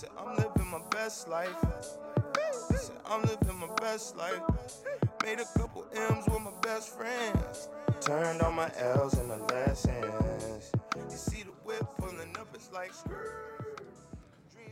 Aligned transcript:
Said 0.00 0.08
I'm 0.16 0.34
living 0.34 0.70
my 0.70 0.80
best 0.92 1.28
life. 1.28 1.54
Said 2.70 2.96
I'm 3.04 3.20
living 3.20 3.58
my 3.58 3.68
best 3.82 4.16
life. 4.16 4.40
Made 5.22 5.40
a 5.40 5.58
couple 5.58 5.84
M's 5.94 6.24
with 6.24 6.40
my 6.40 6.52
best 6.62 6.96
friends. 6.96 7.68
Turned 8.00 8.40
all 8.40 8.50
my 8.50 8.70
L's 8.78 9.18
into 9.18 9.36
lessons. 9.52 10.72
You 10.96 11.02
see 11.10 11.42
the 11.42 11.50
whip 11.64 11.84
pulling 11.98 12.34
up, 12.38 12.48
it's 12.54 12.72
like. 12.72 12.92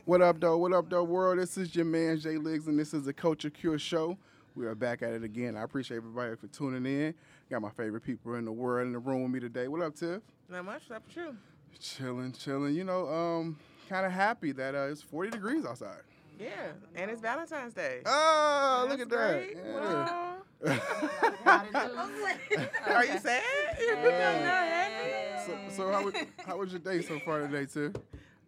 What 0.06 0.22
up, 0.22 0.41
though? 0.41 0.56
What 0.56 0.72
up, 0.72 0.88
though, 0.88 1.04
world? 1.04 1.38
This 1.38 1.58
is 1.58 1.76
your 1.76 1.84
man 1.84 2.18
Jay 2.18 2.38
Liggs, 2.38 2.66
and 2.66 2.79
this 2.79 2.95
is 2.95 3.04
the 3.04 3.12
Culture 3.12 3.50
Cure 3.50 3.79
Show. 3.79 4.16
We 4.54 4.64
are 4.64 4.74
back 4.74 5.02
at 5.02 5.12
it 5.12 5.24
again. 5.24 5.58
I 5.58 5.62
appreciate 5.62 5.98
everybody 5.98 6.36
for 6.36 6.46
tuning 6.46 6.86
in. 6.86 7.12
Got 7.50 7.60
my 7.60 7.68
favorite 7.68 8.02
people 8.02 8.36
in 8.36 8.46
the 8.46 8.52
world 8.52 8.86
in 8.86 8.95
the 8.95 8.98
room 8.98 9.24
with 9.24 9.32
me 9.32 9.40
today. 9.40 9.68
What 9.68 9.82
up, 9.82 9.95
Tiff? 9.95 10.22
Not 10.48 10.64
much. 10.64 10.84
What's 10.88 10.90
up 10.90 11.02
with 11.06 11.16
you? 11.18 11.36
Chilling, 11.79 12.32
chilling. 12.32 12.74
You 12.74 12.84
know, 12.84 13.06
um, 13.08 13.59
kind 13.88 14.06
of 14.06 14.12
happy 14.12 14.52
that 14.52 14.74
uh, 14.74 14.88
it's 14.91 15.02
40 15.02 15.30
degrees 15.30 15.65
outside. 15.65 16.02
Yeah, 16.38 16.51
and 16.95 17.10
it's 17.10 17.20
Valentine's 17.20 17.74
Day. 17.74 18.02
Oh, 18.06 18.87
look 18.88 19.01
at 19.01 19.09
That's 19.09 19.11
that. 19.11 19.56
Yeah. 19.56 19.74
Well, 19.74 20.37
are 22.87 23.05
you 23.05 23.19
sad? 23.19 23.42
You 23.80 23.97
know, 23.97 24.02
not 24.05 24.12
happy? 24.12 25.47
so, 25.47 25.59
so 25.77 25.92
how, 25.92 26.05
was, 26.05 26.14
how 26.47 26.59
was 26.59 26.70
your 26.70 26.80
day 26.80 27.02
so 27.02 27.19
far 27.20 27.41
today, 27.41 27.66
Tiff? 27.66 27.92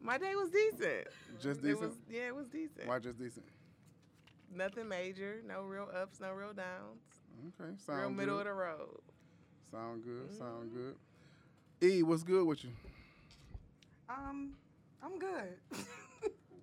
My 0.00 0.18
day 0.18 0.34
was 0.34 0.50
decent. 0.50 1.08
Just 1.40 1.60
It 1.60 1.62
decent? 1.62 1.80
was, 1.80 1.92
yeah, 2.08 2.28
it 2.28 2.34
was 2.34 2.46
decent. 2.46 2.86
Why 2.86 2.98
just 2.98 3.18
decent? 3.18 3.44
Nothing 4.54 4.88
major. 4.88 5.40
No 5.46 5.62
real 5.62 5.88
ups. 5.94 6.20
No 6.20 6.32
real 6.32 6.52
downs. 6.52 7.00
Okay, 7.60 7.70
sound 7.86 8.00
real 8.00 8.10
middle 8.10 8.38
of 8.38 8.44
the 8.44 8.52
road. 8.52 8.98
Sound 9.70 10.02
good, 10.04 10.36
sound 10.36 10.72
good. 10.74 10.96
E, 11.88 12.02
what's 12.02 12.22
good 12.22 12.46
with 12.46 12.64
you? 12.64 12.70
Um, 14.08 14.52
I'm 15.02 15.18
good. 15.18 15.56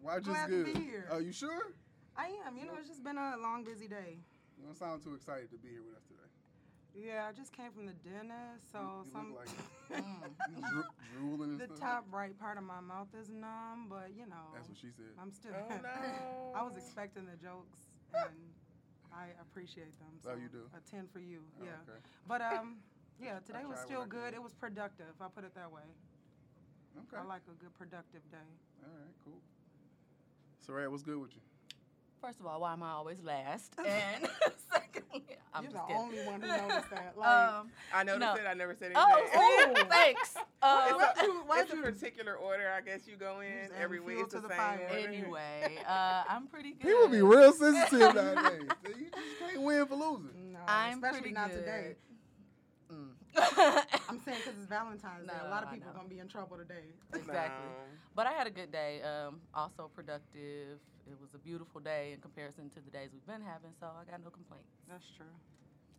Why 0.02 0.18
just 0.18 0.28
Glad 0.30 0.50
to 0.50 0.64
good? 0.64 0.74
be 0.74 0.80
here. 0.82 1.08
Oh, 1.12 1.20
you 1.20 1.32
sure? 1.34 1.74
I 2.16 2.28
am. 2.46 2.58
You 2.58 2.66
know, 2.66 2.74
it's 2.80 2.88
just 2.88 3.04
been 3.04 3.18
a 3.18 3.36
long, 3.42 3.64
busy 3.64 3.88
day. 3.88 4.18
You 4.58 4.66
don't 4.66 4.78
sound 4.78 5.04
too 5.04 5.14
excited 5.14 5.50
to 5.52 5.58
be 5.58 5.70
here 5.70 5.84
with 5.86 5.96
us 5.98 6.04
today. 6.08 6.30
Yeah, 6.98 7.28
I 7.30 7.32
just 7.34 7.54
came 7.54 7.72
from 7.72 7.86
the 7.86 7.94
dentist, 7.94 8.72
so 8.72 9.06
you 9.06 9.12
some 9.12 9.34
look 9.34 9.46
like 9.46 9.54
you 10.50 10.62
dro- 10.66 10.90
drooling 11.14 11.52
and 11.52 11.60
the 11.60 11.66
stuff. 11.66 12.02
top 12.02 12.06
right 12.10 12.34
part 12.40 12.58
of 12.58 12.64
my 12.64 12.80
mouth 12.80 13.10
is 13.14 13.30
numb, 13.30 13.86
but 13.88 14.10
you 14.18 14.26
know, 14.26 14.50
That's 14.56 14.68
what 14.68 14.78
she 14.78 14.90
said. 14.90 15.14
I'm 15.22 15.30
still. 15.32 15.54
Oh 15.54 15.70
no. 15.78 16.54
I 16.58 16.64
was 16.64 16.74
expecting 16.76 17.28
the 17.30 17.38
jokes, 17.38 17.78
and 18.16 18.34
I 19.14 19.28
appreciate 19.40 19.94
them. 20.00 20.10
Oh, 20.26 20.34
So 20.34 20.42
you 20.42 20.50
do? 20.50 20.66
A 20.74 20.82
ten 20.90 21.06
for 21.14 21.20
you. 21.20 21.42
Oh, 21.62 21.66
Yeah. 21.66 21.78
Okay. 21.86 22.00
But 22.28 22.42
um, 22.42 22.78
yeah, 23.22 23.40
today 23.46 23.66
was 23.70 23.78
still 23.86 24.06
good. 24.06 24.34
It 24.34 24.42
was 24.42 24.54
productive. 24.54 25.14
I'll 25.22 25.30
put 25.30 25.44
it 25.44 25.54
that 25.54 25.72
way. 25.72 25.86
Okay. 26.98 27.22
I 27.22 27.26
like 27.28 27.42
a 27.48 27.56
good 27.64 27.74
productive 27.78 28.22
day. 28.32 28.38
All 28.84 28.90
right. 28.92 29.14
Cool. 29.24 29.40
Soraya, 30.68 30.90
what's 30.90 31.04
good 31.04 31.18
with 31.20 31.32
you? 31.34 31.42
First 32.22 32.40
of 32.40 32.48
all, 32.48 32.60
why 32.62 32.74
am 32.74 32.82
I 32.84 32.92
always 32.92 33.22
last? 33.24 33.74
And 33.86 34.28
secondly, 34.74 35.24
I'm 35.54 35.64
You're 35.64 35.72
just 35.72 35.88
the 35.88 35.94
kidding. 35.94 36.02
only 36.02 36.26
one 36.26 36.42
who 36.42 36.48
noticed 36.48 36.90
that. 36.90 37.14
Like, 37.18 37.28
Um, 37.30 37.70
I 37.94 38.04
noticed 38.04 38.20
No. 38.22 38.34
it. 38.36 38.48
I 38.50 38.54
never 38.56 38.74
said 38.76 38.92
anything. 38.92 39.04
oh, 39.08 39.74
see? 39.76 39.84
thanks. 39.90 40.36
Um, 40.62 40.98
It's 41.00 41.22
a, 41.22 41.26
why'd 41.46 41.64
it's 41.66 41.74
a 41.74 41.78
particular 41.78 42.36
order, 42.36 42.70
I 42.76 42.82
guess 42.82 43.08
you 43.08 43.16
go 43.16 43.40
in 43.42 43.68
just 43.68 43.74
every 43.80 43.98
adding 44.00 44.08
week. 44.08 44.18
It's 44.26 44.34
to 44.34 44.40
the 44.42 44.48
the 44.48 44.50
same 44.50 44.58
fire. 44.58 44.88
order. 44.90 45.08
anyway, 45.08 45.78
uh, 45.88 46.24
I'm 46.28 46.48
pretty 46.48 46.72
good. 46.72 46.82
People 46.82 47.08
be 47.10 47.22
real 47.22 47.54
sensitive 47.54 48.16
nowadays. 48.16 48.62
you 48.88 49.06
just 49.14 49.40
can't 49.40 49.62
win 49.62 49.86
for 49.86 49.96
losing. 49.96 50.54
no, 50.54 50.60
I'm 50.68 50.96
especially 50.96 51.20
pretty 51.20 51.34
not 51.36 51.52
good. 51.52 51.58
today. 51.60 51.96
I'm 54.10 54.20
saying 54.26 54.40
because 54.44 54.58
it's 54.58 54.68
Valentine's 54.68 55.28
Day. 55.28 55.34
No, 55.42 55.48
a 55.48 55.52
lot 55.52 55.64
of 55.64 55.72
people 55.72 55.90
are 55.90 55.94
gonna 55.94 56.10
be 56.10 56.20
in 56.20 56.28
trouble 56.28 56.58
today. 56.58 56.90
exactly. 57.14 57.66
No. 57.70 57.86
But 58.16 58.28
I 58.28 58.34
had 58.34 58.48
a 58.48 58.52
good 58.52 58.72
day. 58.72 59.02
Um, 59.02 59.40
also 59.54 59.90
productive. 59.94 60.80
It 61.06 61.16
was 61.22 61.30
a 61.36 61.38
beautiful 61.38 61.80
day 61.80 62.12
in 62.14 62.20
comparison 62.20 62.70
to 62.72 62.80
the 62.84 62.92
days 62.92 63.10
we've 63.14 63.26
been 63.26 63.42
having, 63.46 63.72
so 63.80 63.88
I 63.88 64.10
got 64.10 64.24
no 64.24 64.30
complaints. 64.30 64.68
That's 64.90 65.06
true. 65.16 65.32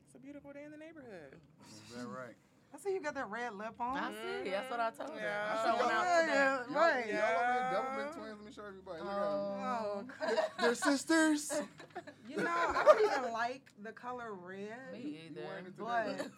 It's 0.06 0.14
a 0.14 0.18
beautiful 0.18 0.52
day 0.52 0.64
in 0.64 0.70
the 0.72 0.76
neighborhood. 0.76 1.36
Is 1.64 1.96
that 1.96 2.06
right? 2.08 2.36
I 2.74 2.76
see 2.76 2.92
you 2.92 3.00
got 3.00 3.14
that 3.14 3.30
red 3.30 3.54
lip 3.54 3.80
on. 3.80 3.96
I 3.96 4.10
see. 4.12 4.50
That's 4.50 4.70
what 4.70 4.80
I 4.80 4.90
told 4.90 5.16
you. 5.16 5.22
Yeah. 5.24 5.56
I'm 5.56 5.78
showing 5.78 5.90
out 5.90 6.04
Yeah, 6.04 6.20
today. 6.20 6.34
yeah, 6.34 6.56
Y'all, 6.58 6.74
right. 6.74 6.74
y'all 6.76 6.92
over 6.92 7.04
here 7.08 7.14
Yeah. 7.16 7.72
double 7.72 8.04
big 8.04 8.12
twins. 8.12 8.36
Let 8.36 8.44
me 8.46 8.52
show 8.52 8.66
everybody. 8.68 9.00
Look 9.00 9.08
Oh, 9.10 10.04
at 10.20 10.28
them. 10.28 10.44
They're 10.60 10.74
sisters. 10.74 11.52
you 12.28 12.36
know, 12.36 12.44
I 12.50 12.82
don't 12.84 13.00
even 13.18 13.32
like 13.32 13.62
the 13.82 13.92
color 13.92 14.34
red, 14.34 14.92
Me 14.92 15.00
You 15.00 15.18
either. 15.30 15.46
wearing 15.46 15.64
it 15.66 15.78
but 15.78 16.04
today? 16.18 16.28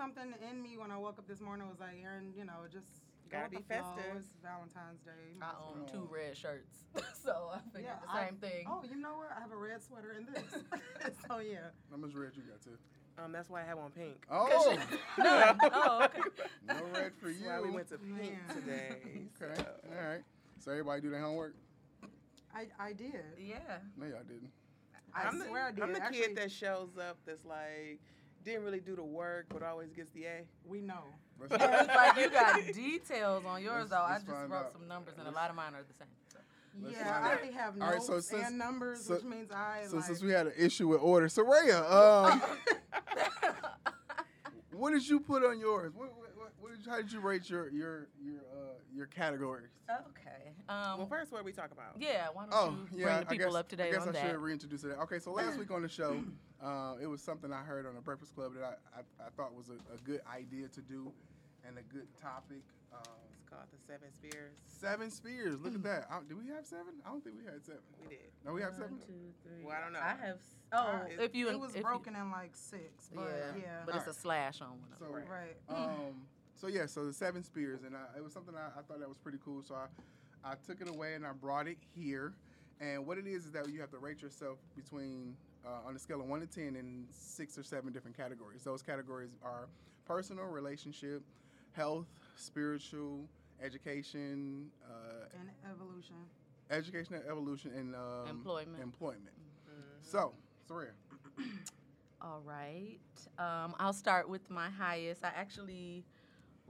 Something 0.00 0.32
in 0.50 0.62
me 0.62 0.78
when 0.78 0.90
I 0.90 0.96
woke 0.96 1.18
up 1.18 1.28
this 1.28 1.42
morning 1.42 1.68
was 1.68 1.78
like, 1.78 2.00
Aaron, 2.02 2.32
you 2.34 2.46
know, 2.46 2.64
just 2.72 2.86
go 3.30 3.36
Gotta 3.36 3.50
be 3.50 3.56
the 3.58 3.62
flow. 3.64 3.76
festive. 3.76 4.16
It's 4.16 4.28
Valentine's 4.42 5.00
Day. 5.04 5.36
I 5.42 5.50
own 5.60 5.84
two 5.92 6.08
red 6.10 6.34
shirts, 6.34 6.78
so 7.22 7.50
I 7.52 7.58
figured 7.70 7.84
Yeah, 7.84 8.00
the 8.00 8.10
I- 8.18 8.26
same 8.28 8.36
thing. 8.36 8.64
Oh, 8.66 8.82
you 8.88 8.96
know 8.96 9.18
what? 9.18 9.28
I 9.36 9.40
have 9.40 9.52
a 9.52 9.56
red 9.56 9.82
sweater 9.82 10.16
in 10.18 10.24
this. 10.32 10.42
so 11.28 11.38
yeah. 11.40 11.68
How 11.90 11.98
much 11.98 12.14
red 12.14 12.32
you 12.34 12.42
got, 12.48 12.62
too? 12.62 12.78
Um, 13.22 13.30
that's 13.32 13.50
why 13.50 13.60
I 13.60 13.64
have 13.66 13.76
on 13.76 13.90
pink. 13.90 14.24
Oh, 14.30 14.78
None. 15.18 15.58
Oh, 15.74 16.04
okay. 16.06 16.20
no 16.66 16.74
red 16.94 17.12
for 17.20 17.26
That's 17.28 17.40
you. 17.40 17.46
why 17.48 17.60
we 17.60 17.70
went 17.70 17.88
to 17.90 17.98
pink 17.98 18.16
Man. 18.16 18.56
today. 18.56 18.96
Okay. 19.42 19.54
so. 19.58 19.64
All 20.00 20.08
right. 20.08 20.22
So 20.58 20.70
everybody 20.70 21.02
do 21.02 21.10
their 21.10 21.20
homework? 21.20 21.54
I, 22.54 22.68
I 22.78 22.94
did. 22.94 23.12
Yeah. 23.38 23.58
No, 23.98 24.06
y'all 24.06 24.22
didn't. 24.26 24.50
I 25.14 25.24
I'm 25.24 25.38
the, 25.38 25.44
swear 25.44 25.66
I 25.66 25.72
did. 25.72 25.84
I'm 25.84 25.92
the 25.92 26.02
Actually, 26.02 26.20
kid 26.28 26.36
that 26.36 26.50
shows 26.50 26.96
up 26.96 27.18
that's 27.26 27.44
like 27.44 28.00
didn't 28.44 28.64
really 28.64 28.80
do 28.80 28.96
the 28.96 29.02
work 29.02 29.46
but 29.50 29.62
always 29.62 29.92
gets 29.92 30.10
the 30.12 30.24
A. 30.24 30.42
we 30.66 30.80
know. 30.80 31.04
It's 31.42 31.50
like 31.52 32.16
you 32.18 32.30
got 32.30 32.60
details 32.74 33.44
on 33.46 33.62
yours 33.62 33.78
Let's- 33.78 33.90
though. 33.90 33.96
I 33.96 34.12
let's 34.12 34.24
just 34.24 34.36
wrote 34.36 34.52
out. 34.52 34.72
some 34.72 34.86
numbers 34.88 35.14
and 35.18 35.26
a 35.28 35.30
lot 35.30 35.48
of 35.50 35.56
mine 35.56 35.74
are 35.74 35.82
the 35.82 35.94
same. 35.94 36.08
so. 36.32 36.38
Let's 36.82 36.96
yeah, 36.96 37.08
I 37.08 37.18
out. 37.26 37.32
already 37.38 37.52
have 37.52 37.74
All 37.80 37.86
right, 37.88 37.94
notes 37.94 38.06
so 38.06 38.20
since- 38.20 38.46
and 38.48 38.58
numbers, 38.58 39.04
so- 39.06 39.14
which 39.14 39.24
means 39.24 39.50
I 39.50 39.84
So 39.88 39.96
like. 39.96 40.04
since 40.06 40.22
we 40.22 40.30
had 40.32 40.46
an 40.48 40.52
issue 40.58 40.88
with 40.88 41.00
order, 41.00 41.28
Soraya, 41.28 41.80
um, 41.90 42.42
what 44.72 44.92
did 44.92 45.06
you 45.08 45.20
put 45.20 45.44
on 45.44 45.58
yours? 45.58 45.92
What, 45.94 46.08
what, 46.16 46.36
what, 46.36 46.52
what 46.60 46.70
did 46.76 46.84
you, 46.84 46.90
how 46.90 46.96
did 46.98 47.12
you 47.12 47.20
rate 47.20 47.48
your 47.50 47.68
your 47.70 48.08
your 48.22 48.36
uh, 48.49 48.49
your 48.94 49.06
categories? 49.06 49.70
Okay. 49.88 50.52
Um, 50.68 50.98
well, 50.98 51.06
first, 51.06 51.32
what 51.32 51.44
we 51.44 51.52
talk 51.52 51.70
about? 51.72 51.94
yeah. 51.98 52.28
Why 52.32 52.44
don't 52.44 52.54
Oh, 52.54 52.76
you 52.92 52.98
yeah. 53.00 53.04
bring 53.04 53.16
the 53.20 53.26
I 53.26 53.30
people 53.30 53.46
guess, 53.52 53.54
up 53.56 53.68
to 53.68 53.76
date 53.76 53.88
I 53.88 53.90
guess 53.92 54.02
on 54.02 54.08
I 54.10 54.12
that? 54.12 54.26
should 54.30 54.36
reintroduce 54.36 54.84
it. 54.84 54.96
Okay, 55.02 55.18
so 55.18 55.32
last 55.32 55.58
week 55.58 55.70
on 55.70 55.82
the 55.82 55.88
show, 55.88 56.22
uh, 56.62 56.94
it 57.02 57.06
was 57.06 57.22
something 57.22 57.52
I 57.52 57.62
heard 57.62 57.86
on 57.86 57.94
the 57.94 58.00
Breakfast 58.00 58.34
Club 58.34 58.54
that 58.54 58.62
I, 58.64 59.00
I, 59.00 59.26
I 59.26 59.30
thought 59.36 59.54
was 59.54 59.68
a, 59.70 59.94
a 59.94 59.98
good 60.04 60.20
idea 60.32 60.68
to 60.68 60.80
do 60.80 61.12
and 61.66 61.76
a 61.78 61.82
good 61.92 62.06
topic. 62.20 62.62
Um, 62.92 63.00
It's 63.32 63.48
called 63.48 63.62
the 63.72 63.78
Seven 63.86 64.08
Spears. 64.12 64.52
seven 64.66 65.10
spears. 65.10 65.60
Look 65.60 65.74
at 65.74 65.82
that. 65.90 66.06
I, 66.10 66.18
do 66.28 66.36
we 66.36 66.48
have 66.48 66.66
seven? 66.66 66.94
I 67.06 67.10
don't 67.10 67.22
think 67.22 67.36
we 67.38 67.44
had 67.44 67.64
seven. 67.64 67.80
We 68.02 68.08
did. 68.08 68.18
No, 68.44 68.52
we 68.52 68.62
have 68.62 68.72
One, 68.72 68.80
seven. 68.80 68.98
two, 68.98 69.32
three. 69.44 69.64
Well, 69.64 69.76
I 69.76 69.80
don't 69.82 69.92
know. 69.92 70.00
I 70.00 70.14
have. 70.26 70.36
s- 70.36 70.56
Oh, 70.72 70.76
Uh, 70.78 71.00
if 71.18 71.34
you 71.34 71.48
it 71.48 71.58
was 71.58 71.70
if 71.72 71.78
you- 71.78 71.82
broken 71.82 72.14
in 72.14 72.30
like 72.30 72.54
six, 72.54 73.10
but 73.12 73.24
yeah, 73.56 73.60
yeah. 73.60 73.82
but 73.84 73.96
it's 73.96 74.06
a 74.06 74.14
slash 74.14 74.60
on 74.60 74.68
one. 74.68 74.78
Of 74.92 74.98
So, 75.00 75.04
them. 75.06 75.24
right. 75.28 75.56
um, 75.68 76.14
so 76.60 76.66
yeah, 76.66 76.86
so 76.86 77.06
the 77.06 77.12
seven 77.12 77.42
spears, 77.42 77.80
and 77.84 77.96
I, 77.96 78.18
it 78.18 78.22
was 78.22 78.32
something 78.32 78.54
I, 78.54 78.78
I 78.78 78.82
thought 78.82 79.00
that 79.00 79.08
was 79.08 79.18
pretty 79.18 79.38
cool. 79.44 79.62
So 79.62 79.74
I, 79.74 79.86
I 80.50 80.54
took 80.66 80.80
it 80.80 80.88
away 80.88 81.14
and 81.14 81.24
I 81.26 81.32
brought 81.32 81.66
it 81.66 81.78
here. 81.96 82.34
And 82.80 83.06
what 83.06 83.18
it 83.18 83.26
is 83.26 83.46
is 83.46 83.52
that 83.52 83.68
you 83.68 83.80
have 83.80 83.90
to 83.90 83.98
rate 83.98 84.22
yourself 84.22 84.58
between 84.76 85.36
uh, 85.66 85.86
on 85.86 85.94
a 85.96 85.98
scale 85.98 86.20
of 86.20 86.26
one 86.26 86.40
to 86.40 86.46
ten 86.46 86.76
in 86.76 87.06
six 87.10 87.56
or 87.58 87.62
seven 87.62 87.92
different 87.92 88.16
categories. 88.16 88.62
Those 88.62 88.82
categories 88.82 89.30
are 89.42 89.68
personal, 90.06 90.44
relationship, 90.46 91.22
health, 91.72 92.06
spiritual, 92.36 93.26
education, 93.62 94.70
uh, 94.84 95.26
And 95.38 95.48
evolution. 95.70 96.16
education 96.70 97.14
and 97.14 97.24
evolution, 97.26 97.72
and 97.76 97.94
um, 97.94 98.28
Employment. 98.28 98.82
Employment. 98.82 99.34
Mhm. 99.68 99.82
So, 100.02 100.32
Soraya, 100.68 100.90
All 102.22 102.42
right. 102.44 102.98
Um, 103.38 103.74
I'll 103.78 103.92
start 103.94 104.28
with 104.28 104.48
my 104.50 104.68
highest. 104.70 105.24
I 105.24 105.28
actually 105.34 106.04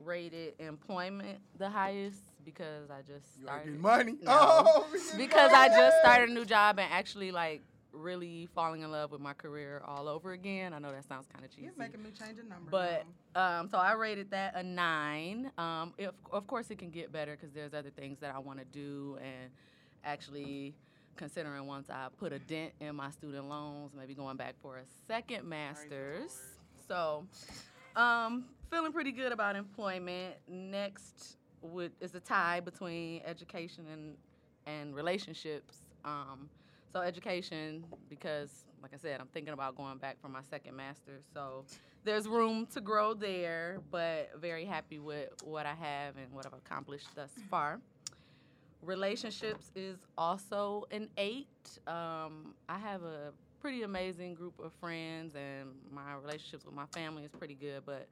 rated 0.05 0.55
employment 0.59 1.39
the 1.59 1.69
highest 1.69 2.19
because 2.45 2.91
I 2.91 3.03
just 3.03 3.41
started. 3.43 3.79
money. 3.79 4.17
No. 4.23 4.31
Oh, 4.33 4.87
because 5.17 5.53
I 5.53 5.69
just 5.69 5.99
started 6.01 6.31
a 6.31 6.33
new 6.33 6.45
job 6.45 6.79
and 6.79 6.93
actually 6.93 7.33
like 7.33 7.63
really 7.93 8.49
falling 8.55 8.83
in 8.83 8.91
love 8.91 9.11
with 9.11 9.21
my 9.21 9.33
career 9.33 9.83
all 9.87 10.09
over 10.09 10.33
again. 10.33 10.73
I 10.73 10.79
know 10.79 10.93
that 10.93 11.07
sounds 11.07 11.27
kind 11.33 11.45
of 11.45 11.51
cheesy. 11.51 11.65
You're 11.65 11.73
making 11.77 12.03
me 12.03 12.11
change 12.11 12.39
a 12.39 12.49
number. 12.49 12.71
But 12.71 13.05
um, 13.35 13.69
so 13.69 13.79
I 13.79 13.93
rated 13.93 14.31
that 14.31 14.55
a 14.57 14.63
nine. 14.63 15.51
Um, 15.59 15.93
if, 15.99 16.11
of 16.33 16.47
course, 16.47 16.71
it 16.71 16.79
can 16.79 16.91
get 16.91 17.13
better 17.13 17.33
because 17.33 17.53
there's 17.53 17.75
other 17.75 17.91
things 17.91 18.19
that 18.21 18.35
I 18.35 18.39
want 18.39 18.59
to 18.59 18.65
do 18.67 19.19
and 19.21 19.51
actually 20.05 20.75
considering 21.17 21.67
once 21.67 21.91
I 21.91 22.09
put 22.19 22.33
a 22.33 22.39
dent 22.39 22.73
in 22.81 22.97
my 22.97 23.11
student 23.11 23.49
loans, 23.49 23.93
maybe 23.97 24.15
going 24.15 24.37
back 24.37 24.55
for 24.63 24.79
a 24.79 24.85
second 25.07 25.45
master's. 25.49 26.39
So, 26.89 27.27
um, 27.97 28.45
feeling 28.71 28.93
pretty 28.93 29.13
good 29.13 29.33
about 29.33 29.57
employment. 29.57 30.35
Next 30.49 31.37
would 31.63 31.93
is 32.01 32.15
a 32.15 32.21
tie 32.21 32.61
between 32.61 33.23
education 33.27 33.85
and 33.93 34.17
and 34.67 34.95
relationships. 34.95 35.79
Um, 36.05 36.49
so 36.93 37.01
education 37.01 37.85
because 38.09 38.65
like 38.83 38.93
I 38.95 38.97
said, 38.97 39.21
I'm 39.21 39.27
thinking 39.27 39.53
about 39.53 39.77
going 39.77 39.99
back 39.99 40.17
for 40.21 40.29
my 40.29 40.41
second 40.49 40.75
master. 40.75 41.21
So 41.35 41.65
there's 42.05 42.27
room 42.27 42.67
to 42.73 42.81
grow 42.81 43.13
there, 43.13 43.81
but 43.91 44.31
very 44.41 44.65
happy 44.65 44.99
with 44.99 45.29
what 45.45 45.67
I 45.67 45.75
have 45.75 46.17
and 46.17 46.33
what 46.33 46.47
I've 46.47 46.55
accomplished 46.55 47.09
thus 47.15 47.31
far. 47.51 47.81
Relationships 48.83 49.71
is 49.77 49.99
also 50.17 50.87
an 50.91 51.11
eight. 51.19 51.47
Um, 51.87 52.55
I 52.69 52.79
have 52.79 53.03
a 53.03 53.33
pretty 53.61 53.83
amazing 53.83 54.33
group 54.33 54.59
of 54.59 54.73
friends, 54.81 55.35
and 55.35 55.69
my 55.93 56.15
relationships 56.15 56.65
with 56.65 56.75
my 56.75 56.87
family 56.95 57.25
is 57.25 57.31
pretty 57.33 57.55
good. 57.55 57.83
But 57.85 58.09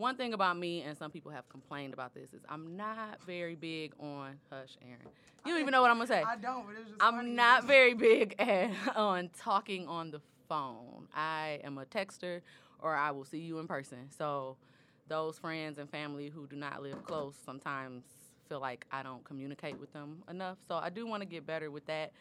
one 0.00 0.16
thing 0.16 0.32
about 0.32 0.56
me, 0.58 0.82
and 0.82 0.96
some 0.96 1.10
people 1.10 1.30
have 1.30 1.48
complained 1.48 1.92
about 1.94 2.14
this, 2.14 2.32
is 2.32 2.40
I'm 2.48 2.76
not 2.76 3.22
very 3.24 3.54
big 3.54 3.92
on 4.00 4.38
hush, 4.50 4.76
Aaron. 4.82 4.98
You 5.44 5.52
don't 5.52 5.60
even 5.60 5.72
know 5.72 5.82
what 5.82 5.90
I'm 5.90 5.98
gonna 5.98 6.06
say. 6.06 6.22
I 6.22 6.36
don't, 6.36 6.66
but 6.66 6.74
it 6.74 6.78
was 6.80 6.88
just 6.88 7.02
I'm 7.02 7.34
not 7.34 7.64
very 7.64 7.94
big 7.94 8.34
at, 8.38 8.70
on 8.96 9.30
talking 9.38 9.86
on 9.86 10.10
the 10.10 10.20
phone. 10.48 11.06
I 11.14 11.60
am 11.62 11.78
a 11.78 11.84
texter, 11.84 12.40
or 12.80 12.94
I 12.94 13.10
will 13.10 13.24
see 13.24 13.38
you 13.38 13.58
in 13.58 13.66
person. 13.66 14.08
So 14.16 14.56
those 15.08 15.38
friends 15.38 15.78
and 15.78 15.88
family 15.88 16.28
who 16.28 16.46
do 16.46 16.56
not 16.56 16.82
live 16.82 17.04
close 17.04 17.34
sometimes 17.44 18.04
feel 18.48 18.60
like 18.60 18.86
I 18.90 19.02
don't 19.02 19.24
communicate 19.24 19.78
with 19.78 19.92
them 19.92 20.22
enough. 20.28 20.58
So 20.66 20.76
I 20.76 20.88
do 20.90 21.06
want 21.06 21.22
to 21.22 21.26
get 21.26 21.46
better 21.46 21.70
with 21.70 21.86
that. 21.86 22.12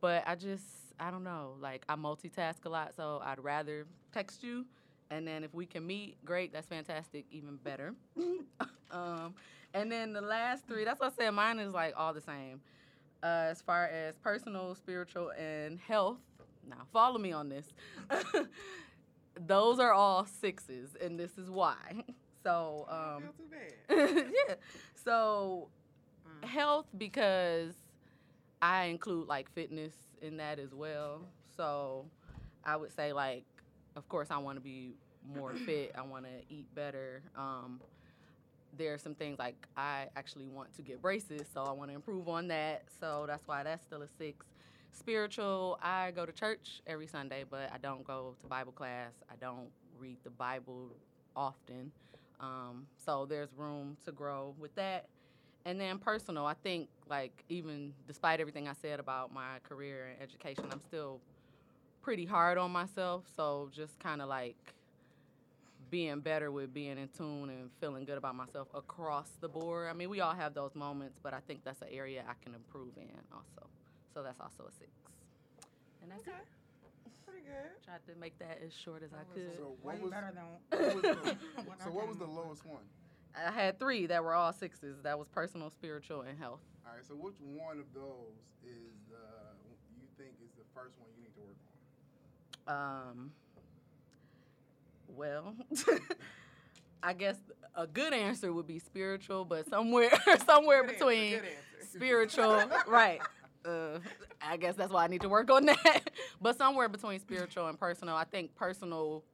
But 0.00 0.24
I 0.26 0.34
just, 0.34 0.64
I 0.98 1.10
don't 1.10 1.24
know. 1.24 1.54
Like 1.60 1.84
I 1.88 1.94
multitask 1.96 2.64
a 2.64 2.68
lot, 2.68 2.94
so 2.96 3.20
I'd 3.24 3.42
rather 3.42 3.86
text 4.12 4.42
you. 4.42 4.64
And 5.12 5.28
then 5.28 5.44
if 5.44 5.52
we 5.52 5.66
can 5.66 5.86
meet, 5.86 6.16
great. 6.24 6.54
That's 6.54 6.66
fantastic. 6.66 7.26
Even 7.30 7.56
better. 7.56 7.94
um, 8.90 9.34
and 9.74 9.92
then 9.92 10.14
the 10.14 10.22
last 10.22 10.66
three, 10.66 10.86
that's 10.86 11.00
what 11.00 11.12
I 11.12 11.24
said. 11.24 11.30
Mine 11.32 11.58
is 11.58 11.74
like 11.74 11.92
all 11.98 12.14
the 12.14 12.22
same. 12.22 12.62
Uh, 13.22 13.48
as 13.50 13.60
far 13.60 13.84
as 13.84 14.16
personal, 14.16 14.74
spiritual, 14.74 15.30
and 15.38 15.78
health. 15.78 16.16
Now 16.66 16.86
follow 16.94 17.18
me 17.18 17.30
on 17.30 17.50
this. 17.50 17.74
Those 19.46 19.78
are 19.80 19.92
all 19.92 20.24
sixes, 20.24 20.96
and 21.00 21.20
this 21.20 21.38
is 21.38 21.50
why. 21.50 21.76
So 22.44 22.88
um, 22.90 23.22
too 23.38 23.44
bad. 23.48 24.32
yeah. 24.48 24.54
So 24.96 25.68
health 26.42 26.86
because 26.98 27.72
I 28.60 28.86
include 28.86 29.28
like 29.28 29.48
fitness 29.52 29.94
in 30.20 30.38
that 30.38 30.58
as 30.58 30.74
well. 30.74 31.20
So 31.56 32.06
I 32.64 32.74
would 32.74 32.92
say 32.92 33.12
like 33.12 33.44
of 33.96 34.08
course 34.08 34.32
I 34.32 34.38
want 34.38 34.56
to 34.56 34.60
be 34.60 34.96
more 35.36 35.54
fit. 35.54 35.92
I 35.96 36.02
want 36.02 36.24
to 36.24 36.54
eat 36.54 36.66
better. 36.74 37.22
Um, 37.36 37.80
there 38.76 38.94
are 38.94 38.98
some 38.98 39.14
things 39.14 39.38
like 39.38 39.66
I 39.76 40.06
actually 40.16 40.46
want 40.46 40.74
to 40.76 40.82
get 40.82 41.02
braces, 41.02 41.42
so 41.52 41.62
I 41.62 41.72
want 41.72 41.90
to 41.90 41.94
improve 41.94 42.28
on 42.28 42.48
that. 42.48 42.84
So 43.00 43.24
that's 43.26 43.46
why 43.46 43.62
that's 43.62 43.84
still 43.84 44.02
a 44.02 44.08
six. 44.18 44.46
Spiritual, 44.92 45.78
I 45.82 46.10
go 46.10 46.26
to 46.26 46.32
church 46.32 46.82
every 46.86 47.06
Sunday, 47.06 47.44
but 47.48 47.70
I 47.72 47.78
don't 47.78 48.04
go 48.04 48.34
to 48.40 48.46
Bible 48.46 48.72
class. 48.72 49.12
I 49.30 49.34
don't 49.40 49.68
read 49.98 50.18
the 50.22 50.30
Bible 50.30 50.90
often. 51.34 51.92
Um, 52.40 52.86
so 53.04 53.24
there's 53.24 53.48
room 53.56 53.96
to 54.04 54.12
grow 54.12 54.54
with 54.58 54.74
that. 54.74 55.06
And 55.64 55.80
then 55.80 55.98
personal, 55.98 56.44
I 56.44 56.54
think 56.54 56.88
like 57.08 57.44
even 57.48 57.92
despite 58.06 58.40
everything 58.40 58.68
I 58.68 58.74
said 58.82 59.00
about 59.00 59.32
my 59.32 59.60
career 59.62 60.08
and 60.12 60.22
education, 60.22 60.64
I'm 60.70 60.80
still 60.88 61.20
pretty 62.02 62.26
hard 62.26 62.58
on 62.58 62.70
myself. 62.72 63.24
So 63.36 63.70
just 63.72 63.98
kind 64.00 64.20
of 64.20 64.28
like 64.28 64.74
being 65.92 66.20
better 66.20 66.50
with 66.50 66.72
being 66.72 66.96
in 66.96 67.06
tune 67.14 67.50
and 67.50 67.70
feeling 67.78 68.06
good 68.06 68.16
about 68.16 68.34
myself 68.34 68.66
across 68.74 69.28
the 69.42 69.48
board. 69.48 69.90
I 69.90 69.92
mean, 69.92 70.08
we 70.08 70.20
all 70.20 70.32
have 70.34 70.54
those 70.54 70.74
moments, 70.74 71.18
but 71.22 71.34
I 71.34 71.40
think 71.40 71.62
that's 71.64 71.82
an 71.82 71.88
area 71.92 72.24
I 72.26 72.32
can 72.42 72.54
improve 72.54 72.96
in 72.96 73.12
also. 73.30 73.68
So 74.14 74.22
that's 74.22 74.40
also 74.40 74.64
a 74.64 74.72
six. 74.72 74.90
And 76.00 76.10
that's 76.10 76.22
Okay. 76.22 76.30
it. 76.32 76.48
Pretty 77.26 77.44
good. 77.44 77.84
Tried 77.84 78.00
to 78.06 78.18
make 78.18 78.38
that 78.38 78.58
as 78.64 78.72
short 78.72 79.02
as 79.02 79.12
I 79.12 79.24
could. 79.34 79.52
So 79.58 79.76
Way 79.82 79.96
what 79.96 80.00
was, 80.00 80.10
better 80.10 80.32
than 80.32 80.44
what 80.70 80.94
was 80.94 81.02
the, 81.02 81.36
so 81.84 81.90
what 81.90 82.08
was 82.08 82.16
the 82.16 82.26
lowest 82.26 82.64
one? 82.64 82.84
I 83.36 83.50
had 83.52 83.78
three 83.78 84.06
that 84.06 84.24
were 84.24 84.32
all 84.34 84.52
sixes. 84.54 85.02
That 85.02 85.18
was 85.18 85.28
personal, 85.28 85.68
spiritual, 85.70 86.22
and 86.22 86.38
health. 86.38 86.60
All 86.86 86.96
right. 86.96 87.04
So 87.04 87.14
which 87.14 87.36
one 87.40 87.78
of 87.78 87.92
those 87.92 88.40
is 88.64 88.96
the 89.10 89.20
you 90.00 90.08
think 90.16 90.40
is 90.42 90.52
the 90.56 90.64
first 90.74 90.96
one 90.98 91.08
you 91.16 91.24
need 91.24 91.34
to 91.36 91.40
work 91.44 91.56
on? 92.68 93.08
Um, 93.12 93.32
well, 95.16 95.54
I 97.02 97.12
guess 97.12 97.36
a 97.74 97.86
good 97.86 98.12
answer 98.12 98.52
would 98.52 98.66
be 98.66 98.78
spiritual, 98.78 99.44
but 99.44 99.68
somewhere 99.68 100.10
somewhere 100.46 100.84
Good 100.84 100.92
between 100.94 101.30
good 101.30 101.42
answer. 101.44 101.88
spiritual, 101.96 102.62
right? 102.86 103.20
Uh, 103.64 103.98
I 104.40 104.56
guess 104.56 104.74
that's 104.74 104.92
why 104.92 105.04
I 105.04 105.08
need 105.08 105.20
to 105.22 105.28
work 105.28 105.50
on 105.50 105.66
that. 105.66 106.10
but 106.40 106.56
somewhere 106.56 106.88
between 106.88 107.20
spiritual 107.20 107.68
and 107.68 107.78
personal, 107.78 108.14
I 108.16 108.24
think 108.24 108.54
personal 108.56 109.24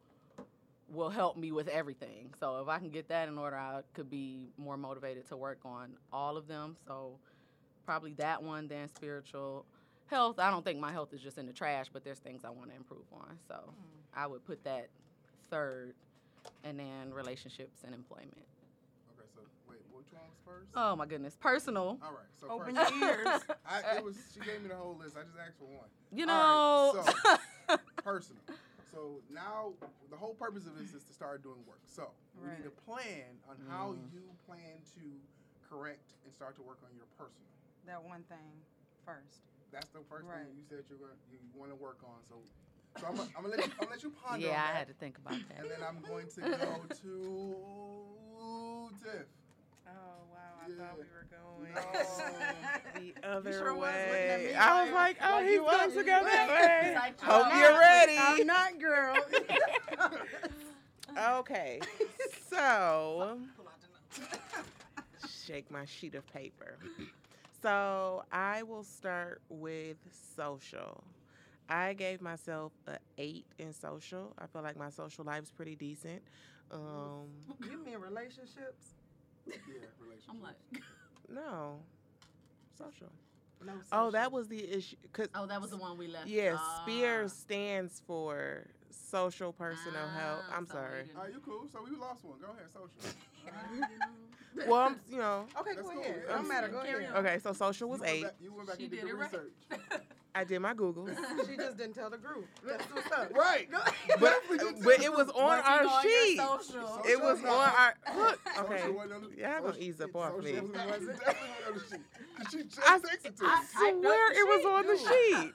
will 0.91 1.11
help 1.11 1.37
me 1.37 1.53
with 1.53 1.69
everything. 1.69 2.33
So 2.41 2.61
if 2.61 2.69
I 2.69 2.79
can 2.79 2.91
get 2.91 3.09
that 3.09 3.29
in 3.29 3.39
order, 3.39 3.57
I 3.57 3.81
could 3.95 4.11
be 4.11 4.49
more 4.57 4.77
motivated 4.77 5.27
to 5.29 5.37
work 5.37 5.61
on 5.65 5.91
all 6.13 6.37
of 6.37 6.47
them. 6.49 6.77
So 6.87 7.19
probably 7.85 8.13
that 8.15 8.43
one, 8.43 8.69
then 8.69 8.89
spiritual. 8.89 9.65
Health, 10.07 10.39
I 10.39 10.51
don't 10.51 10.65
think 10.65 10.81
my 10.81 10.91
health 10.93 11.13
is 11.13 11.21
just 11.21 11.37
in 11.37 11.47
the 11.47 11.53
trash, 11.53 11.87
but 11.93 12.03
there's 12.05 12.19
things 12.19 12.43
I 12.45 12.51
want 12.51 12.71
to 12.71 12.77
improve 12.77 13.05
on. 13.13 13.39
So 13.47 13.75
I 14.15 14.27
would 14.27 14.45
put 14.47 14.65
that 14.65 14.89
third, 15.51 15.95
and 16.65 16.79
then 16.79 17.13
relationships 17.13 17.81
and 17.85 17.95
employment. 17.95 18.47
Okay. 19.17 19.29
So 19.35 19.41
wait, 19.69 19.81
which 19.93 20.07
one 20.13 20.23
was 20.29 20.39
first? 20.45 20.71
Oh 20.75 20.97
my 20.97 21.07
goodness, 21.07 21.37
personal. 21.41 21.99
All 22.03 22.13
right. 22.13 22.31
So 22.41 22.49
Open 22.51 22.75
first, 22.75 22.93
your 22.95 23.11
ears. 23.11 23.41
I, 23.67 23.97
it 23.97 24.05
was 24.05 24.17
she 24.35 24.41
gave 24.41 24.63
me 24.63 24.69
the 24.69 24.77
whole 24.77 24.97
list. 24.99 25.17
I 25.17 25.23
just 25.23 25.39
asked 25.39 25.59
for 25.59 25.67
one. 25.67 25.89
You 26.13 26.27
All 26.29 26.95
know, 26.95 27.05
right, 27.69 27.81
personal. 28.05 28.41
So 28.91 29.21
now 29.29 29.73
the 30.11 30.17
whole 30.17 30.33
purpose 30.35 30.65
of 30.67 30.77
this 30.79 30.95
is 30.95 31.05
to 31.05 31.13
start 31.13 31.43
doing 31.43 31.61
work. 31.69 31.81
So 31.85 32.09
we 32.41 32.49
need 32.57 32.65
a 32.67 32.73
plan 32.89 33.37
on 33.49 33.57
how 33.69 33.93
Mm. 33.93 34.09
you 34.13 34.25
plan 34.49 34.81
to 34.97 35.05
correct 35.69 36.17
and 36.25 36.33
start 36.33 36.57
to 36.57 36.63
work 36.65 36.81
on 36.83 36.89
your 36.97 37.05
personal. 37.21 37.53
That 37.85 38.01
one 38.03 38.25
thing 38.25 38.65
first. 39.05 39.45
That's 39.71 39.93
the 39.93 40.01
first 40.09 40.25
Right. 40.25 40.41
thing 40.49 40.57
you 40.57 40.65
said 40.65 40.85
you're 40.89 40.97
gonna, 40.99 41.13
you 41.31 41.37
want 41.53 41.71
to 41.71 41.77
work 41.77 42.01
on. 42.03 42.25
So, 42.25 42.41
so 42.99 43.07
I'm, 43.07 43.17
gonna- 43.17 43.29
I'm 43.37 43.43
gonna 43.45 43.57
let 43.57 43.67
you, 43.67 43.73
I'm 43.73 43.79
gonna 43.79 43.91
let 43.91 44.03
you 44.03 44.11
ponder 44.25 44.47
yeah, 44.47 44.53
on 44.53 44.75
I 44.75 44.79
had 44.79 44.89
to 44.89 44.95
think 44.95 45.19
about 45.19 45.39
that. 45.49 45.61
and 45.61 45.71
then 45.71 45.79
I'm 45.87 46.01
going 46.09 46.27
to 46.29 46.41
go 46.41 46.47
to 47.03 48.95
Tiff. 49.03 49.27
Oh 49.87 49.91
wow! 50.33 50.39
I 50.65 50.71
thought 50.79 50.97
we 50.97 51.05
were 51.05 51.27
going 51.31 51.73
No. 51.75 53.01
the 53.23 53.29
other 53.29 53.53
sure 53.53 53.75
was 53.75 53.81
looking 53.83 53.95
at 53.95 54.11
way. 54.39 54.47
me 54.51 54.55
I 54.55 54.83
was 54.85 54.93
like- 54.93 55.21
like, 55.21 55.29
oh, 55.31 55.33
like 55.37 55.45
he's 55.45 55.55
you 55.55 55.61
going 55.63 55.91
to 55.91 55.97
go 55.97 56.25
that 56.25 56.49
way. 56.49 56.95
Like, 56.95 57.21
Hope 57.21 57.47
I'm 57.47 57.59
you're 57.61 57.79
ready. 57.79 58.17
I'm 58.19 58.47
not, 58.47 58.81
girl. 58.81 59.17
Okay, 61.19 61.81
so 62.49 63.39
shake 65.45 65.69
my 65.71 65.85
sheet 65.85 66.15
of 66.15 66.25
paper. 66.33 66.77
So 67.63 68.23
I 68.31 68.63
will 68.63 68.85
start 68.85 69.41
with 69.49 69.97
social. 70.37 71.03
I 71.69 71.93
gave 71.93 72.21
myself 72.23 72.73
a 72.87 72.97
eight 73.19 73.45
in 73.59 73.73
social. 73.73 74.33
I 74.39 74.47
feel 74.47 74.63
like 74.63 74.77
my 74.77 74.91
social 74.91 75.25
life's 75.25 75.51
pretty 75.51 75.77
decent. 75.77 76.23
Um, 76.71 77.29
you 77.63 77.83
mean 77.85 77.99
relationships? 77.99 78.95
Yeah, 79.47 79.55
relationship. 80.01 80.31
I'm 80.31 80.43
like, 80.43 80.57
no, 81.29 81.77
social. 82.77 83.09
No. 83.65 83.73
Oh, 83.91 84.11
that 84.13 84.31
was 84.31 84.47
the 84.49 84.71
issue. 84.77 84.97
Cause 85.13 85.29
oh, 85.35 85.47
that 85.47 85.61
was 85.61 85.71
the 85.71 85.77
one 85.79 85.99
we 85.99 86.07
left. 86.07 86.29
yeah, 86.29 86.57
Ah. 86.59 86.83
SPEAR 86.85 87.29
stands 87.29 88.01
for 88.07 88.67
social 88.91 89.53
personal 89.53 90.07
health. 90.09 90.45
Ah, 90.51 90.57
I'm 90.57 90.67
so 90.67 90.75
sorry. 90.75 91.05
didn't- 91.05 91.33
you 91.35 91.41
cool. 91.45 91.67
So 91.73 91.81
we 91.83 91.97
lost 91.97 92.25
one. 92.25 92.39
Go 92.41 92.47
ahead, 92.53 92.67
social. 92.73 93.89
Well, 94.67 94.81
I'm, 94.81 94.97
you 95.09 95.19
know, 95.19 95.47
Okay, 95.61 95.71
That's 95.75 95.87
go 95.87 95.93
cool. 95.95 96.03
ahead. 96.03 96.23
Yeah, 96.27 96.35
Don't 96.35 96.49
matter. 96.49 96.69
Go 96.69 96.83
carry 96.83 97.05
ahead. 97.05 97.17
on. 97.17 97.25
okay. 97.27 97.39
So 97.39 97.53
social 97.53 97.89
was 97.89 97.99
you 98.01 98.05
went 98.05 98.13
eight. 98.17 98.23
Back, 98.25 98.35
you 98.41 98.53
went 98.55 98.67
back 98.69 98.77
She 98.79 98.83
and 98.85 98.91
did 98.91 99.01
did 99.01 99.07
the 99.07 99.11
it 99.11 99.17
right. 99.17 99.33
research. 99.33 99.53
I 100.35 100.45
did 100.45 100.61
my 100.61 100.75
Google. 100.75 101.09
She 101.49 101.57
just 101.57 101.77
didn't 101.79 101.95
tell 101.95 102.11
the 102.11 102.19
group. 102.19 102.47
That's 102.67 102.85
what's 102.93 103.11
up. 103.13 103.33
right. 103.37 103.69
but 104.21 104.35
but 104.85 105.03
it 105.03 105.13
was 105.13 105.29
on 105.31 105.59
our 105.59 105.85
on 105.85 106.03
sheet. 106.03 106.39
social. 106.39 107.01
It 107.07 107.21
was 107.21 107.41
on 107.41 107.47
our 107.49 107.95
look. 108.17 108.39
Social 108.49 108.65
Okay, 108.65 108.91
wasn't 108.91 109.13
on 109.15 109.21
gonna 109.63 109.79
ease 109.79 110.01
up 110.01 110.15
off 110.15 110.39
me. 110.43 110.53
wasn't- 110.53 110.75
definitely 110.75 110.91
wasn't 110.91 111.21
on 111.67 111.75
the 111.75 111.81
sheet. 112.51 112.77
'Cause 112.77 112.79
I- 112.87 112.93
I 112.93 112.95
us. 112.95 113.73
typed 113.73 113.97
up 113.97 114.03
swear 114.03 114.33
the 114.33 114.39
it 114.39 114.47
was 114.47 114.65
on 114.67 114.87
the 114.87 114.99
sheet. 114.99 115.55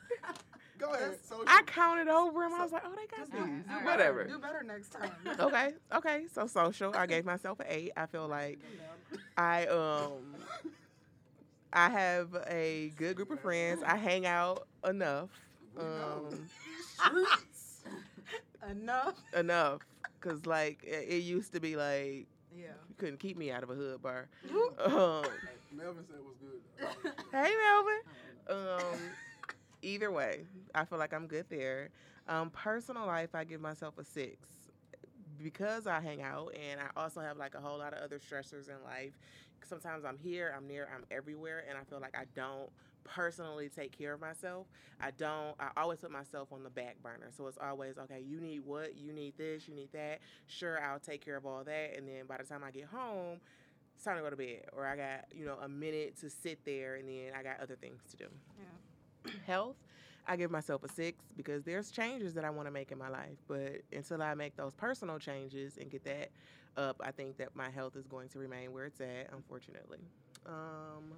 Go 0.80 0.90
ahead. 0.92 1.18
Social. 1.24 1.46
I 1.48 1.62
counted 1.66 2.08
over 2.10 2.44
him. 2.44 2.54
I 2.56 2.64
was 2.64 2.72
like, 2.74 2.82
oh, 2.86 2.90
they 2.96 3.06
got 3.08 3.20
Just 3.20 3.32
these. 3.32 3.42
do, 3.42 3.48
Alright, 3.48 3.68
do 3.68 3.72
alright. 3.74 3.86
Whatever. 3.86 4.24
Do 4.26 4.38
better 4.40 4.64
next 4.64 4.90
time. 4.90 5.12
Okay, 5.40 5.74
okay. 5.94 6.26
So 6.34 6.46
social, 6.48 6.94
I 6.96 7.06
gave 7.06 7.24
myself 7.26 7.60
an 7.62 7.68
eight. 7.70 7.92
I 7.96 8.06
feel 8.08 8.28
like 8.28 8.60
I 9.38 9.68
um 9.68 10.36
I 11.74 11.90
have 11.90 12.36
a 12.48 12.92
good 12.96 13.16
group 13.16 13.32
of 13.32 13.40
friends. 13.42 13.84
I 13.86 13.98
hang 13.98 14.26
out 14.26 14.68
enough. 14.88 15.30
Um 15.80 16.50
Enough. 18.70 19.16
enough. 19.36 19.82
Cause 20.22 20.46
like 20.46 20.84
it, 20.84 21.06
it 21.10 21.24
used 21.24 21.54
to 21.54 21.60
be 21.60 21.76
like 21.76 22.28
Yeah. 22.56 22.74
you 22.88 22.96
couldn't 22.98 23.20
keep 23.20 23.38
me 23.38 23.52
out 23.52 23.64
of 23.64 23.70
a 23.70 23.76
hood 23.76 24.02
bar. 24.02 24.30
Um, 24.86 25.24
Melvin 25.72 26.04
said 26.08 26.18
it 26.18 26.24
was 26.24 26.36
good. 26.40 27.14
hey 27.32 27.52
Melvin. 28.48 28.94
Um 28.94 29.00
either 29.82 30.12
way, 30.12 30.46
I 30.76 30.86
feel 30.86 31.00
like 31.00 31.14
I'm 31.14 31.28
good 31.28 31.46
there. 31.50 31.90
Um 32.28 32.50
personal 32.52 33.06
life 33.06 33.30
I 33.36 33.44
give 33.44 33.62
myself 33.62 33.98
a 33.98 34.04
six. 34.06 34.38
because 35.42 35.88
I 35.88 36.00
hang 36.00 36.22
out 36.22 36.54
and 36.56 36.80
I 36.80 36.90
also 37.00 37.20
have 37.22 37.38
like 37.38 37.56
a 37.56 37.60
whole 37.62 37.78
lot 37.80 37.94
of 37.94 38.00
other 38.04 38.20
stressors 38.20 38.70
in 38.70 38.82
life. 38.86 39.14
Sometimes 39.66 40.06
I'm 40.06 40.18
here, 40.18 40.54
I'm 40.56 40.68
near, 40.68 40.90
I'm 40.94 41.06
everywhere, 41.12 41.64
and 41.68 41.78
I 41.78 41.84
feel 41.84 42.00
like 42.00 42.16
I 42.18 42.26
don't 42.36 42.70
personally 43.04 43.70
take 43.70 43.98
care 43.98 44.14
of 44.14 44.22
myself. 44.22 44.68
I 45.02 45.12
don't, 45.12 45.56
I 45.60 45.70
always 45.78 46.00
put 46.00 46.12
myself 46.12 46.52
on 46.52 46.64
the 46.64 46.70
back 46.70 47.02
burner. 47.04 47.30
So 47.36 47.48
it's 47.48 47.58
always, 47.58 47.98
okay, 47.98 48.24
you 48.26 48.40
need 48.40 48.62
what? 48.66 48.98
You 48.98 49.12
need 49.12 49.34
this, 49.38 49.68
you 49.68 49.76
need 49.76 49.92
that. 49.94 50.20
Sure, 50.48 50.82
I'll 50.82 51.00
take 51.00 51.24
care 51.24 51.36
of 51.36 51.46
all 51.46 51.64
that. 51.64 51.98
And 51.98 52.08
then 52.08 52.26
by 52.28 52.38
the 52.38 52.44
time 52.44 52.64
I 52.64 52.72
get 52.72 52.86
home, 52.86 53.40
it's 53.96 54.04
time 54.04 54.18
to 54.18 54.24
go 54.24 54.30
to 54.30 54.36
bed. 54.36 54.66
Or 54.76 54.86
I 54.86 54.96
got, 54.96 55.26
you 55.34 55.46
know, 55.46 55.58
a 55.62 55.68
minute 55.68 56.20
to 56.22 56.30
sit 56.30 56.64
there 56.66 56.96
and 56.96 57.08
then 57.08 57.32
I 57.38 57.44
got 57.44 57.60
other 57.62 57.76
things 57.76 58.02
to 58.12 58.18
do. 58.18 58.26
Yeah. 58.58 59.32
Health, 59.46 59.76
I 60.28 60.36
give 60.36 60.52
myself 60.52 60.84
a 60.84 60.90
six 60.90 61.24
because 61.36 61.64
there's 61.64 61.92
changes 61.92 62.34
that 62.36 62.46
I 62.46 62.50
want 62.50 62.68
to 62.68 62.72
make 62.72 62.92
in 62.92 62.98
my 62.98 63.10
life. 63.10 63.38
But 63.48 63.82
until 63.92 64.22
I 64.22 64.34
make 64.34 64.56
those 64.56 64.74
personal 64.74 65.20
changes 65.20 65.78
and 65.80 65.90
get 65.92 66.04
that 66.06 66.30
up, 66.78 67.02
I 67.04 67.12
think 67.12 67.38
that 67.38 67.56
my 67.56 67.70
health 67.70 67.96
is 67.96 68.08
going 68.08 68.30
to 68.30 68.40
remain 68.40 68.72
where 68.74 68.86
it's 68.86 69.02
at, 69.02 69.30
unfortunately. 69.34 70.00
Um, 70.46 71.14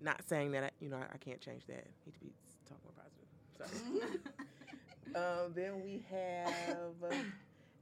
not 0.00 0.22
saying 0.28 0.52
that 0.52 0.64
I, 0.64 0.70
you 0.80 0.88
know 0.88 0.96
I, 0.96 1.14
I 1.14 1.18
can't 1.18 1.40
change 1.40 1.66
that. 1.66 1.86
Need 2.06 2.14
to 2.14 2.20
be 2.20 2.32
talk 2.68 2.78
more 2.84 2.92
positive. 2.94 4.12
So, 5.14 5.18
um, 5.20 5.52
then 5.54 5.82
we 5.82 6.04
have 6.10 7.12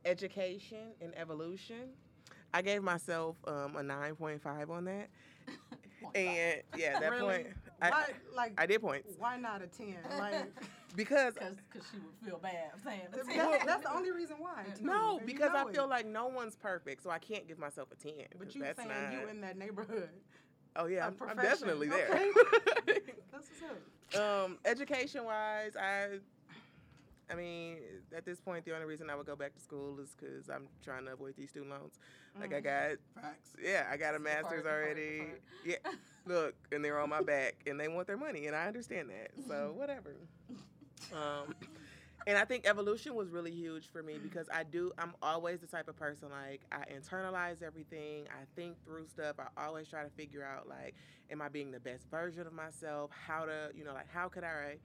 education 0.05 0.93
and 1.01 1.13
evolution. 1.17 1.91
I 2.55 2.63
gave 2.63 2.83
myself 2.83 3.37
um, 3.47 3.77
a 3.77 3.83
nine 3.83 4.15
point 4.15 4.41
five 4.43 4.71
on 4.71 4.85
that, 4.85 5.09
and 6.15 6.63
yeah, 6.77 6.99
that 7.01 7.11
Really? 7.11 7.43
point 7.43 7.47
I, 7.83 7.91
why, 7.91 8.05
like, 8.35 8.53
I 8.57 8.65
did 8.67 8.81
points 8.81 9.09
why 9.19 9.37
not 9.37 9.61
a 9.63 9.67
10? 9.67 9.97
Like, 10.19 10.47
because 10.97 11.35
Because 11.35 11.87
she 11.91 11.99
would 11.99 12.15
feel 12.25 12.39
bad 12.39 12.71
saying 12.85 13.01
well, 13.37 13.59
that's 13.65 13.85
the 13.85 13.95
only 13.95 14.11
reason 14.11 14.37
why. 14.39 14.65
too, 14.79 14.85
no, 14.85 15.19
and 15.19 15.21
you 15.29 15.35
because 15.35 15.51
I 15.55 15.71
feel 15.73 15.85
it. 15.85 15.91
like 15.91 16.07
no 16.07 16.27
one's 16.27 16.57
perfect, 16.57 17.03
so 17.03 17.11
I 17.11 17.19
can't 17.19 17.47
give 17.47 17.59
myself 17.59 17.89
a 17.93 17.95
ten. 17.97 18.27
But 18.39 18.47
'cause 18.49 18.55
you 18.57 18.63
saying 18.77 18.89
not, 18.89 19.13
you 19.13 19.29
in 19.29 19.41
that 19.43 19.57
neighborhood. 19.59 20.09
oh 20.77 20.87
yeah, 20.87 21.05
a 21.05 21.07
I'm, 21.09 21.13
I'm 21.13 21.15
profession, 21.37 21.43
definitely 21.51 21.89
there. 21.89 22.09
okay. 22.11 22.31
That's 23.33 23.49
what's 23.61 24.17
up. 24.17 24.45
um, 24.47 24.59
education 24.65 25.25
wise, 25.25 25.77
I, 25.77 26.19
I 27.31 27.35
mean, 27.35 27.79
at 28.17 28.25
this 28.25 28.41
point, 28.41 28.65
the 28.65 28.73
only 28.75 28.87
reason 28.87 29.11
I 29.11 29.17
would 29.17 29.27
go 29.27 29.35
back 29.37 29.53
to 29.55 29.61
school 29.61 29.99
is 30.01 30.15
because 30.19 30.49
I'm 30.49 30.69
trying 30.85 31.05
to 31.07 31.13
avoid 31.13 31.35
these 31.37 31.51
student 31.51 31.71
loans. 31.73 31.99
Like 32.39 32.55
I 32.55 32.61
got, 32.61 32.91
Facts. 33.15 33.51
yeah, 33.63 33.87
I 33.91 33.97
got 33.97 34.15
a 34.15 34.17
It's 34.17 34.25
the 34.25 34.31
part- 34.31 34.43
master's 34.43 34.63
part- 34.63 34.75
already. 34.85 35.19
part. 35.19 35.41
Yeah, 35.65 35.77
look, 36.27 36.55
and 36.71 36.85
they're 36.85 37.01
on 37.01 37.09
my 37.09 37.23
back, 37.23 37.55
and 37.67 37.81
they 37.81 37.89
want 37.89 38.07
their 38.07 38.17
money, 38.19 38.47
and 38.47 38.55
I 38.55 38.67
understand 38.67 39.09
that. 39.11 39.31
So 39.49 39.73
whatever. 39.77 40.15
Um, 41.13 41.55
and 42.27 42.37
I 42.37 42.45
think 42.45 42.67
evolution 42.67 43.15
was 43.15 43.31
really 43.31 43.53
huge 43.53 43.89
for 43.93 44.03
me 44.03 44.15
because 44.21 44.49
I 44.53 44.65
do. 44.65 44.91
I'm 44.99 45.15
always 45.23 45.61
the 45.61 45.69
type 45.69 45.89
of 45.89 45.97
person 45.97 46.29
like 46.31 46.61
I 46.73 46.85
internalize 46.93 47.63
everything. 47.63 48.25
I 48.31 48.45
think 48.57 48.77
through 48.85 49.07
stuff. 49.07 49.37
I 49.39 49.65
always 49.65 49.89
try 49.89 50.03
to 50.03 50.11
figure 50.11 50.45
out 50.45 50.69
like, 50.69 50.95
am 51.31 51.41
I 51.41 51.49
being 51.49 51.71
the 51.71 51.79
best 51.79 52.11
version 52.11 52.47
of 52.47 52.53
myself? 52.53 53.11
How 53.13 53.45
to, 53.45 53.71
you 53.77 53.85
know, 53.85 53.93
like 53.93 54.11
how 54.13 54.29
could 54.29 54.43
I 54.43 54.77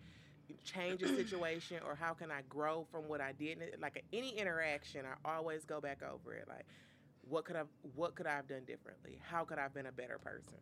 change 0.63 1.01
a 1.01 1.07
situation 1.07 1.77
or 1.85 1.95
how 1.95 2.13
can 2.13 2.29
I 2.29 2.41
grow 2.47 2.85
from 2.91 3.07
what 3.07 3.21
I 3.21 3.31
did? 3.31 3.57
Like 3.81 4.03
any 4.13 4.37
interaction, 4.37 5.05
I 5.05 5.35
always 5.35 5.65
go 5.65 5.81
back 5.81 6.01
over 6.03 6.35
it. 6.35 6.45
Like, 6.47 6.65
what 7.27 7.45
could 7.45 7.55
I, 7.55 7.63
what 7.95 8.13
could 8.13 8.27
I 8.27 8.35
have 8.35 8.47
done 8.47 8.65
differently? 8.67 9.19
How 9.29 9.45
could 9.45 9.57
I 9.57 9.63
have 9.63 9.73
been 9.73 9.87
a 9.87 9.91
better 9.91 10.19
person? 10.19 10.59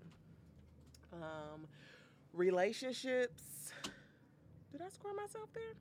Um, 1.13 1.67
relationships. 2.33 3.73
Did 4.71 4.81
I 4.81 4.89
score 4.89 5.13
myself 5.13 5.49
there? 5.53 5.73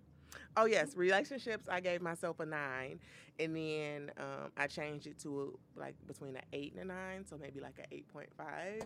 Oh 0.56 0.66
yes, 0.66 0.96
relationships. 0.96 1.68
I 1.68 1.80
gave 1.80 2.02
myself 2.02 2.40
a 2.40 2.46
nine, 2.46 3.00
and 3.38 3.54
then 3.56 4.10
um, 4.18 4.50
I 4.56 4.66
changed 4.66 5.06
it 5.06 5.18
to 5.20 5.54
a, 5.76 5.80
like 5.80 5.94
between 6.06 6.36
an 6.36 6.42
eight 6.52 6.72
and 6.72 6.90
a 6.90 6.94
nine, 6.94 7.24
so 7.28 7.38
maybe 7.38 7.60
like 7.60 7.78
an 7.78 7.86
eight 7.92 8.08
point 8.12 8.28
five. 8.36 8.82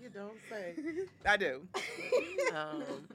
You 0.00 0.10
don't 0.10 0.36
say. 0.50 0.74
I 1.26 1.36
do. 1.36 1.66
um, 2.54 3.08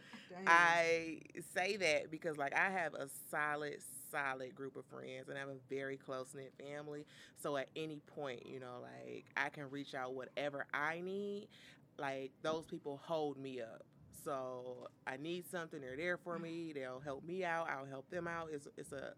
I 0.47 1.19
say 1.53 1.77
that 1.77 2.09
because 2.11 2.37
like 2.37 2.55
I 2.55 2.69
have 2.69 2.93
a 2.93 3.07
solid, 3.29 3.77
solid 4.11 4.55
group 4.55 4.75
of 4.75 4.85
friends, 4.85 5.29
and 5.29 5.37
I 5.37 5.41
have 5.41 5.49
a 5.49 5.59
very 5.69 5.97
close 5.97 6.33
knit 6.33 6.53
family. 6.57 7.05
So 7.41 7.57
at 7.57 7.69
any 7.75 8.01
point, 8.07 8.45
you 8.45 8.59
know, 8.59 8.79
like 8.81 9.25
I 9.37 9.49
can 9.49 9.69
reach 9.69 9.93
out 9.93 10.13
whatever 10.13 10.65
I 10.73 11.01
need. 11.01 11.49
Like 11.97 12.31
those 12.41 12.65
people 12.65 12.99
hold 13.03 13.37
me 13.37 13.61
up. 13.61 13.83
So 14.23 14.87
I 15.07 15.17
need 15.17 15.49
something, 15.49 15.81
they're 15.81 15.95
there 15.97 16.17
for 16.17 16.37
me. 16.39 16.71
They'll 16.73 16.99
help 16.99 17.23
me 17.25 17.43
out. 17.43 17.67
I'll 17.69 17.85
help 17.85 18.09
them 18.09 18.27
out. 18.27 18.49
It's 18.51 18.67
it's 18.77 18.91
a 18.91 19.13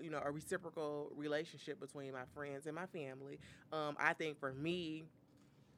you 0.00 0.10
know 0.10 0.20
a 0.24 0.30
reciprocal 0.30 1.10
relationship 1.16 1.80
between 1.80 2.12
my 2.12 2.24
friends 2.34 2.66
and 2.66 2.74
my 2.74 2.86
family. 2.86 3.38
Um, 3.72 3.96
I 3.98 4.12
think 4.12 4.38
for 4.38 4.52
me, 4.52 5.04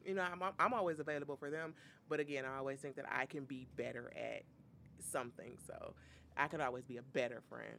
you 0.04 0.14
know, 0.14 0.22
I'm 0.22 0.42
I'm 0.58 0.72
always 0.74 0.98
available 1.00 1.36
for 1.36 1.50
them. 1.50 1.74
But 2.08 2.20
again, 2.20 2.44
I 2.44 2.56
always 2.58 2.80
think 2.80 2.96
that 2.96 3.04
I 3.10 3.26
can 3.26 3.44
be 3.44 3.66
better 3.76 4.10
at 4.16 4.42
something. 5.00 5.56
So 5.66 5.94
I 6.36 6.48
could 6.48 6.60
always 6.60 6.84
be 6.84 6.96
a 6.96 7.02
better 7.02 7.42
friend. 7.48 7.76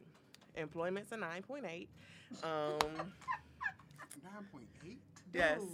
Employment's 0.54 1.12
a 1.12 1.16
nine 1.16 1.42
point 1.42 1.64
eight. 1.68 1.88
Um, 2.42 2.78
Nine 4.22 4.44
point 4.52 4.66
eight. 4.86 5.00
yes. 5.32 5.60
Dude, 5.60 5.68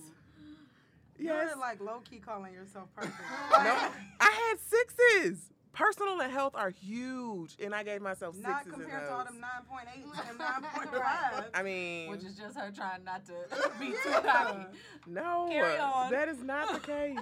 Yes. 1.18 1.48
You're 1.50 1.58
like 1.58 1.80
low 1.80 2.00
key 2.08 2.18
calling 2.18 2.52
yourself 2.54 2.88
perfect. 2.96 3.14
No, 3.52 3.88
I 4.20 4.30
had 4.50 4.58
sixes. 4.60 5.50
Personal 5.72 6.18
and 6.22 6.32
health 6.32 6.54
are 6.56 6.70
huge, 6.70 7.54
and 7.62 7.74
I 7.74 7.82
gave 7.82 8.00
myself 8.00 8.34
sixes 8.34 8.50
Not 8.50 8.64
in 8.64 8.72
compared 8.72 9.02
those. 9.02 9.08
to 9.10 9.14
all 9.14 9.24
them 9.26 9.44
9.8 9.70 10.30
and 10.30 10.38
9.5. 10.94 11.44
I 11.52 11.62
mean, 11.62 12.10
Which 12.10 12.24
is 12.24 12.34
just 12.34 12.56
her 12.56 12.70
trying 12.74 13.04
not 13.04 13.26
to 13.26 13.34
be 13.78 13.88
too 13.88 13.96
cocky. 14.24 14.64
no, 15.06 15.48
Carry 15.50 15.76
on. 15.78 16.10
that 16.12 16.28
is 16.30 16.42
not 16.42 16.72
the 16.72 16.80
case. 16.80 17.18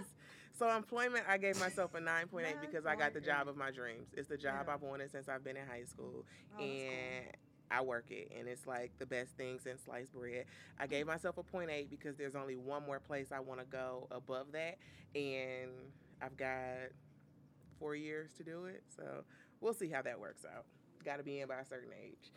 So 0.56 0.70
employment, 0.70 1.24
I 1.28 1.36
gave 1.36 1.58
myself 1.58 1.94
a 1.94 2.00
nine 2.00 2.28
point 2.28 2.46
eight 2.48 2.60
because 2.60 2.86
I 2.86 2.94
got 2.94 3.12
the 3.12 3.20
job 3.20 3.48
of 3.48 3.56
my 3.56 3.72
dreams. 3.72 4.06
It's 4.12 4.28
the 4.28 4.36
job 4.36 4.66
Yeah. 4.68 4.74
I've 4.74 4.82
wanted 4.82 5.10
since 5.10 5.28
I've 5.28 5.42
been 5.42 5.56
in 5.56 5.66
high 5.66 5.82
school, 5.82 6.24
Oh, 6.24 6.58
that's 6.60 6.62
cool. 6.62 7.32
And 7.70 7.78
I 7.78 7.82
work 7.82 8.06
it, 8.10 8.30
and 8.36 8.48
it's 8.48 8.66
like 8.66 8.92
the 8.98 9.06
best 9.06 9.36
thing 9.36 9.58
since 9.62 9.82
sliced 9.84 10.12
bread. 10.12 10.44
I 10.78 10.86
gave 10.86 11.06
myself 11.06 11.38
a 11.38 11.42
point 11.42 11.70
eight 11.70 11.90
because 11.90 12.16
there's 12.16 12.34
only 12.34 12.56
one 12.56 12.84
more 12.84 13.00
place 13.00 13.28
I 13.32 13.40
want 13.40 13.60
to 13.60 13.66
go 13.66 14.06
above 14.10 14.52
that, 14.52 14.78
and 15.14 15.70
I've 16.22 16.36
got 16.36 16.90
four 17.78 17.94
years 17.96 18.30
to 18.38 18.44
do 18.44 18.66
it. 18.66 18.82
So 18.96 19.24
we'll 19.60 19.74
see 19.74 19.88
how 19.88 20.02
that 20.02 20.18
works 20.18 20.44
out. 20.44 20.64
Got 21.04 21.18
to 21.18 21.22
be 21.22 21.40
in 21.40 21.48
by 21.48 21.60
a 21.60 21.64
certain 21.64 21.90
age. 22.02 22.30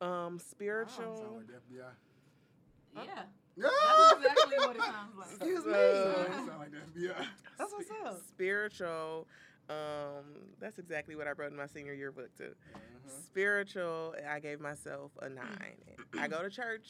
Um, 0.00 0.38
spiritual. 0.38 1.16
Sound 1.16 1.36
like 1.36 1.46
the 1.46 1.52
FBI. 1.54 3.04
Yeah. 3.06 3.22
Yeah. 3.56 3.68
That's 3.86 4.12
exactly 4.18 4.56
what 4.58 4.76
it 4.76 4.82
sounds 4.82 5.16
like. 5.18 5.28
Excuse 5.28 5.64
me. 5.64 5.72
So- 5.72 6.26
Sound 6.32 6.58
like 6.58 6.70
the 6.72 6.78
FBI. 7.00 7.26
That's 7.58 7.72
what's 7.72 7.90
up. 8.04 8.20
Spiritual. 8.28 9.28
Um, 9.70 10.24
that's 10.58 10.78
exactly 10.78 11.14
what 11.14 11.28
I 11.28 11.32
wrote 11.32 11.52
in 11.52 11.56
my 11.56 11.66
senior 11.66 11.94
yearbook 11.94 12.36
too. 12.36 12.54
Uh-huh. 13.04 13.20
Spiritual, 13.24 14.14
I 14.30 14.38
gave 14.40 14.60
myself 14.60 15.10
a 15.20 15.28
nine. 15.28 15.76
I 16.18 16.28
go 16.28 16.42
to 16.42 16.50
church 16.50 16.86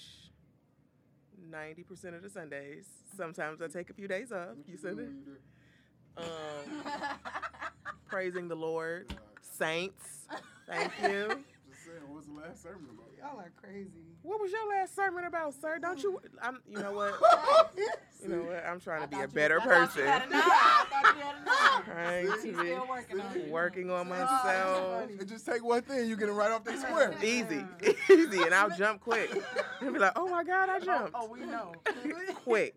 ninety 1.51 1.83
percent 1.83 2.15
of 2.15 2.23
the 2.23 2.31
Sundays. 2.31 2.87
Sometimes 3.17 3.61
I 3.63 3.69
take 3.69 3.91
a 3.91 3.95
few 3.95 4.09
days 4.09 4.33
off. 4.33 4.49
What 4.57 4.69
You 4.69 4.77
do 4.77 4.83
said 4.83 4.91
it. 4.93 4.97
when 4.97 5.17
you 5.17 5.25
do? 5.25 5.37
Um, 6.23 6.83
praising 8.07 8.49
the 8.49 8.55
Lord, 8.57 9.15
saints. 9.41 10.27
Thank 10.67 10.93
you. 11.03 11.29
Just 11.69 11.85
saying, 11.87 12.03
what 12.07 12.17
was 12.17 12.27
the 12.27 12.33
last 12.35 12.63
sermon 12.63 12.89
about? 12.93 13.12
Y'all 13.23 13.39
are 13.39 13.53
crazy. 13.57 13.89
What 14.23 14.41
was 14.41 14.51
your 14.51 14.69
last 14.69 14.97
sermon 14.97 15.25
about, 15.25 15.55
sir? 15.55 15.79
Don't 15.81 16.03
you? 16.03 16.21
I'm. 16.43 16.61
You 16.69 16.79
know 16.81 16.93
what? 16.93 17.15
You 18.23 18.29
know 18.29 18.43
what? 18.43 18.65
I'm 18.67 18.81
trying 18.81 19.03
to 19.03 19.09
be 19.09 19.21
a 19.23 19.29
better 19.29 19.61
I 19.61 19.65
thought 19.65 19.89
person. 19.95 20.01
you 20.03 20.07
had 20.09 20.23
a 20.27 20.31
nine. 20.31 20.43
I 20.45 20.85
thought 20.91 21.17
you 21.17 21.23
had 21.23 21.37
a. 21.37 21.85
Trying 21.85 22.27
to 22.43 22.43
be 22.53 22.89
working 22.89 23.21
on 23.21 23.51
working 23.51 23.91
on 23.91 24.07
Oh, 24.07 24.11
myself. 24.11 25.11
It 25.21 25.29
just 25.29 25.47
take 25.47 25.65
one 25.65 25.83
thing, 25.83 26.09
you 26.09 26.17
get 26.17 26.29
it 26.29 26.33
right 26.33 26.51
off 26.51 26.65
the 26.65 26.77
square. 26.77 27.15
Easy, 27.23 27.65
easy, 28.11 28.43
and 28.43 28.53
I'll 28.55 28.77
jump 28.77 29.01
quick. 29.01 29.31
And 29.81 29.93
be 29.93 29.99
like, 29.99 30.13
oh 30.17 30.29
my 30.29 30.43
god, 30.45 30.69
I 30.69 30.77
Oh, 30.77 30.81
jumped. 30.85 31.11
oh, 31.15 31.29
we 31.29 31.41
know. 31.41 31.73
quick. 32.45 32.75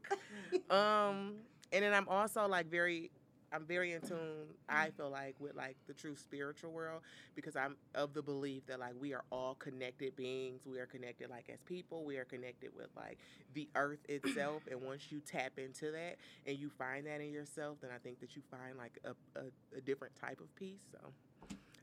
Um, 0.70 1.34
and 1.72 1.84
then 1.84 1.94
I'm 1.94 2.08
also 2.08 2.48
like 2.48 2.70
very, 2.70 3.12
I'm 3.56 3.66
very 3.66 3.94
in 3.94 4.02
tune. 4.02 4.20
I 4.68 4.88
mm-hmm. 4.88 4.98
feel 4.98 5.10
like 5.10 5.36
with 5.40 5.56
like 5.56 5.78
the 5.88 5.94
true 5.94 6.16
spiritual 6.16 6.72
world 6.72 7.02
because 7.36 7.56
I'm 7.56 7.78
of 7.94 8.14
the 8.14 8.22
belief 8.22 8.66
that 8.68 8.80
like 8.80 8.94
we 9.00 9.14
are 9.14 9.24
all 9.32 9.56
connected 9.56 10.16
beings. 10.16 10.64
We 10.66 10.80
are 10.80 10.86
connected 10.86 11.30
like 11.30 11.50
as 11.52 11.62
people. 11.62 12.04
We 12.04 12.18
are 12.18 12.26
connected 12.26 12.72
with 12.76 12.88
like 12.98 13.18
the 13.54 13.70
earth 13.76 14.00
itself. 14.10 14.64
and 14.70 14.82
once 14.82 15.04
you 15.10 15.22
tap 15.22 15.54
into 15.58 15.92
that 15.92 16.18
and 16.46 16.60
you 16.60 16.70
find 16.70 17.08
that 17.08 17.22
in 17.22 17.32
yourself, 17.32 17.78
then 17.82 17.92
I 17.96 17.98
think 17.98 18.20
that 18.20 18.36
you 18.36 18.42
find 18.52 18.78
like 18.78 19.00
a, 19.06 19.40
a, 19.40 19.78
a 19.78 19.82
different 19.82 20.16
type 20.20 20.42
of 20.42 20.54
peace. 20.56 20.82
So. 20.92 21.00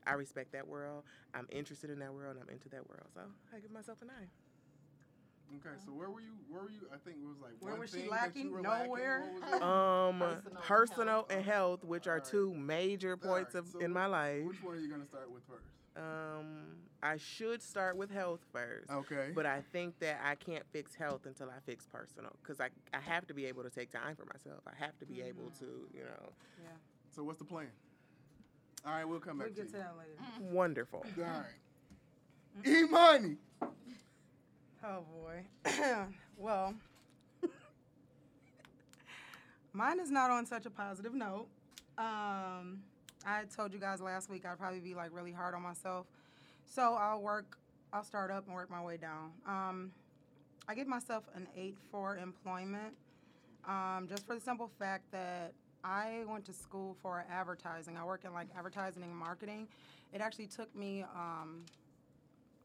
I 0.05 0.15
respect 0.15 0.51
that 0.51 0.67
world. 0.67 1.03
I'm 1.33 1.47
interested 1.49 1.89
in 1.89 1.99
that 1.99 2.13
world, 2.13 2.35
and 2.35 2.43
I'm 2.43 2.49
into 2.49 2.67
that 2.69 2.89
world. 2.89 3.07
So 3.13 3.21
I 3.55 3.61
give 3.61 3.71
myself 3.71 3.99
a 4.01 4.05
nine. 4.05 4.27
Okay, 5.57 5.75
so 5.85 5.91
where 5.91 6.09
were 6.09 6.19
you? 6.21 6.33
Where 6.49 6.61
were 6.63 6.69
you? 6.69 6.87
I 6.93 6.97
think 6.97 7.17
it 7.21 7.27
was 7.27 7.37
like 7.41 7.51
Where 7.59 7.73
one 7.73 7.81
was 7.81 7.91
she 7.91 8.09
lacking? 8.09 8.43
That 8.43 8.49
you 8.49 8.55
were 8.55 8.61
Nowhere. 8.61 9.23
Lacking. 9.41 9.59
Was? 9.59 9.61
Um, 9.61 10.19
Personal 10.19 10.61
personal, 10.61 11.01
and 11.01 11.09
health. 11.09 11.25
and 11.31 11.45
health, 11.45 11.83
which 11.83 12.07
are 12.07 12.13
Alright. 12.13 12.25
two 12.29 12.53
major 12.55 13.15
points 13.17 13.55
Alright, 13.55 13.67
of 13.67 13.71
so 13.73 13.79
in 13.79 13.91
my 13.91 14.05
life. 14.07 14.43
Which 14.45 14.63
one 14.63 14.75
are 14.75 14.79
you 14.79 14.89
gonna 14.89 15.05
start 15.05 15.31
with 15.31 15.43
first? 15.47 15.65
Um, 15.95 16.77
I 17.03 17.17
should 17.17 17.61
start 17.61 17.97
with 17.97 18.09
health 18.09 18.39
first. 18.51 18.89
Okay. 18.89 19.29
But 19.35 19.45
I 19.45 19.61
think 19.71 19.99
that 19.99 20.19
I 20.23 20.33
can't 20.35 20.63
fix 20.71 20.95
health 20.95 21.25
until 21.27 21.49
I 21.49 21.59
fix 21.67 21.85
personal 21.85 22.31
because 22.41 22.59
I, 22.59 22.69
I 22.93 22.99
have 22.99 23.27
to 23.27 23.33
be 23.35 23.45
able 23.45 23.61
to 23.63 23.69
take 23.69 23.91
time 23.91 24.15
for 24.15 24.25
myself. 24.25 24.61
I 24.65 24.73
have 24.83 24.97
to 24.99 25.05
be 25.05 25.21
able 25.21 25.51
to, 25.59 25.65
you 25.93 26.01
know, 26.03 26.29
Yeah. 26.63 26.69
so 27.15 27.23
what's 27.23 27.37
the 27.37 27.45
plan? 27.45 27.67
All 28.85 28.91
right, 28.93 29.05
we'll 29.05 29.19
come 29.19 29.37
We'll 29.37 29.47
back 29.49 29.55
to 29.55 29.61
get 29.61 29.71
to 29.71 29.77
you. 29.77 29.83
that 29.83 29.95
later. 29.97 30.51
wonderful. 30.51 31.05
All 31.19 31.23
right. 31.23 32.65
E 32.65 32.83
money. 32.85 33.37
Oh 34.85 35.05
boy. 35.13 35.45
well, 36.37 36.73
mine 39.71 39.99
is 40.01 40.11
not 40.11 40.29
on 40.29 40.45
such 40.45 40.65
a 40.65 40.69
positive 40.69 41.13
note. 41.13 41.47
Um, 41.97 42.81
I 43.25 43.43
told 43.55 43.71
you 43.71 43.79
guys 43.79 44.01
last 44.01 44.29
week 44.29 44.45
I'd 44.45 44.59
probably 44.59 44.81
be 44.81 44.93
like 44.93 45.11
really 45.13 45.31
hard 45.31 45.55
on 45.55 45.61
myself. 45.61 46.07
So 46.65 46.97
I'll 46.99 47.21
work, 47.21 47.57
I'll 47.93 48.03
start 48.03 48.29
up 48.29 48.45
and 48.45 48.53
work 48.53 48.69
my 48.69 48.83
way 48.83 48.97
down. 48.97 49.31
Um, 49.47 49.91
I 50.67 50.75
give 50.75 50.87
myself 50.87 51.23
an 51.33 51.47
8 51.55 51.77
for 51.89 52.17
employment 52.17 52.93
um, 53.65 54.07
just 54.09 54.27
for 54.27 54.35
the 54.35 54.41
simple 54.41 54.69
fact 54.79 55.09
that 55.13 55.53
I 55.85 56.23
went 56.27 56.43
to 56.45 56.53
school 56.53 56.97
for 57.01 57.23
advertising. 57.31 57.95
I 57.95 58.03
work 58.03 58.25
in 58.25 58.33
like 58.33 58.47
advertising 58.57 59.03
and 59.03 59.15
marketing. 59.15 59.69
It 60.11 60.19
actually 60.19 60.47
took 60.47 60.75
me 60.75 61.05
um, 61.15 61.63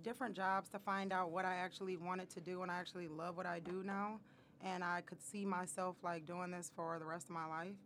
different 0.03 0.35
jobs 0.35 0.69
to 0.71 0.79
find 0.79 1.13
out 1.13 1.31
what 1.31 1.45
I 1.45 1.57
actually 1.57 1.97
wanted 1.97 2.31
to 2.31 2.41
do, 2.41 2.63
and 2.63 2.71
I 2.71 2.77
actually 2.77 3.09
love 3.09 3.37
what 3.37 3.47
I 3.47 3.59
do 3.61 3.83
now. 3.85 4.21
And 4.63 4.83
I 4.83 5.03
could 5.03 5.23
see 5.23 5.45
myself 5.45 5.97
like 6.03 6.27
doing 6.27 6.51
this 6.51 6.71
for 6.75 6.99
the 6.99 7.05
rest 7.05 7.27
of 7.27 7.35
my 7.35 7.47
life. 7.47 7.77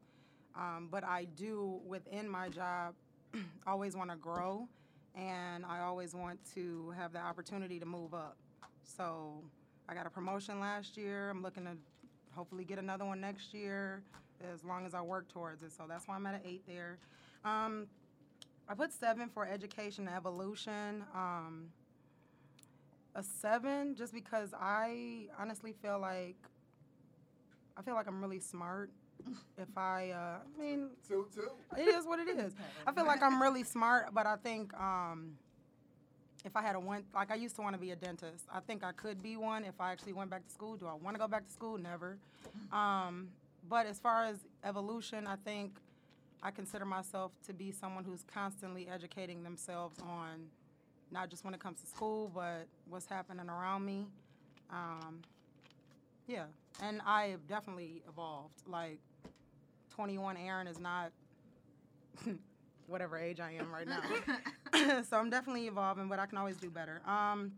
Um, 0.54 0.88
but 0.90 1.04
I 1.04 1.26
do 1.37 1.81
within 1.87 2.28
my 2.28 2.49
job 2.49 2.95
always 3.66 3.97
want 3.97 4.11
to 4.11 4.16
grow, 4.16 4.69
and 5.14 5.64
I 5.64 5.81
always 5.81 6.14
want 6.14 6.38
to 6.54 6.92
have 6.97 7.12
the 7.12 7.19
opportunity 7.19 7.78
to 7.78 7.87
move 7.87 8.14
up. 8.14 8.37
So 8.85 9.42
I 9.88 9.95
got 9.95 10.07
a 10.07 10.11
promotion 10.11 10.61
last 10.61 10.97
year. 10.97 11.31
I'm 11.31 11.42
looking 11.42 11.64
to 11.64 11.76
hopefully 12.35 12.64
get 12.64 12.78
another 12.78 13.04
one 13.04 13.21
next 13.21 13.52
year 13.52 14.02
as 14.52 14.64
long 14.64 14.87
as 14.87 14.95
I 14.95 15.02
work 15.02 15.28
towards 15.28 15.62
it. 15.62 15.73
So 15.73 15.85
that's 15.88 16.09
why 16.09 16.16
I'm 16.16 16.26
at 16.26 16.35
an 16.35 16.40
eight 16.45 16.66
there. 16.66 16.99
Um, 17.45 17.87
I 18.69 18.75
put 18.75 18.92
seven 18.92 19.28
for 19.28 19.47
education 19.47 20.09
evolution. 20.09 21.04
Um, 21.14 21.66
a 23.14 23.23
seven 23.23 23.95
just 23.95 24.12
because 24.12 24.50
I 24.59 25.26
honestly 25.38 25.73
feel 25.83 25.99
like 26.00 26.37
I 27.76 27.83
feel 27.83 27.95
like 27.95 28.07
I'm 28.07 28.21
really 28.23 28.40
smart. 28.40 28.90
If 29.57 29.69
I, 29.76 30.11
uh, 30.11 30.38
I 30.59 30.61
mean, 30.61 30.88
Two, 31.07 31.26
two. 31.35 31.49
it 31.78 31.83
is 31.88 32.04
what 32.07 32.19
it 32.19 32.28
is. 32.28 32.52
I 32.87 32.92
feel 32.92 33.07
like 33.07 33.23
I'm 33.23 33.40
really 33.40 33.62
smart, 33.62 34.09
but 34.12 34.26
I 34.26 34.35
think 34.37 34.75
um, 34.75 35.37
if 36.45 36.57
I 36.57 36.61
had 36.62 36.75
a 36.75 36.81
one, 36.81 37.04
like 37.14 37.31
I 37.31 37.37
used 37.37 37.54
to 37.57 37.62
want 37.62 37.75
to 37.75 37.81
be 37.81 37.92
a 37.92 37.97
dentist. 37.97 38.45
I 38.52 38.61
think 38.61 38.83
I 38.83 38.90
could 38.92 39.23
be 39.23 39.37
one 39.37 39.64
if 39.64 39.81
I 39.81 39.92
actually 39.92 40.12
went 40.12 40.28
back 40.28 40.45
to 40.47 40.52
school. 40.52 40.76
Do 40.76 40.87
I 40.88 40.95
want 40.95 41.14
to 41.14 41.21
go 41.21 41.28
back 41.28 41.47
to 41.47 41.52
school? 41.52 41.78
Never. 41.78 42.19
Um, 42.73 43.28
but 43.69 43.87
as 43.87 43.99
far 44.00 44.25
as 44.25 44.38
evolution, 44.64 45.26
I 45.26 45.37
think 45.37 45.78
I 46.42 46.50
consider 46.50 46.85
myself 46.85 47.31
to 47.47 47.52
be 47.52 47.71
someone 47.71 48.04
who's 48.04 48.25
constantly 48.25 48.88
educating 48.88 49.45
themselves 49.45 49.99
on 50.00 50.49
not 51.12 51.28
just 51.28 51.45
when 51.45 51.54
it 51.54 51.61
comes 51.61 51.81
to 51.81 51.87
school, 51.87 52.31
but 52.35 52.66
what's 52.88 53.07
happening 53.07 53.49
around 53.49 53.85
me. 53.85 54.07
Um, 54.71 55.21
yeah, 56.26 56.45
and 56.83 57.00
I 57.07 57.26
have 57.26 57.47
definitely 57.47 58.02
evolved. 58.09 58.62
Like, 58.66 58.99
21 59.95 60.37
Aaron 60.38 60.66
is 60.66 60.78
not 60.78 61.12
whatever 62.87 63.19
age 63.19 63.40
I 63.40 63.52
am 63.52 63.73
right 63.73 63.87
now. 63.87 64.00
so 65.02 65.16
I'm 65.16 65.31
definitely 65.31 65.66
evolving, 65.66 66.09
but 66.09 66.19
I 66.19 66.26
can 66.26 66.38
always 66.38 66.57
do 66.57 66.71
better. 66.71 67.02
Um, 67.07 67.52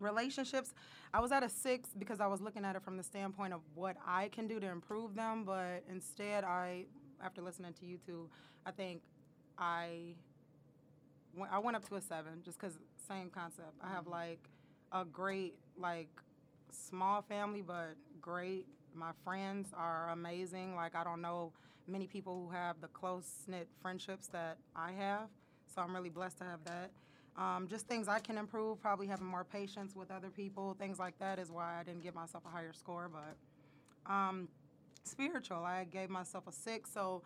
relationships, 0.00 0.74
I 1.14 1.20
was 1.20 1.30
at 1.30 1.42
a 1.42 1.48
six 1.48 1.90
because 1.96 2.20
I 2.20 2.26
was 2.26 2.40
looking 2.40 2.64
at 2.64 2.74
it 2.74 2.82
from 2.82 2.96
the 2.96 3.02
standpoint 3.02 3.52
of 3.52 3.60
what 3.74 3.96
I 4.06 4.28
can 4.28 4.48
do 4.48 4.58
to 4.58 4.66
improve 4.66 5.14
them, 5.14 5.44
but 5.44 5.84
instead, 5.88 6.42
I, 6.42 6.86
after 7.22 7.42
listening 7.42 7.74
to 7.74 7.86
you 7.86 7.98
two, 8.04 8.28
I 8.66 8.72
think 8.72 9.02
I 9.58 10.14
I 11.50 11.58
went 11.58 11.76
up 11.76 11.88
to 11.88 11.94
a 11.96 12.00
seven 12.00 12.42
just 12.44 12.60
because 12.60 12.78
same 13.08 13.30
concept. 13.30 13.74
I 13.82 13.90
have 13.90 14.06
like 14.06 14.40
a 14.92 15.04
great 15.04 15.54
like 15.78 16.08
small 16.70 17.22
family, 17.22 17.62
but 17.62 17.94
great. 18.20 18.66
My 18.94 19.12
friends 19.24 19.68
are 19.76 20.10
amazing. 20.10 20.74
Like 20.74 20.94
I 20.94 21.04
don't 21.04 21.22
know 21.22 21.52
many 21.88 22.06
people 22.06 22.46
who 22.46 22.54
have 22.54 22.80
the 22.80 22.88
close 22.88 23.44
knit 23.48 23.68
friendships 23.80 24.28
that 24.28 24.58
I 24.76 24.92
have, 24.92 25.28
so 25.74 25.82
I'm 25.82 25.94
really 25.94 26.10
blessed 26.10 26.38
to 26.38 26.44
have 26.44 26.60
that. 26.64 26.90
Um, 27.36 27.66
just 27.68 27.86
things 27.88 28.08
I 28.08 28.18
can 28.18 28.36
improve, 28.36 28.80
probably 28.80 29.06
having 29.06 29.26
more 29.26 29.44
patience 29.44 29.96
with 29.96 30.10
other 30.10 30.28
people, 30.28 30.76
things 30.78 30.98
like 30.98 31.18
that 31.18 31.38
is 31.38 31.50
why 31.50 31.80
I 31.80 31.82
didn't 31.82 32.02
give 32.02 32.14
myself 32.14 32.44
a 32.46 32.50
higher 32.50 32.74
score. 32.74 33.10
But 33.10 34.12
um, 34.12 34.48
spiritual, 35.04 35.64
I 35.64 35.84
gave 35.84 36.10
myself 36.10 36.46
a 36.46 36.52
six, 36.52 36.92
so 36.92 37.22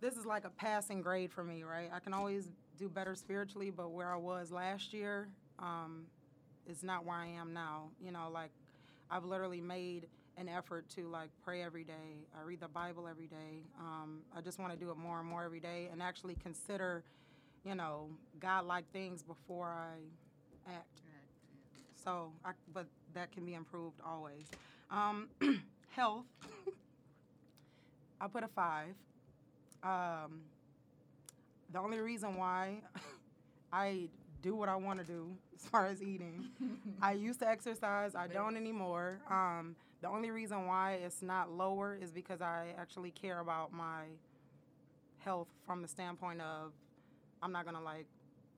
this 0.00 0.16
is 0.16 0.24
like 0.24 0.44
a 0.44 0.50
passing 0.50 1.02
grade 1.02 1.32
for 1.32 1.42
me, 1.42 1.64
right? 1.64 1.90
I 1.92 1.98
can 1.98 2.14
always 2.14 2.48
do 2.78 2.88
better 2.88 3.14
spiritually, 3.14 3.70
but 3.70 3.90
where 3.90 4.12
I 4.12 4.16
was 4.16 4.50
last 4.50 4.92
year 4.92 5.28
um, 5.58 6.04
is 6.68 6.82
not 6.82 7.04
where 7.04 7.16
I 7.16 7.26
am 7.26 7.52
now. 7.52 7.90
You 8.04 8.12
know, 8.12 8.28
like 8.32 8.50
I've 9.10 9.24
literally 9.24 9.60
made 9.60 10.06
an 10.36 10.48
effort 10.48 10.88
to 10.96 11.08
like 11.08 11.30
pray 11.44 11.62
every 11.62 11.84
day. 11.84 12.26
I 12.38 12.42
read 12.44 12.60
the 12.60 12.68
Bible 12.68 13.06
every 13.08 13.26
day. 13.26 13.62
Um, 13.78 14.20
I 14.36 14.40
just 14.40 14.58
want 14.58 14.72
to 14.72 14.78
do 14.78 14.90
it 14.90 14.96
more 14.96 15.20
and 15.20 15.28
more 15.28 15.44
every 15.44 15.60
day, 15.60 15.88
and 15.92 16.02
actually 16.02 16.36
consider, 16.42 17.04
you 17.64 17.74
know, 17.74 18.08
God-like 18.40 18.90
things 18.92 19.22
before 19.22 19.68
I 19.68 20.72
act. 20.72 21.00
So, 22.04 22.32
I, 22.44 22.50
but 22.74 22.86
that 23.14 23.32
can 23.32 23.46
be 23.46 23.54
improved 23.54 24.00
always. 24.04 24.44
Um, 24.90 25.28
health. 25.88 26.26
I 28.20 28.26
put 28.26 28.44
a 28.44 28.48
five. 28.48 28.94
Um, 29.82 30.40
the 31.72 31.78
only 31.78 31.98
reason 31.98 32.36
why 32.36 32.82
I 33.72 34.08
do 34.42 34.54
what 34.54 34.68
I 34.68 34.76
want 34.76 35.00
to 35.00 35.04
do 35.04 35.30
as 35.54 35.64
far 35.68 35.86
as 35.86 36.02
eating, 36.02 36.44
I 37.02 37.12
used 37.12 37.40
to 37.40 37.48
exercise. 37.48 38.14
I 38.14 38.26
don't 38.26 38.56
anymore. 38.56 39.18
Um, 39.30 39.74
the 40.02 40.08
only 40.08 40.30
reason 40.30 40.66
why 40.66 40.98
it's 41.04 41.22
not 41.22 41.50
lower 41.50 41.98
is 42.00 42.10
because 42.10 42.42
I 42.42 42.74
actually 42.78 43.10
care 43.10 43.40
about 43.40 43.72
my 43.72 44.04
health 45.18 45.48
from 45.66 45.80
the 45.80 45.88
standpoint 45.88 46.42
of 46.42 46.72
I'm 47.42 47.52
not 47.52 47.64
gonna 47.64 47.80
like 47.80 48.06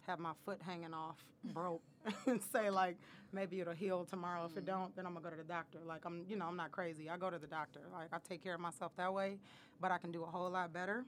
have 0.07 0.19
my 0.19 0.33
foot 0.45 0.61
hanging 0.67 0.93
off 0.93 1.17
broke 1.45 1.83
and 2.27 2.41
say 2.53 2.71
like 2.71 2.97
maybe 3.33 3.61
it'll 3.61 3.75
heal 3.75 4.05
tomorrow. 4.05 4.45
If 4.45 4.57
it 4.57 4.65
don't, 4.65 4.95
then 4.97 5.07
I'm 5.07 5.13
gonna 5.15 5.25
go 5.25 5.31
to 5.31 5.37
the 5.37 5.45
doctor. 5.45 5.79
Like 5.87 6.05
I'm, 6.05 6.25
you 6.29 6.37
know, 6.37 6.47
I'm 6.47 6.57
not 6.57 6.73
crazy. 6.73 7.09
I 7.09 7.17
go 7.17 7.31
to 7.31 7.39
the 7.39 7.47
doctor. 7.47 7.81
Like 7.93 8.09
I 8.13 8.19
take 8.29 8.43
care 8.43 8.55
of 8.55 8.61
myself 8.61 8.93
that 8.97 9.13
way, 9.13 9.39
but 9.81 9.93
I 9.93 9.99
can 9.99 10.11
do 10.11 10.25
a 10.25 10.27
whole 10.27 10.51
lot 10.51 10.73
better. 10.73 11.05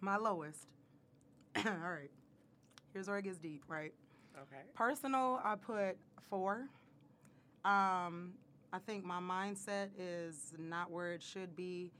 My 0.00 0.16
lowest. 0.16 0.68
All 1.66 1.90
right. 1.90 2.10
Here's 2.92 3.08
where 3.08 3.18
it 3.18 3.22
gets 3.22 3.38
deep, 3.38 3.62
right? 3.68 3.92
Okay. 4.36 4.62
Personal, 4.74 5.40
I 5.42 5.54
put 5.54 5.96
four. 6.28 6.68
Um, 7.64 8.32
I 8.72 8.78
think 8.84 9.04
my 9.04 9.20
mindset 9.20 9.88
is 9.98 10.52
not 10.58 10.90
where 10.90 11.12
it 11.12 11.22
should 11.22 11.56
be 11.56 11.90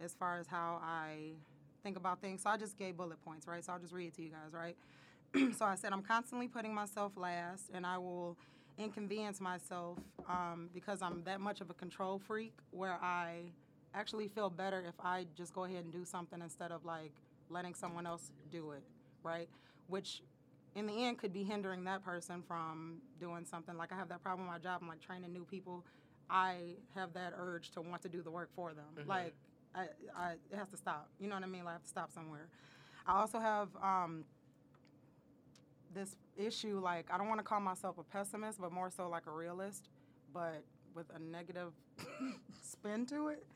as 0.00 0.14
far 0.14 0.36
as 0.38 0.46
how 0.46 0.80
I 0.82 1.32
think 1.82 1.96
about 1.96 2.20
things. 2.20 2.42
So 2.42 2.50
I 2.50 2.56
just 2.56 2.76
gave 2.76 2.96
bullet 2.96 3.22
points, 3.24 3.46
right? 3.46 3.64
So 3.64 3.72
I'll 3.72 3.78
just 3.78 3.92
read 3.92 4.08
it 4.08 4.14
to 4.16 4.22
you 4.22 4.30
guys, 4.30 4.52
right? 4.52 4.76
so 5.56 5.64
I 5.64 5.74
said, 5.76 5.92
I'm 5.92 6.02
constantly 6.02 6.48
putting 6.48 6.74
myself 6.74 7.12
last, 7.16 7.70
and 7.72 7.86
I 7.86 7.96
will 7.98 8.36
inconvenience 8.78 9.40
myself 9.40 9.98
um, 10.28 10.68
because 10.74 11.00
I'm 11.00 11.22
that 11.24 11.40
much 11.40 11.60
of 11.62 11.70
a 11.70 11.74
control 11.74 12.18
freak 12.18 12.52
where 12.70 12.98
I 13.02 13.52
actually 13.94 14.28
feel 14.28 14.50
better 14.50 14.84
if 14.86 14.94
I 15.02 15.26
just 15.34 15.54
go 15.54 15.64
ahead 15.64 15.84
and 15.84 15.92
do 15.92 16.04
something 16.04 16.42
instead 16.42 16.70
of 16.70 16.84
like 16.84 17.12
letting 17.48 17.74
someone 17.74 18.06
else 18.06 18.30
do 18.50 18.72
it, 18.72 18.82
right? 19.26 19.48
Which 19.88 20.22
in 20.74 20.86
the 20.86 21.04
end 21.04 21.18
could 21.18 21.32
be 21.32 21.42
hindering 21.42 21.84
that 21.84 22.04
person 22.04 22.42
from 22.46 22.98
doing 23.20 23.44
something. 23.44 23.76
Like 23.76 23.92
I 23.92 23.96
have 23.96 24.08
that 24.08 24.22
problem 24.22 24.46
with 24.46 24.52
my 24.52 24.58
job. 24.58 24.80
I'm 24.82 24.88
like 24.88 25.00
training 25.00 25.32
new 25.32 25.44
people. 25.44 25.84
I 26.30 26.76
have 26.94 27.12
that 27.14 27.32
urge 27.36 27.70
to 27.72 27.80
want 27.80 28.02
to 28.02 28.08
do 28.08 28.22
the 28.22 28.30
work 28.30 28.50
for 28.54 28.72
them. 28.72 28.84
Mhm. 28.96 29.08
Like 29.08 29.34
I, 29.74 29.88
I, 30.16 30.32
it 30.50 30.56
has 30.56 30.68
to 30.70 30.76
stop. 30.76 31.08
You 31.18 31.28
know 31.28 31.34
what 31.34 31.44
I 31.44 31.48
mean? 31.48 31.64
Like 31.64 31.70
I 31.70 31.72
have 31.74 31.82
to 31.82 31.88
stop 31.88 32.12
somewhere. 32.12 32.48
I 33.06 33.20
also 33.20 33.38
have 33.38 33.68
um, 33.82 34.24
this 35.94 36.16
issue. 36.36 36.80
Like 36.82 37.06
I 37.12 37.18
don't 37.18 37.28
want 37.28 37.40
to 37.40 37.44
call 37.44 37.60
myself 37.60 37.98
a 37.98 38.02
pessimist, 38.04 38.60
but 38.60 38.72
more 38.72 38.90
so 38.90 39.08
like 39.08 39.26
a 39.26 39.30
realist, 39.30 39.88
but 40.32 40.62
with 40.94 41.06
a 41.14 41.18
negative 41.18 41.72
spin 42.62 43.06
to 43.06 43.28
it. 43.28 43.46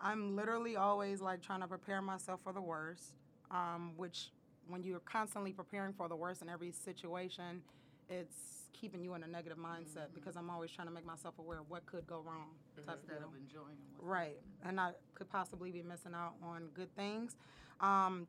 I'm 0.00 0.34
literally 0.34 0.76
always 0.76 1.20
like 1.20 1.42
trying 1.42 1.60
to 1.60 1.68
prepare 1.68 2.00
myself 2.00 2.40
for 2.42 2.52
the 2.52 2.60
worst, 2.60 3.14
um, 3.50 3.92
which 3.96 4.30
when 4.70 4.82
you're 4.82 5.00
constantly 5.00 5.52
preparing 5.52 5.92
for 5.92 6.08
the 6.08 6.16
worst 6.16 6.42
in 6.42 6.48
every 6.48 6.70
situation, 6.72 7.62
it's 8.08 8.36
keeping 8.72 9.02
you 9.02 9.14
in 9.14 9.22
a 9.22 9.26
negative 9.26 9.58
mindset 9.58 10.06
because 10.14 10.36
I'm 10.36 10.48
always 10.48 10.70
trying 10.70 10.88
to 10.88 10.94
make 10.94 11.04
myself 11.04 11.34
aware 11.38 11.58
of 11.58 11.68
what 11.68 11.84
could 11.86 12.06
go 12.06 12.22
wrong. 12.26 12.48
type 12.86 12.98
Instead 13.02 13.18
of 13.22 13.34
enjoying 13.34 13.76
Right, 14.00 14.38
and 14.64 14.80
I 14.80 14.92
could 15.14 15.28
possibly 15.28 15.70
be 15.70 15.82
missing 15.82 16.12
out 16.14 16.34
on 16.42 16.68
good 16.74 16.94
things. 16.96 17.36
Um, 17.80 18.26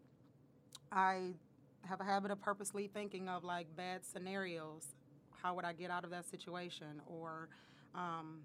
I 0.92 1.34
have 1.86 2.02
a 2.02 2.04
habit 2.04 2.32
of 2.32 2.42
purposely 2.42 2.88
thinking 2.94 3.30
of 3.30 3.44
like 3.44 3.68
bad 3.76 4.06
scenarios. 4.06 4.84
How 5.42 5.56
would 5.56 5.66
I 5.66 5.74
get 5.74 5.90
out 5.90 6.04
of 6.04 6.10
that 6.12 6.30
situation? 6.30 7.02
Or 7.08 7.48
um, 7.96 8.42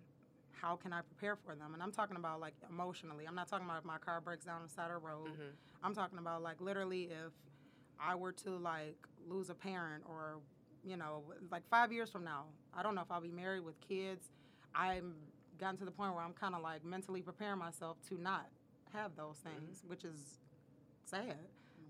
how 0.52 0.76
can 0.76 0.92
I 0.92 1.00
prepare 1.02 1.36
for 1.36 1.54
them? 1.54 1.74
And 1.74 1.82
I'm 1.82 1.92
talking 1.92 2.16
about 2.16 2.40
like 2.40 2.54
emotionally. 2.70 3.26
I'm 3.26 3.34
not 3.34 3.48
talking 3.48 3.66
about 3.66 3.78
if 3.78 3.84
my 3.84 3.98
car 3.98 4.20
breaks 4.20 4.44
down 4.44 4.56
on 4.56 4.62
the 4.68 4.72
side 4.72 4.90
of 4.90 5.02
the 5.02 5.06
road. 5.06 5.26
Mhm. 5.28 5.52
I'm 5.82 5.94
talking 5.94 6.18
about 6.18 6.42
like 6.42 6.60
literally 6.60 7.04
if 7.04 7.32
I 8.00 8.14
were 8.14 8.32
to 8.32 8.50
like 8.50 8.96
lose 9.28 9.50
a 9.50 9.54
parent 9.54 10.04
or 10.08 10.38
you 10.84 10.96
know 10.96 11.22
like 11.50 11.68
five 11.68 11.92
years 11.92 12.10
from 12.10 12.24
now, 12.24 12.44
I 12.74 12.82
don't 12.82 12.94
know 12.94 13.02
if 13.02 13.10
I'll 13.10 13.20
be 13.20 13.30
married 13.30 13.64
with 13.64 13.80
kids. 13.80 14.30
I'm 14.74 15.14
gotten 15.58 15.78
to 15.78 15.84
the 15.84 15.90
point 15.90 16.14
where 16.14 16.22
I'm 16.22 16.34
kind 16.34 16.54
of 16.54 16.62
like 16.62 16.84
mentally 16.84 17.22
preparing 17.22 17.58
myself 17.58 17.96
to 18.08 18.20
not 18.20 18.46
have 18.92 19.16
those 19.16 19.36
mm-hmm. 19.38 19.58
things, 19.58 19.82
which 19.86 20.04
is 20.04 20.38
sad. 21.04 21.36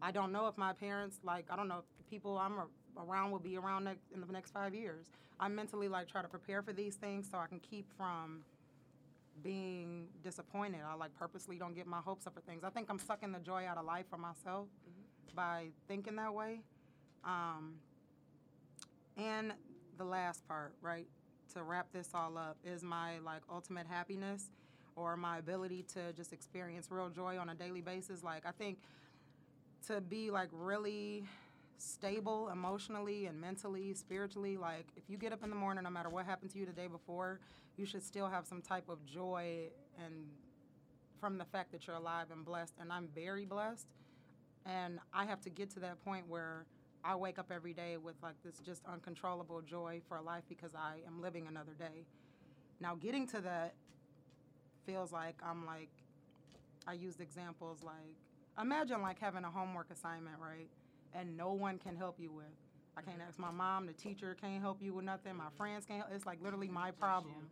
I 0.03 0.11
don't 0.11 0.31
know 0.31 0.47
if 0.47 0.57
my 0.57 0.73
parents 0.73 1.19
like 1.23 1.47
I 1.51 1.57
don't 1.57 1.69
know 1.69 1.79
if 1.79 1.99
the 1.99 2.05
people 2.05 2.39
I'm 2.39 2.59
a- 2.59 3.03
around 3.03 3.31
will 3.31 3.39
be 3.39 3.57
around 3.57 3.85
next, 3.85 4.03
in 4.15 4.21
the 4.21 4.33
next 4.33 4.53
five 4.53 4.75
years. 4.75 5.07
I 5.39 5.49
mentally 5.49 5.89
like 5.89 6.09
try 6.09 6.23
to 6.23 6.29
prepare 6.29 6.63
for 6.63 6.73
these 6.73 6.95
things 6.95 7.29
so 7.31 7.39
I 7.39 7.47
can 7.47 7.61
keep 7.61 7.87
from 7.97 8.43
being 9.43 10.09
disappointed. 10.23 10.81
I 10.87 10.95
like 10.95 11.15
purposely 11.19 11.57
don't 11.57 11.75
get 11.75 11.87
my 11.87 12.01
hopes 12.01 12.27
up 12.27 12.35
for 12.35 12.41
things. 12.41 12.65
I 12.65 12.71
think 12.71 12.89
I'm 12.89 12.99
sucking 12.99 13.33
the 13.33 13.39
joy 13.39 13.65
out 13.67 13.77
of 13.77 13.85
life 13.85 14.07
for 14.09 14.17
myself 14.17 14.67
mm-hmm. 14.67 15.06
By 15.35 15.67
thinking 15.89 16.17
that 16.17 16.35
way. 16.35 16.61
Um, 17.25 17.75
and 19.17 19.53
the 19.99 20.05
last 20.05 20.47
part, 20.47 20.75
right, 20.81 21.07
to 21.55 21.63
wrap 21.63 21.87
this 21.93 22.11
all 22.15 22.37
up, 22.37 22.57
is 22.65 22.83
my 22.83 23.19
like 23.25 23.43
ultimate 23.51 23.87
happiness 23.87 24.51
or 24.95 25.17
my 25.17 25.39
ability 25.39 25.85
to 25.95 26.13
just 26.15 26.33
experience 26.33 26.89
real 26.91 27.11
joy 27.11 27.39
on 27.39 27.49
a 27.49 27.55
daily 27.55 27.81
basis. 27.81 28.23
Like 28.23 28.45
I 28.47 28.51
think 28.53 28.79
to 29.87 30.01
be 30.01 30.31
like 30.31 30.49
really 30.53 31.25
stable 31.79 32.49
emotionally 32.53 33.27
and 33.27 33.41
mentally, 33.41 33.95
spiritually, 33.95 34.57
like 34.57 34.87
if 34.97 35.05
you 35.09 35.17
get 35.17 35.33
up 35.33 35.43
in 35.45 35.51
the 35.51 35.57
morning, 35.57 35.85
no 35.85 35.91
matter 35.91 36.09
what 36.09 36.25
happened 36.25 36.51
to 36.53 36.59
you 36.59 36.67
the 36.67 36.73
day 36.73 36.87
before, 36.87 37.41
you 37.77 37.85
should 37.85 38.03
still 38.03 38.29
have 38.29 38.47
some 38.47 38.63
type 38.63 38.89
of 38.89 39.05
joy 39.05 39.69
and 40.05 40.15
from 41.21 41.39
the 41.39 41.45
fact 41.45 41.73
that 41.73 41.87
you're 41.87 41.97
alive 41.97 42.27
and 42.31 42.45
blessed. 42.45 42.75
And 42.81 42.93
I'm 42.93 43.09
very 43.15 43.45
blessed. 43.45 43.87
And 44.67 44.99
I 45.15 45.25
have 45.25 45.41
to 45.43 45.51
get 45.51 45.71
to 45.71 45.81
that 45.81 46.05
point 46.05 46.25
where 46.29 46.67
I 47.05 47.15
wake 47.15 47.39
up 47.39 47.53
every 47.55 47.73
day 47.73 47.97
with 47.97 48.17
like 48.23 48.35
this 48.45 48.59
just 48.65 48.83
uncontrollable 48.91 49.63
joy 49.63 50.01
for 50.09 50.21
life 50.21 50.43
because 50.49 50.75
I 50.75 50.97
am 51.07 51.23
living 51.23 51.47
another 51.47 51.73
day. 51.79 52.05
Now, 52.81 52.97
getting 52.97 53.27
to 53.29 53.41
that 53.43 53.75
feels 54.85 55.13
like 55.13 55.37
I'm 55.45 55.65
like, 55.65 55.91
I 56.87 56.95
used 56.95 57.21
examples 57.21 57.83
like, 57.83 58.17
imagine 58.61 59.03
like 59.03 59.21
having 59.21 59.45
a 59.45 59.51
homework 59.51 59.91
assignment, 59.91 60.37
right? 60.41 60.69
And 61.15 61.37
no 61.37 61.53
one 61.53 61.79
can 61.79 61.97
help 61.97 62.19
you 62.19 62.33
with. 62.33 62.45
I 62.97 63.03
can't 63.03 63.21
ask 63.27 63.39
my 63.39 63.51
mom, 63.51 63.87
the 63.87 63.93
teacher 63.93 64.37
can't 64.41 64.61
help 64.61 64.83
you 64.83 64.95
with 64.95 65.05
nothing, 65.05 65.37
my 65.37 65.51
friends 65.57 65.85
can't. 65.87 66.05
It's 66.13 66.27
like 66.27 66.43
literally 66.43 66.69
my 66.69 66.91
problem. 66.91 67.51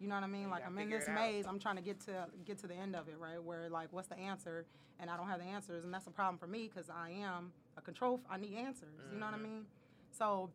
You 0.00 0.08
know 0.08 0.16
what 0.16 0.24
I 0.24 0.26
mean? 0.28 0.50
Like 0.50 0.66
I'm 0.66 0.76
in 0.78 0.90
this 0.90 1.06
maze. 1.14 1.46
I'm 1.46 1.58
trying 1.58 1.76
to 1.76 1.82
get 1.82 2.00
to 2.06 2.26
get 2.44 2.58
to 2.58 2.66
the 2.66 2.74
end 2.74 2.94
of 2.96 3.08
it, 3.08 3.16
right? 3.18 3.42
Where 3.42 3.68
like, 3.70 3.88
what's 3.92 4.08
the 4.08 4.18
answer? 4.18 4.66
And 5.00 5.10
I 5.10 5.16
don't 5.16 5.28
have 5.28 5.38
the 5.40 5.46
answers, 5.46 5.84
and 5.84 5.92
that's 5.92 6.06
a 6.06 6.10
problem 6.10 6.38
for 6.38 6.46
me 6.46 6.70
because 6.72 6.88
I 6.90 7.10
am 7.10 7.52
a 7.76 7.80
control. 7.80 8.20
f- 8.22 8.30
I 8.30 8.36
need 8.38 8.56
answers. 8.56 9.00
You 9.12 9.18
know 9.18 9.26
what 9.26 9.34
I 9.34 9.38
mean? 9.38 9.64
So 10.12 10.50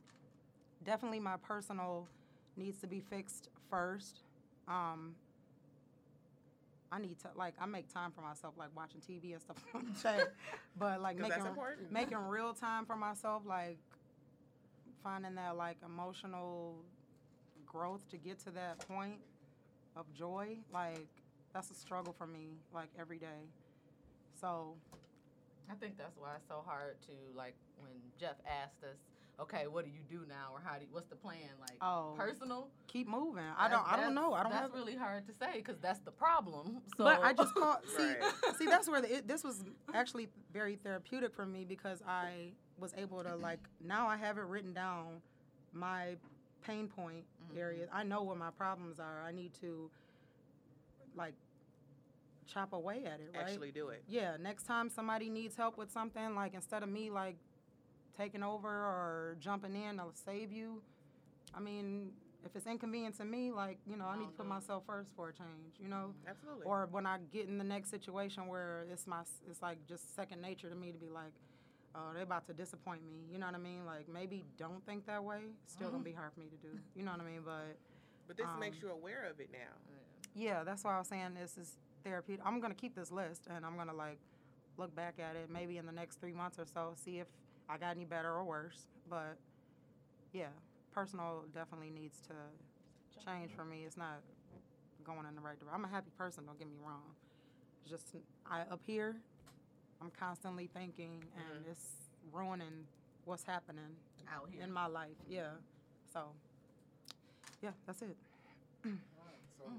definitely, 0.85 1.19
my 1.19 1.35
personal 1.37 2.07
needs 2.55 2.79
to 2.79 2.87
be 2.87 2.99
fixed 2.99 3.49
first. 3.69 4.19
Um, 4.67 5.15
I 6.91 6.99
need 6.99 7.19
to 7.19 7.29
like 7.35 7.53
I 7.59 7.65
make 7.65 7.91
time 7.93 8.11
for 8.11 8.21
myself, 8.21 8.53
like 8.57 8.69
watching 8.75 9.01
TV 9.01 9.33
and 9.33 9.41
stuff 9.41 9.57
like 9.73 10.01
that. 10.03 10.33
But 10.77 11.01
like 11.01 11.17
making 11.29 11.43
making 11.91 12.17
real 12.17 12.53
time 12.53 12.85
for 12.85 12.95
myself, 12.95 13.43
like 13.45 13.77
finding 15.03 15.35
that 15.35 15.55
like 15.55 15.77
emotional 15.85 16.75
growth 17.69 18.07
to 18.09 18.17
get 18.17 18.39
to 18.39 18.51
that 18.51 18.79
point 18.87 19.19
of 19.95 20.11
joy, 20.13 20.57
like 20.73 21.07
that's 21.53 21.71
a 21.71 21.75
struggle 21.75 22.13
for 22.17 22.27
me, 22.27 22.57
like 22.73 22.89
every 22.99 23.17
day. 23.19 23.47
So 24.41 24.75
I 25.71 25.75
think 25.75 25.97
that's 25.97 26.17
why 26.17 26.35
it's 26.35 26.47
so 26.47 26.63
hard 26.65 26.97
to 27.07 27.13
like 27.37 27.55
when 27.77 27.91
Jeff 28.19 28.35
asked 28.45 28.83
us, 28.83 28.97
okay, 29.39 29.67
what 29.67 29.85
do 29.85 29.91
you 29.91 30.01
do 30.09 30.25
now, 30.27 30.49
or 30.53 30.61
how 30.63 30.75
do 30.77 30.81
you, 30.81 30.87
what's 30.91 31.07
the 31.07 31.15
plan? 31.15 31.49
Like 31.61 31.77
Oh. 31.81 32.13
personal. 32.17 32.67
keep 32.87 33.07
moving. 33.07 33.43
I 33.57 33.69
don't 33.69 33.85
I 33.89 33.95
don't 33.95 34.15
know. 34.15 34.33
I 34.33 34.43
don't 34.43 34.51
That's 34.51 34.63
have 34.63 34.73
really 34.73 34.95
hard 34.95 35.25
to 35.27 35.33
say 35.33 35.53
because 35.55 35.77
that's 35.79 35.99
the 35.99 36.11
problem. 36.11 36.81
So 36.97 37.05
But 37.05 37.19
I 37.23 37.33
just 37.33 37.53
called. 37.55 37.77
See, 37.95 38.03
Right. 38.03 38.55
see, 38.57 38.65
that's 38.65 38.89
where 38.89 39.01
the, 39.01 39.17
it, 39.17 39.27
this 39.27 39.43
was 39.43 39.63
actually 39.93 40.27
very 40.51 40.75
therapeutic 40.75 41.33
for 41.33 41.45
me 41.45 41.63
because 41.65 42.01
I 42.07 42.51
was 42.77 42.93
able 42.97 43.23
to 43.23 43.35
like 43.35 43.59
now 43.79 44.07
I 44.07 44.17
have 44.17 44.37
it 44.37 44.43
written 44.45 44.73
down, 44.73 45.21
my 45.71 46.15
pain 46.61 46.87
point 46.87 47.23
Mhm. 47.53 47.57
areas. 47.57 47.89
I 47.91 48.03
know 48.03 48.23
what 48.23 48.37
my 48.37 48.51
problems 48.51 48.99
are. 48.99 49.21
I 49.23 49.31
need 49.31 49.53
to 49.61 49.89
like 51.15 51.33
chop 52.47 52.73
away 52.73 53.05
at 53.05 53.19
it. 53.19 53.31
Right. 53.33 53.43
Actually 53.43 53.71
do 53.71 53.89
it. 53.89 54.03
Yeah. 54.07 54.37
Next 54.37 54.63
time 54.63 54.89
somebody 54.89 55.29
needs 55.29 55.55
help 55.55 55.77
with 55.77 55.91
something, 55.91 56.35
like 56.35 56.53
instead 56.53 56.83
of 56.83 56.89
me 56.89 57.09
like 57.09 57.37
taking 58.17 58.43
over 58.43 58.67
or 58.69 59.37
jumping 59.39 59.75
in 59.75 59.97
to 59.97 60.03
save 60.13 60.51
you, 60.51 60.81
I 61.53 61.59
mean. 61.59 62.13
If 62.41 62.55
it's 62.55 62.67
inconvenient 62.67 63.17
to 63.17 63.25
me, 63.25 63.51
like 63.51 63.79
you 63.85 63.97
know, 63.97 64.05
I 64.05 64.17
need 64.17 64.27
to 64.27 64.31
put 64.31 64.45
myself 64.45 64.85
first 64.85 65.13
for 65.13 65.27
a 65.27 65.33
change. 65.33 65.75
You 65.77 65.89
know, 65.89 66.13
Absolutely. 66.25 66.63
or 66.63 66.87
when 66.89 67.05
I 67.05 67.17
get 67.33 67.49
in 67.49 67.57
the 67.57 67.65
next 67.65 67.89
situation 67.89 68.47
where 68.47 68.85
it's 68.89 69.05
my 69.05 69.23
it's 69.49 69.61
like 69.61 69.85
just 69.85 70.15
second 70.15 70.41
nature 70.41 70.69
to 70.69 70.75
me 70.75 70.93
to 70.93 70.97
be 70.97 71.09
like, 71.09 71.33
oh, 71.95 72.13
they're 72.13 72.23
about 72.23 72.45
to 72.47 72.53
disappoint 72.53 73.05
me. 73.05 73.25
You 73.31 73.39
know 73.39 73.45
what 73.45 73.55
I 73.55 73.59
mean? 73.59 73.85
Like 73.85 74.07
maybe 74.07 74.43
don't 74.57 74.85
think 74.85 75.05
that 75.07 75.23
way. 75.23 75.41
Still 75.67 75.89
gonna 75.89 76.03
be 76.03 76.13
hard 76.13 76.33
for 76.33 76.39
me 76.39 76.47
to 76.47 76.57
do. 76.57 76.77
You 76.95 77.03
know 77.03 77.11
what 77.11 77.21
I 77.21 77.25
mean? 77.25 77.41
But 77.43 77.77
but 78.27 78.37
this 78.37 78.47
makes 78.59 78.77
um, 78.77 78.83
you 78.83 78.91
aware 78.91 79.25
of 79.29 79.39
it 79.39 79.49
now. 79.51 79.73
yeah, 80.35 80.63
that's 80.63 80.83
why 80.83 80.95
I 80.95 80.99
was 80.99 81.07
saying 81.07 81.33
this 81.39 81.57
is 81.57 81.77
therapeutic. 82.03 82.45
I'm 82.45 82.59
gonna 82.59 82.73
keep 82.75 82.95
this 82.95 83.11
list 83.11 83.47
and 83.53 83.65
I'm 83.65 83.75
gonna 83.75 83.93
like 83.93 84.19
look 84.77 84.95
back 84.95 85.15
at 85.19 85.35
it 85.35 85.49
maybe 85.51 85.77
in 85.77 85.85
the 85.85 85.91
next 85.91 86.21
three 86.21 86.33
months 86.33 86.57
or 86.57 86.65
so, 86.65 86.93
see 86.95 87.19
if 87.19 87.27
I 87.67 87.77
got 87.77 87.95
any 87.95 88.05
better 88.05 88.29
or 88.29 88.43
worse. 88.43 88.87
But 89.09 89.37
yeah, 90.31 90.53
personal 90.91 91.43
definitely 91.53 91.89
needs 91.89 92.19
to 92.27 92.33
change 93.25 93.51
for 93.55 93.65
me. 93.65 93.83
It's 93.85 93.97
not 93.97 94.21
going 95.03 95.25
in 95.27 95.35
the 95.35 95.41
right 95.41 95.59
direction. 95.59 95.73
I'm 95.73 95.85
a 95.85 95.87
happy 95.87 96.11
person. 96.17 96.45
Don't 96.45 96.57
get 96.57 96.67
me 96.67 96.77
wrong. 96.85 97.15
It's 97.81 97.91
just 97.91 98.15
I 98.49 98.61
up 98.61 98.81
here, 98.85 99.15
I'm 100.01 100.11
constantly 100.17 100.69
thinking, 100.73 101.23
and 101.35 101.65
it's 101.69 101.85
ruining 102.31 102.85
what's 103.25 103.43
happening 103.43 103.83
out 104.33 104.47
here. 104.51 104.63
in 104.63 104.71
my 104.71 104.87
life. 104.87 105.09
Yeah. 105.29 105.49
So, 106.13 106.21
yeah, 107.61 107.71
that's 107.85 108.01
it. 108.01 108.15
So, 108.83 108.89
um, 109.65 109.73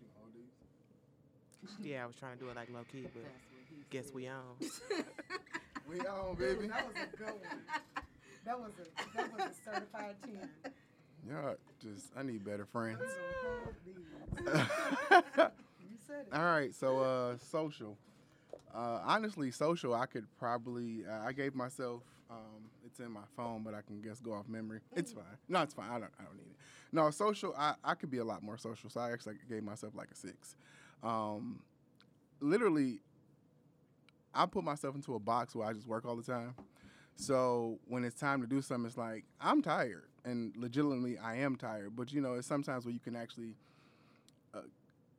you 0.00 0.06
can 0.06 0.08
hold 0.16 0.32
these. 0.34 1.86
Yeah, 1.86 2.04
I 2.04 2.06
was 2.06 2.16
trying 2.16 2.38
to 2.38 2.44
do 2.44 2.48
it 2.50 2.56
like 2.56 2.68
low 2.72 2.84
key, 2.90 3.02
but 3.02 3.14
That's 3.14 3.24
what 3.24 3.62
he 3.68 3.84
guess 3.90 4.06
said. 4.06 4.14
we 4.14 4.28
on. 4.28 5.04
We 5.88 6.00
on, 6.00 6.34
baby. 6.34 6.66
That 6.68 6.86
was 6.86 6.96
a 7.02 7.16
good 7.16 7.26
one. 7.26 7.62
That 8.44 8.60
was 8.60 8.72
a 8.78 9.16
that 9.16 9.32
was 9.32 9.40
a 9.40 9.54
certified 9.64 10.16
ten. 10.22 10.50
Yeah, 11.26 11.54
just 11.82 12.12
I 12.14 12.22
need 12.24 12.44
better 12.44 12.66
friends. 12.66 13.00
You 14.46 15.96
said 16.06 16.26
it. 16.30 16.34
All 16.34 16.42
right, 16.44 16.74
so 16.74 17.00
uh, 17.00 17.36
social. 17.50 17.96
Uh, 18.74 19.00
honestly, 19.04 19.50
social. 19.50 19.94
I 19.94 20.06
could 20.06 20.26
probably. 20.38 21.04
Uh, 21.08 21.26
I 21.26 21.32
gave 21.32 21.54
myself. 21.54 22.02
Um, 22.30 22.70
it's 22.84 23.00
in 23.00 23.10
my 23.10 23.22
phone, 23.36 23.62
but 23.62 23.74
I 23.74 23.80
can 23.80 24.00
guess 24.00 24.20
go 24.20 24.32
off 24.32 24.48
memory. 24.48 24.80
It's 24.94 25.12
fine. 25.12 25.24
No, 25.48 25.62
it's 25.62 25.74
fine. 25.74 25.88
I 25.88 25.98
don't. 25.98 26.12
I 26.18 26.24
don't 26.24 26.36
need 26.36 26.46
it. 26.50 26.56
No, 26.92 27.10
social. 27.10 27.54
I, 27.56 27.74
I 27.84 27.94
could 27.94 28.10
be 28.10 28.18
a 28.18 28.24
lot 28.24 28.42
more 28.42 28.58
social. 28.58 28.90
So 28.90 29.00
I 29.00 29.12
actually 29.12 29.36
gave 29.48 29.62
myself 29.62 29.94
like 29.94 30.08
a 30.10 30.14
six. 30.14 30.56
Um, 31.02 31.60
literally, 32.40 33.00
I 34.34 34.46
put 34.46 34.64
myself 34.64 34.94
into 34.94 35.14
a 35.14 35.18
box 35.18 35.54
where 35.54 35.68
I 35.68 35.72
just 35.72 35.86
work 35.86 36.04
all 36.04 36.16
the 36.16 36.22
time. 36.22 36.54
So 37.16 37.78
when 37.88 38.04
it's 38.04 38.18
time 38.18 38.40
to 38.42 38.46
do 38.46 38.62
something, 38.62 38.86
it's 38.86 38.96
like 38.96 39.24
I'm 39.40 39.60
tired, 39.60 40.04
and 40.24 40.54
legitimately 40.56 41.18
I 41.18 41.36
am 41.36 41.56
tired. 41.56 41.96
But 41.96 42.12
you 42.12 42.20
know, 42.20 42.34
it's 42.34 42.46
sometimes 42.46 42.84
where 42.84 42.94
you 42.94 43.00
can 43.00 43.16
actually 43.16 43.54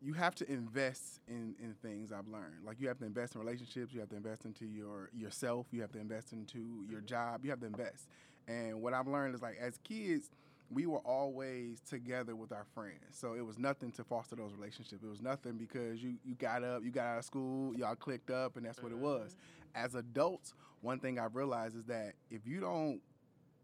you 0.02 0.14
have 0.14 0.34
to 0.36 0.50
invest 0.50 1.20
in, 1.28 1.56
in 1.62 1.76
things 1.82 2.12
I've 2.12 2.28
learned. 2.28 2.66
Like 2.66 2.80
you 2.80 2.88
have 2.88 2.98
to 3.00 3.06
invest 3.06 3.36
in 3.36 3.42
relationships, 3.42 3.94
you 3.94 4.00
have 4.00 4.10
to 4.10 4.16
invest 4.16 4.46
into 4.46 4.66
your 4.66 5.10
yourself, 5.14 5.68
you 5.72 5.82
have 5.82 5.92
to 5.92 6.00
invest 6.00 6.32
into 6.32 6.86
your 6.90 7.00
mm-hmm. 7.00 7.06
job, 7.08 7.44
you 7.44 7.50
have 7.50 7.60
to 7.60 7.66
invest. 7.66 8.08
And 8.48 8.82
what 8.82 8.94
I've 8.94 9.08
learned 9.08 9.36
is 9.36 9.42
like 9.42 9.58
as 9.60 9.78
kids, 9.84 10.30
we 10.72 10.86
were 10.86 11.00
always 11.00 11.82
together 11.82 12.36
with 12.36 12.52
our 12.52 12.66
friends. 12.76 13.04
So 13.12 13.34
it 13.34 13.46
was 13.46 13.58
nothing 13.58 13.92
to 13.94 14.04
foster 14.04 14.36
those 14.36 14.54
relationships. 14.54 15.04
It 15.04 15.10
was 15.10 15.22
nothing 15.22 15.54
because 15.54 16.02
you, 16.02 16.16
you 16.24 16.36
got 16.36 16.64
up, 16.64 16.84
you 16.84 16.92
got 16.92 17.06
out 17.06 17.18
of 17.20 17.26
school, 17.26 17.76
y'all 17.76 17.96
clicked 17.96 18.30
up 18.30 18.56
and 18.56 18.66
that's 18.66 18.82
what 18.82 18.92
it 18.92 18.98
was. 18.98 19.32
Mm-hmm. 19.32 19.86
As 19.86 19.96
adults, 19.96 20.54
one 20.82 21.00
thing 21.00 21.20
I've 21.20 21.36
realized 21.36 21.76
is 21.76 21.86
that 21.86 22.14
if 22.30 22.46
you 22.46 22.60
don't 22.60 23.02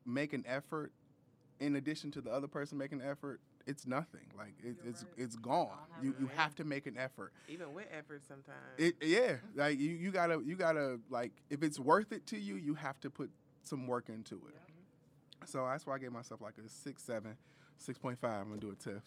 make 0.06 0.34
an 0.34 0.44
effort 0.48 0.92
in 1.60 1.76
addition 1.76 2.12
to 2.12 2.22
the 2.22 2.32
other 2.32 2.48
person 2.48 2.78
making 2.78 3.02
an 3.02 3.08
effort, 3.10 3.40
it's 3.68 3.88
nothing. 3.88 4.22
Like 4.38 4.54
it, 4.64 4.76
it's 4.86 5.06
it's 5.18 5.36
gone. 5.36 5.70
You 6.02 6.14
you 6.20 6.28
have 6.36 6.56
to 6.56 6.64
make 6.64 6.88
an 6.88 6.98
effort. 6.98 7.34
Even 7.48 7.74
with 7.74 7.86
effort, 7.92 8.24
sometimes. 8.28 8.58
It 8.78 8.96
yeah, 9.02 9.38
like 9.56 9.80
you, 9.80 9.92
you 9.92 10.12
gotta 10.12 10.42
you 10.44 10.56
gotta 10.56 11.00
like 11.10 11.32
if 11.50 11.64
it's 11.64 11.80
worth 11.80 12.12
it 12.12 12.26
to 12.28 12.38
you, 12.38 12.56
you 12.56 12.76
have 12.76 13.00
to 13.02 13.10
put 13.10 13.30
some 13.64 13.88
work 13.88 14.10
into 14.10 14.36
it. 14.36 15.48
So 15.48 15.66
that's 15.70 15.86
why 15.86 15.96
I 15.96 16.00
gave 16.00 16.12
myself 16.12 16.42
like 16.42 16.56
a 16.64 16.70
six 16.70 17.04
seven, 17.04 17.36
six 17.78 17.98
point 17.98 18.20
five. 18.20 18.42
I'm 18.42 18.50
gonna 18.50 18.62
do 18.62 18.72
a 18.72 18.76
TIFF. 18.76 19.02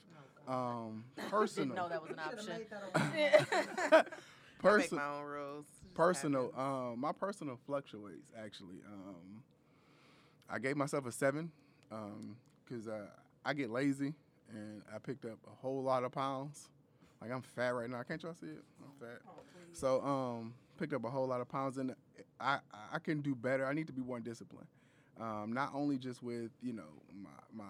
Um, 0.48 1.04
personal, 1.30 1.76
know 1.76 1.88
that 1.88 2.02
was 2.02 2.10
an 2.10 2.18
option. 2.24 2.52
made 2.52 2.66
that 2.70 3.92
a- 3.92 3.96
I 4.64 4.76
make 4.76 4.90
personal, 4.90 5.04
my 5.04 5.10
own 5.18 5.24
rules. 5.24 5.66
Personal. 5.94 6.52
Um, 6.56 7.00
my 7.00 7.12
personal 7.12 7.58
fluctuates 7.66 8.32
actually. 8.36 8.82
Um, 8.86 9.42
I 10.50 10.58
gave 10.58 10.76
myself 10.76 11.06
a 11.06 11.12
seven 11.12 11.52
because 12.64 12.88
uh, 12.88 13.06
I 13.44 13.52
get 13.52 13.70
lazy 13.70 14.14
and 14.50 14.82
I 14.94 14.98
picked 14.98 15.24
up 15.24 15.38
a 15.46 15.54
whole 15.62 15.82
lot 15.82 16.04
of 16.04 16.12
pounds. 16.12 16.68
Like 17.20 17.30
I'm 17.32 17.42
fat 17.42 17.70
right 17.74 17.90
now. 17.90 18.02
Can't 18.02 18.22
y'all 18.22 18.34
see 18.34 18.46
it? 18.46 18.62
I'm 18.82 18.92
fat. 19.08 19.20
So 19.72 20.00
um, 20.02 20.54
picked 20.78 20.92
up 20.92 21.04
a 21.04 21.10
whole 21.10 21.26
lot 21.26 21.40
of 21.40 21.48
pounds, 21.48 21.78
and 21.78 21.94
I 22.40 22.58
I 22.92 22.98
can 23.00 23.20
do 23.20 23.34
better. 23.34 23.66
I 23.66 23.72
need 23.72 23.86
to 23.88 23.92
be 23.92 24.02
more 24.02 24.20
disciplined. 24.20 24.68
Um, 25.20 25.52
not 25.52 25.72
only 25.74 25.98
just 25.98 26.22
with 26.22 26.50
you 26.62 26.72
know 26.72 26.90
my 27.22 27.30
my 27.52 27.64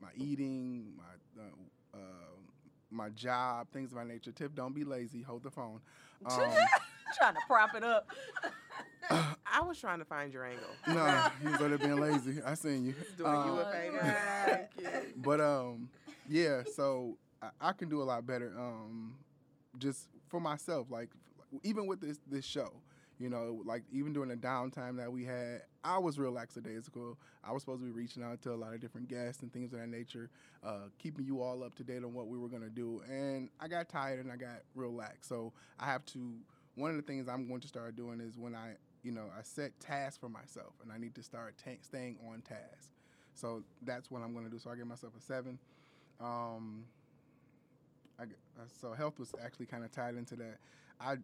my 0.00 0.08
eating, 0.16 0.92
my 0.96 1.42
uh, 1.42 1.98
uh, 1.98 1.98
my 2.90 3.10
job, 3.10 3.66
things 3.72 3.92
of 3.92 3.98
that 3.98 4.06
nature. 4.06 4.32
Tiff, 4.32 4.54
don't 4.54 4.74
be 4.74 4.84
lazy. 4.84 5.22
Hold 5.22 5.42
the 5.42 5.50
phone. 5.50 5.80
Um, 6.26 6.38
Trying 7.18 7.34
to 7.34 7.40
prop 7.46 7.74
it 7.74 7.84
up. 7.84 8.08
I 9.10 9.60
was 9.60 9.78
trying 9.78 9.98
to 9.98 10.04
find 10.06 10.32
your 10.32 10.44
angle. 10.46 10.64
no, 10.88 11.26
you 11.44 11.50
was 11.50 11.60
under 11.60 11.76
being 11.76 12.00
lazy. 12.00 12.40
I 12.42 12.54
seen 12.54 12.86
you. 12.86 12.94
Doing 13.18 13.30
you 13.30 13.36
Um, 13.36 13.58
a 13.58 13.70
favor. 13.70 14.16
Thank 14.46 14.68
you. 14.80 15.12
but 15.16 15.40
um, 15.40 15.90
yeah. 16.28 16.62
So 16.74 17.16
I, 17.42 17.48
I 17.60 17.72
can 17.72 17.88
do 17.88 18.02
a 18.02 18.04
lot 18.04 18.26
better. 18.26 18.52
Um, 18.58 19.14
just 19.78 20.08
for 20.28 20.40
myself, 20.40 20.90
like 20.90 21.10
even 21.62 21.86
with 21.86 22.00
this 22.00 22.18
this 22.30 22.44
show, 22.44 22.72
you 23.18 23.28
know, 23.28 23.62
like 23.64 23.82
even 23.92 24.12
during 24.12 24.30
the 24.30 24.36
downtime 24.36 24.96
that 24.98 25.12
we 25.12 25.24
had, 25.24 25.62
I 25.84 25.98
was 25.98 26.18
real 26.18 26.32
lackadaisical. 26.32 27.18
I 27.44 27.52
was 27.52 27.62
supposed 27.62 27.80
to 27.80 27.86
be 27.86 27.92
reaching 27.92 28.22
out 28.22 28.42
to 28.42 28.52
a 28.52 28.56
lot 28.56 28.74
of 28.74 28.80
different 28.80 29.08
guests 29.08 29.42
and 29.42 29.52
things 29.52 29.72
of 29.72 29.78
that 29.80 29.88
nature, 29.88 30.30
uh, 30.64 30.88
keeping 30.98 31.24
you 31.26 31.42
all 31.42 31.62
up 31.62 31.74
to 31.76 31.84
date 31.84 32.04
on 32.04 32.14
what 32.14 32.28
we 32.28 32.38
were 32.38 32.48
gonna 32.48 32.70
do. 32.70 33.02
And 33.08 33.50
I 33.60 33.68
got 33.68 33.88
tired 33.88 34.20
and 34.20 34.32
I 34.32 34.36
got 34.36 34.62
real 34.74 34.94
lax. 34.94 35.28
So 35.28 35.52
I 35.78 35.86
have 35.86 36.04
to. 36.06 36.34
One 36.76 36.90
of 36.90 36.96
the 36.96 37.02
things 37.02 37.28
I'm 37.28 37.46
going 37.46 37.60
to 37.60 37.68
start 37.68 37.94
doing 37.94 38.20
is 38.20 38.36
when 38.36 38.52
I, 38.56 38.72
you 39.04 39.12
know, 39.12 39.26
I 39.38 39.42
set 39.42 39.78
tasks 39.78 40.18
for 40.18 40.28
myself, 40.28 40.72
and 40.82 40.90
I 40.90 40.98
need 40.98 41.14
to 41.14 41.22
start 41.22 41.54
ta- 41.64 41.70
staying 41.82 42.16
on 42.28 42.40
task. 42.40 42.90
So 43.34 43.62
that's 43.82 44.10
what 44.10 44.22
I'm 44.22 44.32
going 44.32 44.44
to 44.44 44.50
do. 44.50 44.58
So 44.58 44.70
I 44.70 44.74
give 44.74 44.88
myself 44.88 45.12
a 45.16 45.20
seven. 45.20 45.60
Um, 46.20 46.84
I, 48.18 48.26
g- 48.26 48.32
uh, 48.58 48.62
so 48.80 48.92
health 48.92 49.18
was 49.18 49.32
actually 49.44 49.66
kind 49.66 49.84
of 49.84 49.90
tied 49.90 50.14
into 50.14 50.36
that. 50.36 50.58
I 51.00 51.16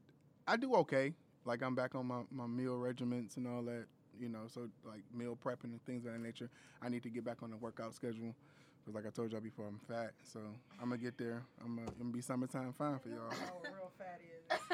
I 0.46 0.56
do 0.56 0.74
okay. 0.76 1.12
Like 1.44 1.62
I'm 1.62 1.74
back 1.74 1.94
on 1.94 2.06
my, 2.06 2.20
my 2.30 2.46
meal 2.46 2.76
regiments 2.76 3.36
and 3.36 3.46
all 3.46 3.62
that. 3.62 3.86
You 4.20 4.28
know, 4.28 4.40
so 4.52 4.68
like 4.84 5.02
meal 5.14 5.38
prepping 5.42 5.64
and 5.64 5.84
things 5.86 6.04
of 6.04 6.12
that 6.12 6.20
nature. 6.20 6.50
I 6.82 6.88
need 6.88 7.02
to 7.04 7.08
get 7.10 7.24
back 7.24 7.42
on 7.42 7.50
the 7.50 7.56
workout 7.56 7.94
schedule. 7.94 8.34
Because 8.80 8.94
like 8.94 9.06
I 9.06 9.10
told 9.10 9.32
y'all 9.32 9.40
before, 9.40 9.66
I'm 9.66 9.78
fat. 9.88 10.12
So 10.24 10.40
I'm 10.82 10.90
gonna 10.90 10.98
get 11.00 11.16
there. 11.16 11.42
I'm 11.64 11.76
gonna, 11.76 11.90
gonna 11.98 12.10
be 12.10 12.20
summertime 12.20 12.72
fine 12.72 12.98
for 12.98 13.08
y'all. 13.08 13.30
Oh, 13.32 13.62
real 13.62 13.92
fatty 13.96 14.24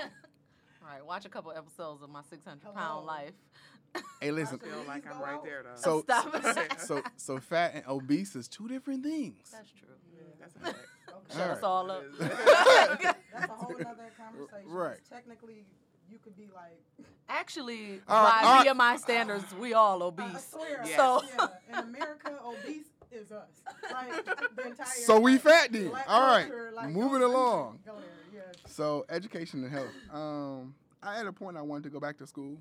is. 0.05 0.11
All 0.87 0.93
right, 0.93 1.05
watch 1.05 1.25
a 1.25 1.29
couple 1.29 1.51
episodes 1.53 2.03
of 2.03 2.11
my 2.11 2.23
600 2.31 2.61
Hello. 2.63 2.75
pound 2.75 3.07
life. 3.07 3.33
Hey, 4.21 4.31
listen. 4.31 4.61
I 4.63 4.67
feel 4.69 4.85
like 4.87 5.05
I'm 5.11 5.21
right 5.21 5.43
there 5.43 5.65
though. 5.65 5.81
So 5.81 6.01
Stop 6.03 6.31
it. 6.35 6.81
so 6.81 7.03
so 7.17 7.39
fat 7.41 7.73
and 7.75 7.85
obese 7.89 8.37
is 8.37 8.47
two 8.47 8.69
different 8.69 9.03
things. 9.03 9.51
That's 9.51 9.71
true. 9.73 9.89
That's 10.39 10.55
a 10.55 10.59
fact. 10.61 10.79
Okay. 11.09 11.39
Shut 11.39 11.51
us 11.51 11.63
all 11.63 11.91
up. 11.91 12.05
That's 12.21 12.31
a 12.45 13.47
whole 13.49 13.75
other 13.75 14.13
conversation. 14.17 14.69
Right. 14.71 14.99
Technically, 15.11 15.65
you 16.11 16.19
could 16.23 16.37
be 16.37 16.49
like, 16.55 16.79
Actually, 17.29 18.01
All 18.07 18.23
right, 18.23 18.43
by 18.43 18.47
uh, 18.47 18.51
all 18.51 18.65
right. 18.65 18.97
BMI 18.97 18.99
standards, 19.01 19.45
we 19.59 19.75
all 19.75 20.03
obese. 20.05 20.27
I 20.35 20.39
swear. 20.39 20.83
Yes. 20.85 20.97
So- 20.97 21.23
yeah, 21.37 21.47
in 21.71 21.85
America, 21.89 22.39
obese 22.45 22.85
is 23.11 23.33
us. 23.33 23.49
Like 23.91 24.25
the 24.57 24.67
entire. 24.69 24.87
So 24.87 25.19
we 25.19 25.39
fat 25.39 25.73
then. 25.73 25.91
All 26.07 26.21
right, 26.21 26.43
culture, 26.47 26.71
like, 26.75 26.91
moving 26.91 27.23
along. 27.23 27.79
Go 27.87 27.95
there, 27.95 28.05
So 28.67 29.05
education 29.09 29.65
and 29.65 29.73
health. 29.73 29.95
Um, 30.13 30.75
I 31.03 31.21
at 31.21 31.27
a 31.27 31.33
point 31.33 31.57
I 31.57 31.63
wanted 31.63 31.85
to 31.85 31.91
go 31.91 32.01
back 32.01 32.19
to 32.19 32.27
school, 32.27 32.59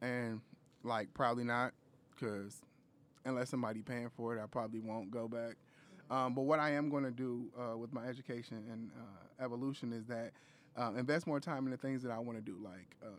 and 0.00 0.40
like 0.82 1.12
probably 1.14 1.44
not, 1.44 1.72
cause 2.20 2.62
unless 3.24 3.50
somebody 3.50 3.82
paying 3.82 4.10
for 4.16 4.36
it, 4.36 4.42
I 4.42 4.46
probably 4.46 4.80
won't 4.80 5.10
go 5.10 5.28
back. 5.28 5.56
Um, 6.10 6.34
but 6.34 6.42
what 6.42 6.60
I 6.60 6.70
am 6.70 6.88
going 6.88 7.02
to 7.04 7.10
do 7.10 7.46
uh, 7.58 7.76
with 7.76 7.92
my 7.92 8.06
education 8.06 8.62
and 8.70 8.90
uh, 8.96 9.44
evolution 9.44 9.92
is 9.92 10.06
that 10.06 10.32
uh, 10.76 10.92
invest 10.96 11.26
more 11.26 11.40
time 11.40 11.64
in 11.64 11.72
the 11.72 11.76
things 11.76 12.02
that 12.02 12.12
I 12.12 12.18
want 12.18 12.38
to 12.38 12.42
do. 12.44 12.56
Like 12.62 12.96
um, 13.04 13.16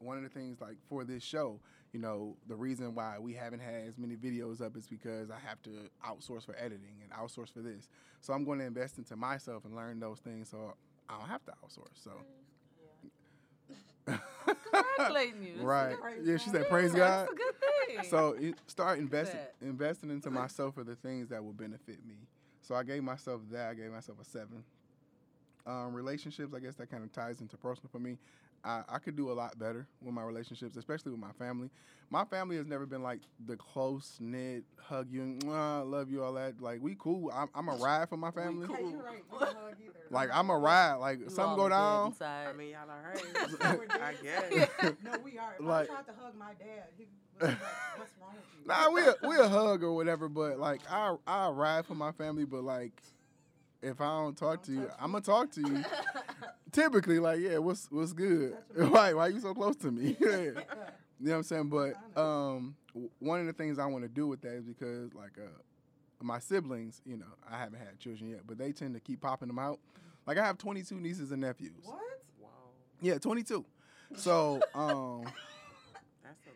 one 0.00 0.16
of 0.16 0.24
the 0.24 0.28
things, 0.28 0.60
like 0.60 0.76
for 0.88 1.04
this 1.04 1.22
show, 1.22 1.60
you 1.92 2.00
know, 2.00 2.36
the 2.48 2.56
reason 2.56 2.94
why 2.94 3.18
we 3.18 3.32
haven't 3.34 3.60
had 3.60 3.84
as 3.86 3.98
many 3.98 4.16
videos 4.16 4.60
up 4.60 4.76
is 4.76 4.86
because 4.86 5.30
I 5.30 5.38
have 5.46 5.62
to 5.62 5.70
outsource 6.04 6.44
for 6.44 6.56
editing 6.58 7.02
and 7.02 7.10
outsource 7.12 7.52
for 7.52 7.60
this. 7.60 7.88
So 8.20 8.32
I'm 8.32 8.44
going 8.44 8.58
to 8.58 8.64
invest 8.64 8.98
into 8.98 9.14
myself 9.14 9.64
and 9.64 9.76
learn 9.76 10.00
those 10.00 10.18
things, 10.18 10.48
so 10.48 10.74
I 11.10 11.18
don't 11.18 11.28
have 11.28 11.44
to 11.46 11.52
outsource. 11.52 12.02
So. 12.02 12.12
Congratulating 14.72 15.42
you. 15.42 15.62
Right. 15.62 15.96
Yeah, 16.24 16.36
she 16.36 16.50
said, 16.50 16.68
"Praise 16.68 16.92
God." 16.92 17.28
That's 17.28 17.32
a 17.32 17.34
good 17.34 17.54
thing. 17.60 18.10
So 18.10 18.36
it, 18.38 18.54
start 18.66 18.98
investing 18.98 19.40
investing 19.60 20.10
into 20.10 20.30
myself 20.30 20.74
for 20.74 20.84
the 20.84 20.96
things 20.96 21.28
that 21.28 21.44
will 21.44 21.52
benefit 21.52 21.98
me. 22.06 22.14
So 22.62 22.74
I 22.74 22.82
gave 22.82 23.02
myself 23.02 23.40
that. 23.50 23.70
I 23.70 23.74
gave 23.74 23.90
myself 23.90 24.18
a 24.20 24.24
seven. 24.24 24.64
Um, 25.66 25.92
relationships, 25.92 26.54
I 26.54 26.60
guess 26.60 26.74
that 26.76 26.90
kind 26.90 27.04
of 27.04 27.12
ties 27.12 27.40
into 27.40 27.56
personal 27.56 27.90
for 27.92 27.98
me. 27.98 28.16
I, 28.64 28.82
I 28.88 28.98
could 28.98 29.16
do 29.16 29.30
a 29.30 29.34
lot 29.34 29.58
better 29.58 29.86
with 30.02 30.12
my 30.14 30.22
relationships, 30.22 30.76
especially 30.76 31.12
with 31.12 31.20
my 31.20 31.32
family. 31.38 31.70
My 32.10 32.24
family 32.24 32.56
has 32.56 32.66
never 32.66 32.84
been 32.86 33.02
like 33.02 33.20
the 33.46 33.56
close 33.56 34.16
knit, 34.20 34.64
hug 34.80 35.08
you, 35.10 35.22
and 35.22 35.42
"Mwah, 35.44 35.88
love 35.88 36.10
you, 36.10 36.22
all 36.24 36.32
that. 36.34 36.60
Like 36.60 36.82
we 36.82 36.96
cool. 36.98 37.30
I'm, 37.34 37.48
I'm 37.54 37.68
a 37.68 37.74
ride 37.76 38.08
for 38.08 38.16
my 38.16 38.30
family. 38.32 38.66
Hey, 38.66 38.82
you're 38.82 39.02
right. 39.02 39.22
We 39.32 39.38
don't 39.38 39.48
hug 39.54 39.74
either. 39.80 39.94
Like 40.12 40.28
I'm 40.34 40.50
a 40.50 40.58
ride. 40.58 40.94
Like 40.96 41.20
You 41.20 41.30
something 41.30 41.56
go 41.56 41.66
are 41.66 41.68
dead 41.70 41.76
down. 41.76 42.06
inside. 42.08 42.46
I 42.48 42.52
mean, 42.52 42.70
y'all 42.70 42.80
all 42.90 43.78
right. 43.78 43.90
I 44.02 44.14
guess. 44.22 44.96
No, 45.04 45.12
we 45.24 45.38
are. 45.38 45.54
If 45.58 45.64
Like- 45.64 45.88
I 45.88 45.94
tried 45.94 46.06
to 46.06 46.12
hug 46.20 46.34
my 46.36 46.52
dad, 46.58 46.84
he 46.98 47.06
like, 47.40 47.56
"What's 47.96 48.10
wrong 48.20 48.34
with 48.34 48.44
you?" 48.60 48.66
Nah, 48.66 48.90
we 48.90 49.02
a, 49.02 49.14
we 49.28 49.36
a 49.38 49.48
hug 49.48 49.84
or 49.84 49.94
whatever, 49.94 50.28
but 50.28 50.58
like 50.58 50.80
I 50.90 51.14
I 51.28 51.48
ride 51.50 51.86
for 51.86 51.94
my 51.94 52.10
family, 52.10 52.44
but 52.44 52.64
like 52.64 53.00
if 53.82 54.00
I 54.00 54.06
don't 54.06 54.36
talk 54.36 54.62
to 54.64 54.72
you, 54.72 54.90
I'm 55.00 55.12
gonna 55.12 55.22
talk 55.24 55.52
to 55.52 55.60
you. 55.60 55.84
Typically, 56.72 57.18
like 57.18 57.40
yeah, 57.40 57.58
what's 57.58 57.88
what's 57.90 58.12
good? 58.12 58.56
Why 58.74 59.12
why 59.14 59.28
you 59.28 59.40
so 59.40 59.54
close 59.54 59.76
to 59.76 59.90
me? 59.90 60.16
Yeah. 60.20 60.50
You 61.22 61.26
know 61.26 61.32
what 61.32 61.38
I'm 61.38 61.42
saying? 61.42 61.68
But 61.68 62.18
um, 62.18 62.74
one 63.18 63.40
of 63.40 63.46
the 63.46 63.52
things 63.52 63.78
I 63.78 63.84
want 63.84 64.04
to 64.04 64.08
do 64.08 64.26
with 64.26 64.40
that 64.40 64.54
is 64.54 64.64
because 64.64 65.12
like 65.12 65.32
uh, 65.36 65.50
my 66.22 66.38
siblings, 66.38 67.02
you 67.04 67.18
know, 67.18 67.26
I 67.46 67.58
haven't 67.58 67.78
had 67.78 67.98
children 67.98 68.30
yet, 68.30 68.40
but 68.46 68.56
they 68.56 68.72
tend 68.72 68.94
to 68.94 69.00
keep 69.00 69.20
popping 69.20 69.48
them 69.48 69.58
out. 69.58 69.80
Like 70.26 70.38
I 70.38 70.46
have 70.46 70.56
22 70.56 70.94
nieces 70.94 71.30
and 71.30 71.42
nephews. 71.42 71.72
What? 71.84 71.98
Wow. 72.40 72.48
Yeah, 73.02 73.18
22. 73.18 73.66
So 74.16 74.60
um, 74.74 75.24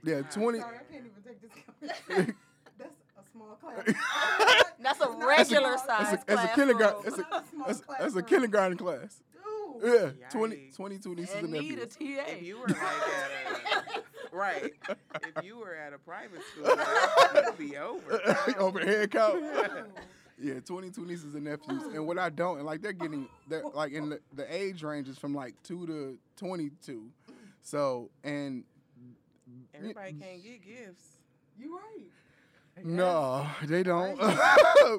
yeah, 0.02 0.22
20. 0.22 0.60
Sorry, 0.60 0.76
I 0.76 0.92
can't 0.92 1.04
even 1.04 1.22
take 1.22 1.42
this. 1.42 1.50
conversation. 2.00 2.34
That's 2.78 2.94
a 3.18 3.30
small 3.30 3.58
class. 3.60 3.94
That's 4.80 5.00
a 5.00 5.04
It's 5.04 5.18
not 5.18 5.26
regular 5.26 5.76
size 5.76 5.86
That's 5.86 6.12
a, 6.12 6.26
that's 6.26 6.44
a 6.44 6.54
kindergarten. 6.54 7.02
That's 7.04 7.18
a, 7.18 7.20
not 7.20 7.70
a 7.70 7.82
that's, 7.98 8.16
a 8.16 8.22
kindergarten 8.22 8.76
class. 8.76 9.20
Dude. 9.80 10.16
Yeah, 10.20 10.28
20, 10.30 10.56
Yikes. 10.56 10.76
22 10.76 11.14
nieces 11.14 11.34
and 11.34 11.44
and 11.44 11.52
need 11.52 11.72
a 11.72 11.76
nephews. 11.86 11.96
TA. 11.96 12.32
If 12.32 12.42
you 12.42 12.58
were 12.58 12.68
like 12.68 12.76
at 12.78 13.30
a 13.96 14.02
right, 14.36 14.72
if 15.36 15.44
you 15.44 15.58
were 15.58 15.74
at 15.74 15.92
a 15.92 15.98
private 15.98 16.40
school, 16.52 16.66
it'd 17.42 17.58
be 17.58 17.76
over. 17.76 18.36
Overhead 18.58 19.10
count. 19.10 19.40
Dude. 19.40 19.84
yeah, 20.54 20.60
22 20.60 21.06
nieces 21.06 21.34
and 21.34 21.44
nephews. 21.44 21.82
And 21.94 22.06
what 22.06 22.18
I 22.18 22.30
don't, 22.30 22.56
and 22.58 22.66
like 22.66 22.82
they're 22.82 22.92
getting, 22.92 23.28
they're 23.48 23.62
like 23.74 23.92
in 23.92 24.10
the, 24.10 24.20
the 24.34 24.52
age 24.54 24.82
ranges 24.82 25.18
from 25.18 25.34
like 25.34 25.54
2 25.64 25.86
to 25.86 26.18
22. 26.36 27.06
So, 27.62 28.10
and 28.22 28.64
Everybody 29.74 30.12
can't 30.12 30.42
get 30.42 30.64
gifts. 30.64 31.04
You're 31.58 31.72
right. 31.76 32.06
No, 32.82 33.46
they 33.64 33.82
don't. 33.82 34.18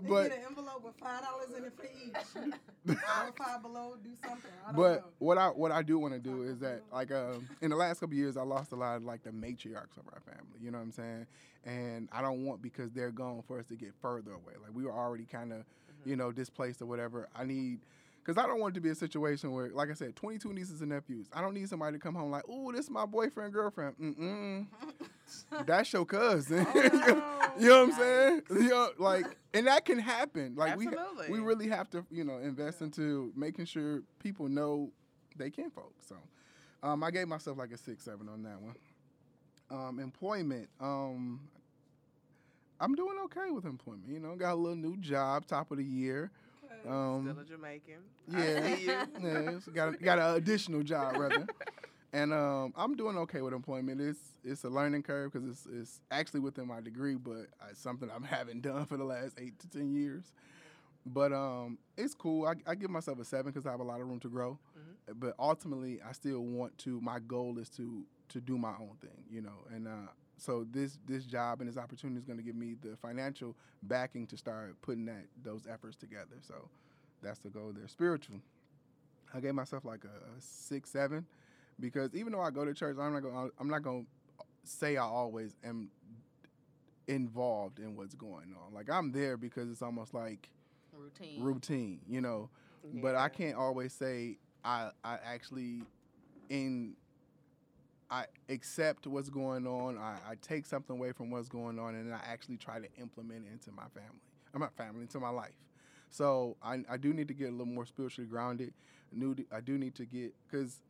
But 0.08 0.30
get 0.30 0.40
an 0.40 0.46
envelope 0.50 0.84
with 0.84 0.96
five 0.96 1.22
dollars 1.22 1.48
in 1.56 1.64
it 1.64 1.74
for 1.76 1.86
each. 1.86 2.98
Five 3.38 3.62
below, 3.62 3.96
do 4.04 4.10
something. 4.24 4.52
I 4.64 4.68
don't 4.72 4.76
but 4.76 5.02
know. 5.02 5.08
what 5.20 5.38
I 5.38 5.48
what 5.50 5.72
I 5.72 5.82
do 5.84 6.00
want 6.00 6.14
to 6.14 6.20
do 6.20 6.44
is 6.44 6.58
that 6.60 6.82
like 6.92 7.12
um, 7.12 7.48
in 7.62 7.70
the 7.70 7.76
last 7.76 8.00
couple 8.00 8.14
of 8.14 8.18
years 8.18 8.36
I 8.38 8.42
lost 8.42 8.72
a 8.72 8.76
lot 8.76 8.96
of 8.98 9.04
like 9.04 9.24
the 9.24 9.30
matriarchs 9.32 9.98
of 9.98 10.06
our 10.12 10.22
family. 10.26 10.60
You 10.62 10.72
know 10.72 10.80
what 10.80 10.86
I'm 10.86 10.92
saying? 10.92 11.28
And 11.66 12.10
I 12.12 12.22
don't 12.22 12.46
want 12.46 12.62
because 12.62 12.92
they're 12.92 13.12
gone 13.12 13.44
for 13.48 13.60
us 13.60 13.66
to 13.68 13.76
get 13.76 13.94
further 14.02 14.32
away. 14.32 14.54
Like 14.62 14.74
we 14.74 14.84
were 14.84 14.94
already 14.94 15.26
kind 15.26 15.54
of 15.54 15.66
you 16.04 16.16
know 16.16 16.32
displaced 16.32 16.82
or 16.82 16.86
whatever. 16.86 17.28
I 17.36 17.44
need. 17.44 17.80
Cause 18.24 18.40
I 18.40 18.48
don't 18.48 18.60
want 18.60 18.74
it 18.74 18.76
to 18.76 18.82
be 18.82 18.90
a 18.90 18.96
situation 18.96 19.52
where, 19.52 19.70
like 19.70 19.92
I 19.92 19.94
said, 19.94 20.16
22 20.16 20.52
nieces 20.52 20.82
and 20.82 20.90
nephews. 20.90 21.28
I 21.32 21.42
don't 21.42 21.54
need 21.54 21.70
somebody 21.70 21.96
to 21.96 22.00
come 22.02 22.16
home 22.16 22.32
like, 22.32 22.50
"Ooh, 22.50 22.72
this 22.72 22.86
is 22.86 22.90
my 22.90 23.06
boyfriend, 23.06 23.54
girlfriend." 23.54 23.96
Mm-mm. 24.00 24.66
that's 25.66 25.92
your 25.94 26.06
cousin. 26.06 26.66
Oh, 26.74 27.52
you 27.60 27.70
know 27.70 27.86
what 27.86 27.90
I'm 27.90 28.00
saying? 28.00 28.42
You 28.50 28.70
know, 28.70 28.90
like, 28.98 29.26
and 29.54 29.68
that 29.68 29.86
can 29.86 30.00
happen. 30.00 30.56
Like 30.56 30.78
we 30.78 30.88
Absolutely. 30.88 31.30
we 31.30 31.40
really 31.40 31.68
have 31.70 31.90
to, 31.92 32.06
you 32.12 32.24
know, 32.24 32.38
invest 32.38 32.82
into 32.82 33.32
making 33.36 33.66
sure 33.66 34.02
people 34.20 34.48
know 34.48 34.92
they 35.38 35.50
can 35.50 35.70
folks. 35.72 36.08
So, 36.08 36.16
um, 36.84 37.04
I 37.04 37.12
gave 37.12 37.28
myself 37.28 37.58
like 37.58 37.72
a 37.72 37.78
six, 37.78 38.04
seven 38.04 38.30
on 38.30 38.44
that 38.44 38.62
one. 38.62 38.76
Um, 39.72 40.00
employment. 40.00 40.70
Um, 40.80 41.42
I'm 42.80 42.94
doing 42.96 43.18
okay 43.26 43.50
with 43.52 43.66
employment. 43.66 44.10
You 44.10 44.20
know, 44.20 44.36
got 44.36 44.54
a 44.54 44.56
little 44.56 44.76
new 44.76 44.98
job, 44.98 45.46
top 45.48 45.72
of 45.72 45.78
the 45.78 45.84
year. 45.84 46.32
Um, 46.88 47.24
Still 47.24 47.42
a 47.42 47.46
Jamaican. 47.46 48.02
yeah, 48.32 48.62
I 48.64 48.76
see 48.76 48.84
you. 48.84 48.92
yeah, 49.24 49.74
got 49.74 50.02
got 50.02 50.20
an 50.20 50.36
additional 50.36 50.84
job 50.84 51.18
rather, 51.18 51.48
and 52.14 52.32
um, 52.32 52.74
I'm 52.76 52.96
doing 52.96 53.18
okay 53.20 53.42
with 53.42 53.54
employment. 53.54 54.02
It's 54.02 54.20
it's 54.46 54.64
a 54.64 54.70
learning 54.70 55.04
curve 55.04 55.34
because 55.34 55.48
it's 55.50 55.66
it's 55.66 56.02
actually 56.12 56.40
within 56.40 56.68
my 56.68 56.82
degree, 56.82 57.16
but 57.16 57.48
it's 57.70 57.82
something 57.82 58.10
I 58.10 58.26
haven't 58.36 58.62
done 58.62 58.86
for 58.86 58.98
the 58.98 59.04
last 59.04 59.38
eight 59.40 59.60
to 59.60 59.70
ten 59.70 59.94
years. 59.94 60.32
But 61.06 61.34
um, 61.34 61.78
it's 61.98 62.16
cool. 62.16 62.48
I, 62.48 62.54
I 62.66 62.76
give 62.76 62.90
myself 62.90 63.20
a 63.20 63.26
seven 63.26 63.52
because 63.52 63.68
I 63.68 63.72
have 63.72 63.80
a 63.80 63.84
lot 63.84 64.02
of 64.02 64.08
room 64.08 64.20
to 64.22 64.30
grow. 64.30 64.58
But 65.20 65.36
ultimately, 65.38 66.00
I 66.08 66.14
still 66.14 66.40
want 66.42 66.78
to. 66.80 67.00
My 67.02 67.20
goal 67.20 67.60
is 67.60 67.70
to 67.72 68.06
to 68.30 68.42
do 68.42 68.58
my 68.58 68.72
own 68.72 68.98
thing, 69.02 69.24
you 69.30 69.42
know. 69.42 69.66
And 69.74 69.88
uh, 69.88 70.10
so 70.38 70.66
this 70.72 70.98
this 71.08 71.26
job 71.26 71.62
and 71.62 71.70
this 71.70 71.78
opportunity 71.78 72.18
is 72.18 72.26
going 72.26 72.38
to 72.38 72.44
give 72.44 72.56
me 72.56 72.76
the 72.82 72.96
financial 72.98 73.56
backing 73.84 74.26
to 74.28 74.38
start 74.38 74.76
putting 74.82 75.06
that 75.06 75.26
those 75.44 75.68
efforts 75.72 75.96
together. 75.96 76.38
So 76.42 76.56
that's 77.22 77.40
the 77.40 77.50
goal 77.50 77.72
there. 77.76 77.88
Spiritual. 77.88 78.38
I 79.34 79.40
gave 79.42 79.54
myself 79.54 79.86
like 79.86 80.06
a, 80.06 80.08
a 80.08 80.40
six, 80.40 80.90
seven, 80.90 81.26
because 81.80 82.16
even 82.16 82.32
though 82.32 82.42
I 82.42 82.52
go 82.52 82.66
to 82.66 82.74
church, 82.74 82.98
I'm 83.00 83.14
not 83.14 83.22
going. 83.22 83.52
I'm 83.60 83.70
not 83.70 83.84
going 83.84 84.06
to 84.06 84.08
say 84.68 84.98
I 84.98 85.04
always 85.04 85.56
am 85.64 85.90
involved 87.08 87.80
in 87.80 87.96
what's 87.96 88.16
going 88.16 88.56
on. 88.66 88.74
Like 88.74 88.90
I'm 88.90 89.12
there 89.12 89.38
because 89.38 89.70
it's 89.70 89.82
almost 89.82 90.14
like 90.14 90.50
Routine. 90.94 91.42
routine, 91.42 92.00
you 92.08 92.22
know. 92.22 92.50
But 93.02 93.16
I 93.16 93.30
can't 93.30 93.56
always 93.56 93.94
say 93.94 94.38
I 94.64 94.90
I 95.04 95.18
actually 95.26 95.84
in 96.50 96.96
I 98.10 98.26
accept 98.50 99.08
what's 99.08 99.30
going 99.30 99.66
on. 99.66 99.98
I, 99.98 100.18
I 100.30 100.36
take 100.42 100.66
something 100.66 100.96
away 100.96 101.12
from 101.12 101.32
what's 101.32 101.50
going 101.50 101.80
on, 101.80 101.96
and 101.96 102.14
I 102.14 102.22
actually 102.26 102.58
try 102.58 102.80
to 102.80 102.88
implement 103.00 103.46
it 103.48 103.52
into 103.52 103.72
my 103.72 103.88
family. 103.94 104.22
Uh, 104.22 104.52
I'm 104.54 104.62
not 104.62 104.76
family 104.76 105.02
into 105.02 105.20
my 105.20 105.30
life. 105.30 105.56
So 106.12 106.56
I, 106.64 106.80
I 106.90 106.98
do 106.98 107.14
need 107.14 107.28
to 107.28 107.34
get 107.34 107.50
a 107.50 107.52
little 107.52 107.66
more 107.66 107.86
spiritually 107.86 108.30
grounded. 108.30 108.74
I, 109.12 109.18
knew, 109.18 109.36
I 109.52 109.60
do 109.60 109.78
need 109.78 109.96
to 109.96 110.06
get 110.06 110.34
because 110.50 110.82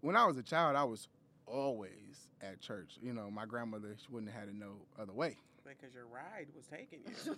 when 0.00 0.16
I 0.16 0.24
was 0.26 0.36
a 0.36 0.42
child, 0.42 0.76
I 0.76 0.84
was 0.84 1.08
always 1.46 2.28
at 2.42 2.60
church. 2.60 2.98
You 3.02 3.12
know, 3.12 3.30
my 3.30 3.46
grandmother 3.46 3.94
she 3.98 4.06
wouldn't 4.12 4.30
have 4.32 4.40
had 4.40 4.48
it 4.50 4.54
no 4.54 4.72
other 5.00 5.12
way. 5.12 5.36
Because 5.66 5.94
your 5.94 6.06
ride 6.06 6.46
was 6.54 6.66
taking 6.66 7.00
you. 7.06 7.36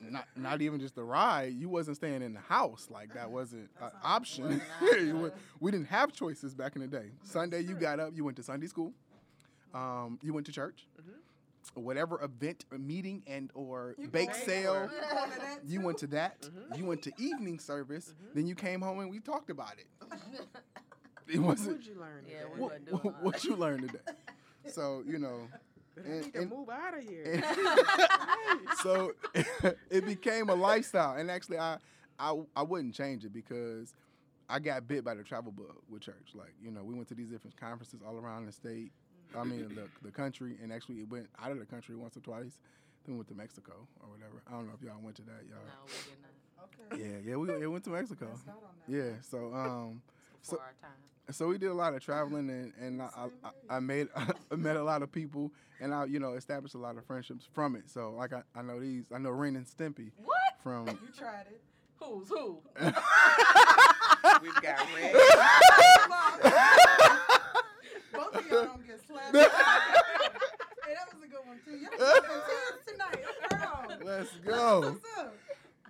not 0.10 0.26
not 0.34 0.62
even 0.62 0.80
just 0.80 0.94
the 0.94 1.04
ride. 1.04 1.52
You 1.52 1.68
wasn't 1.68 1.96
staying 1.96 2.22
in 2.22 2.32
the 2.34 2.40
house. 2.40 2.88
Like 2.90 3.14
that 3.14 3.30
wasn't 3.30 3.68
an 3.80 3.90
option. 4.02 4.44
Wasn't 4.44 4.62
You 5.00 5.10
an 5.16 5.20
wa- 5.22 5.26
option. 5.28 5.40
we 5.60 5.70
didn't 5.70 5.88
have 5.88 6.12
choices 6.12 6.54
back 6.54 6.74
in 6.74 6.80
the 6.82 6.88
day. 6.88 7.10
Sunday 7.24 7.60
you 7.60 7.74
got 7.74 8.00
up, 8.00 8.12
you 8.14 8.24
went 8.24 8.36
to 8.38 8.42
Sunday 8.42 8.66
school, 8.66 8.92
um, 9.74 10.18
you 10.22 10.32
went 10.32 10.46
to 10.46 10.52
church, 10.52 10.86
whatever 11.74 12.20
event, 12.22 12.64
or 12.72 12.78
meeting, 12.78 13.22
and 13.26 13.50
or 13.54 13.94
bake 14.10 14.34
sale. 14.34 14.88
You 14.90 14.98
going 14.98 14.98
to 14.98 15.36
that 15.38 15.62
You 15.66 15.78
too? 15.80 15.84
went 15.86 15.98
to 15.98 16.06
that. 16.08 16.40
Mhm. 16.42 16.78
You 16.78 16.84
went 16.86 17.02
to 17.02 17.12
evening 17.18 17.58
service. 17.58 18.08
Mhm. 18.08 18.34
Then 18.34 18.46
you 18.46 18.54
came 18.54 18.80
home 18.80 19.00
and 19.00 19.10
we 19.10 19.20
talked 19.20 19.50
about 19.50 19.74
it. 19.78 19.86
It 21.34 21.38
What 21.38 21.48
wasn't. 21.58 21.76
would 21.78 21.86
you 21.86 21.94
learn 22.00 22.24
Yeah, 22.26 22.38
today? 22.40 22.50
we 22.54 22.60
What, 22.60 22.70
wasn't 22.70 22.86
doing 22.86 23.00
what, 23.02 23.14
all 23.14 23.20
what 23.22 23.44
you 23.44 23.56
learned 23.56 23.82
today? 23.82 23.98
So 24.72 25.02
you 25.06 25.18
know, 25.18 25.48
But 25.94 26.04
I 26.04 26.08
and- 26.08 26.20
need 26.24 26.32
to 26.34 26.40
and- 26.40 26.50
move 26.50 26.68
out 26.68 26.96
of 26.98 27.04
here. 27.08 27.24
and- 27.24 27.44
so 28.82 29.12
it 29.90 30.04
became 30.06 30.48
a 30.48 30.54
lifestyle 30.54 31.16
and 31.16 31.30
actually 31.30 31.58
I, 31.58 31.78
I 32.18 32.34
i 32.56 32.62
wouldn't 32.62 32.94
change 32.94 33.24
it 33.24 33.32
because 33.32 33.92
i 34.48 34.58
got 34.58 34.86
bit 34.88 35.04
by 35.04 35.14
the 35.14 35.22
travel 35.22 35.52
bug 35.52 35.74
with 35.90 36.02
church 36.02 36.30
like 36.34 36.52
you 36.62 36.70
know 36.70 36.82
we 36.84 36.94
went 36.94 37.08
to 37.08 37.14
these 37.14 37.28
different 37.28 37.56
conferences 37.56 38.00
all 38.06 38.16
around 38.16 38.46
the 38.46 38.52
state 38.52 38.92
i 39.36 39.44
mean 39.44 39.68
the, 39.74 39.86
the 40.02 40.10
country 40.10 40.56
and 40.62 40.72
actually 40.72 40.96
it 40.96 41.08
went 41.10 41.28
out 41.42 41.50
of 41.52 41.58
the 41.58 41.66
country 41.66 41.94
once 41.96 42.16
or 42.16 42.20
twice 42.20 42.58
then 43.04 43.14
we 43.14 43.18
went 43.18 43.28
to 43.28 43.34
mexico 43.34 43.72
or 44.02 44.08
whatever 44.10 44.42
i 44.48 44.52
don't 44.52 44.66
know 44.66 44.74
if 44.78 44.82
y'all 44.84 45.00
went 45.02 45.16
to 45.16 45.22
that 45.22 45.42
y'all 45.48 45.58
No, 45.66 45.84
we 45.86 45.92
did 46.10 46.20
not. 46.22 47.00
Okay. 47.00 47.02
yeah 47.24 47.30
yeah 47.30 47.36
we 47.36 47.50
it 47.62 47.70
went 47.70 47.84
to 47.84 47.90
mexico 47.90 48.26
Missed 48.30 48.48
out 48.48 48.62
on 48.62 48.74
that. 48.86 48.96
yeah 48.96 49.12
so 49.22 49.52
um 49.54 50.00
It's 50.40 50.50
before 50.50 50.58
So- 50.58 50.62
our 50.62 50.74
time. 50.80 50.98
So 51.30 51.46
we 51.48 51.58
did 51.58 51.68
a 51.70 51.74
lot 51.74 51.94
of 51.94 52.02
traveling 52.02 52.48
and, 52.50 52.72
and 52.80 53.02
I, 53.02 53.08
I, 53.44 53.76
I 53.76 53.80
made 53.80 54.08
I 54.16 54.56
met 54.56 54.76
a 54.76 54.82
lot 54.82 55.02
of 55.02 55.12
people 55.12 55.52
and 55.80 55.94
I 55.94 56.04
you 56.06 56.18
know 56.20 56.34
established 56.34 56.74
a 56.74 56.78
lot 56.78 56.96
of 56.96 57.04
friendships 57.04 57.46
from 57.52 57.76
it. 57.76 57.88
So 57.90 58.12
like 58.16 58.32
I, 58.32 58.42
I 58.54 58.62
know 58.62 58.80
these 58.80 59.06
I 59.14 59.18
know 59.18 59.30
Ren 59.30 59.56
and 59.56 59.66
Stimpy 59.66 60.10
What? 60.24 60.36
from 60.62 60.86
You 60.88 60.98
tried 61.16 61.46
it. 61.50 61.60
Who's 62.00 62.28
who? 62.28 62.58
We've 62.80 64.54
got 64.62 64.86
red. 64.94 65.14
Both 68.12 68.34
of 68.36 68.46
y'all 68.50 68.64
don't 68.64 68.86
get 68.86 69.00
slapped. 69.06 69.34
hey, 69.36 69.42
that 70.94 71.12
was 71.12 71.22
a 71.24 71.26
good 71.28 71.44
one 71.44 71.58
too. 71.64 71.76
Y'all 71.76 71.98
got 71.98 72.24
tens 72.24 72.86
tonight. 72.86 73.24
Girl. 73.50 73.98
Let's 74.04 74.30
go. 74.44 74.80
What's 74.80 75.18
up? 75.18 75.34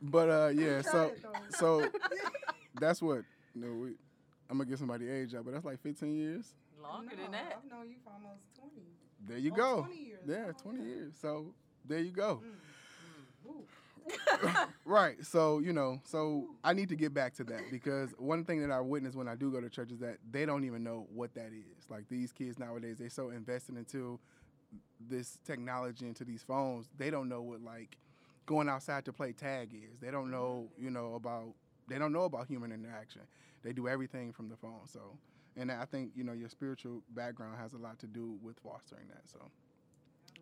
But 0.03 0.29
uh 0.31 0.49
yeah, 0.55 0.83
so 0.83 1.13
so 1.51 1.89
that's 2.81 3.03
what 3.03 3.23
you 3.55 3.61
know, 3.63 3.73
we 3.75 3.91
I'm 4.51 4.59
gonna 4.59 4.69
get 4.69 4.79
somebody 4.79 5.09
age 5.09 5.35
out, 5.35 5.45
but 5.45 5.53
that's 5.53 5.65
like 5.65 5.81
15 5.83 6.15
years. 6.17 6.55
Longer 6.83 7.15
no, 7.17 7.23
than 7.23 7.33
that. 7.33 7.59
I've 7.63 7.71
known 7.71 7.89
you 7.91 7.97
for 8.05 8.11
almost 8.13 8.43
20. 8.59 8.73
There 9.29 9.39
you 9.39 9.53
Oh, 9.53 9.57
go. 9.57 9.81
20 9.83 9.97
years. 9.97 10.21
Yeah, 10.27 10.45
Oh, 10.49 10.63
20 10.63 10.79
yeah. 10.79 10.85
years. 10.85 11.15
So 11.21 11.53
there 11.85 11.99
you 12.01 12.13
go. 12.13 12.41
Mm, 13.47 13.51
mm, 13.51 13.55
Ooh. 13.57 14.69
right. 14.85 15.17
So, 15.25 15.59
you 15.59 15.73
know, 15.73 16.01
so 16.05 16.47
I 16.65 16.73
need 16.73 16.89
to 16.89 16.97
get 16.97 17.13
back 17.13 17.35
to 17.35 17.45
that 17.45 17.63
because 17.71 18.15
one 18.17 18.45
thing 18.45 18.61
that 18.67 18.71
I 18.71 18.81
witness 18.81 19.15
when 19.15 19.29
I 19.29 19.35
do 19.35 19.51
go 19.51 19.61
to 19.61 19.69
church 19.69 19.91
is 19.93 19.99
that 19.99 20.19
they 20.31 20.47
don't 20.47 20.65
even 20.65 20.83
know 20.83 21.07
what 21.13 21.35
that 21.35 21.49
is. 21.53 21.91
Like 21.91 22.09
these 22.09 22.33
kids 22.33 22.59
nowadays, 22.59 22.97
they're 22.99 23.11
so 23.11 23.31
invested 23.31 23.77
into 23.77 24.19
this 25.01 25.39
technology, 25.45 26.07
into 26.07 26.25
these 26.25 26.43
phones, 26.43 26.89
they 26.97 27.11
don't 27.11 27.29
know 27.29 27.43
what 27.43 27.61
like 27.63 27.99
going 28.47 28.69
outside 28.69 29.05
to 29.07 29.13
play 29.13 29.33
tag 29.33 29.75
is. 29.75 29.99
They 30.01 30.11
don't 30.11 30.31
know, 30.31 30.69
you 30.79 30.91
know, 30.91 31.15
about 31.15 31.49
they 31.89 31.99
don't 31.99 32.13
know 32.13 32.25
about 32.25 32.47
human 32.47 32.73
interaction. 32.73 33.23
They 33.63 33.73
do 33.73 33.89
everything 33.89 34.33
from 34.33 34.49
the 34.49 34.57
phone. 34.57 34.87
So 34.87 35.19
and 35.57 35.73
I 35.73 35.85
think, 35.87 36.13
you 36.15 36.23
know, 36.23 36.33
your 36.33 36.49
spiritual 36.49 37.03
background 37.11 37.57
has 37.61 37.73
a 37.73 37.79
lot 37.79 37.99
to 38.01 38.07
do 38.07 38.39
with 38.43 38.59
fostering 38.61 39.09
that. 39.09 39.23
So 39.29 39.39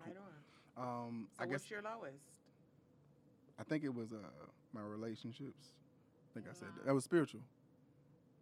Right 0.05 0.17
on. 0.77 0.85
um 1.09 1.29
So 1.37 1.43
I 1.43 1.47
guess 1.47 1.53
what's 1.61 1.71
your 1.71 1.83
lowest? 1.83 2.23
I 3.59 3.63
think 3.65 3.85
it 3.85 3.95
was 3.95 4.13
uh 4.13 4.17
my 4.73 4.83
relationships. 4.83 5.73
I 6.31 6.35
think 6.35 6.47
I 6.51 6.53
said 6.53 6.69
that. 6.77 6.87
That 6.87 6.95
was 6.95 7.05
spiritual. 7.05 7.41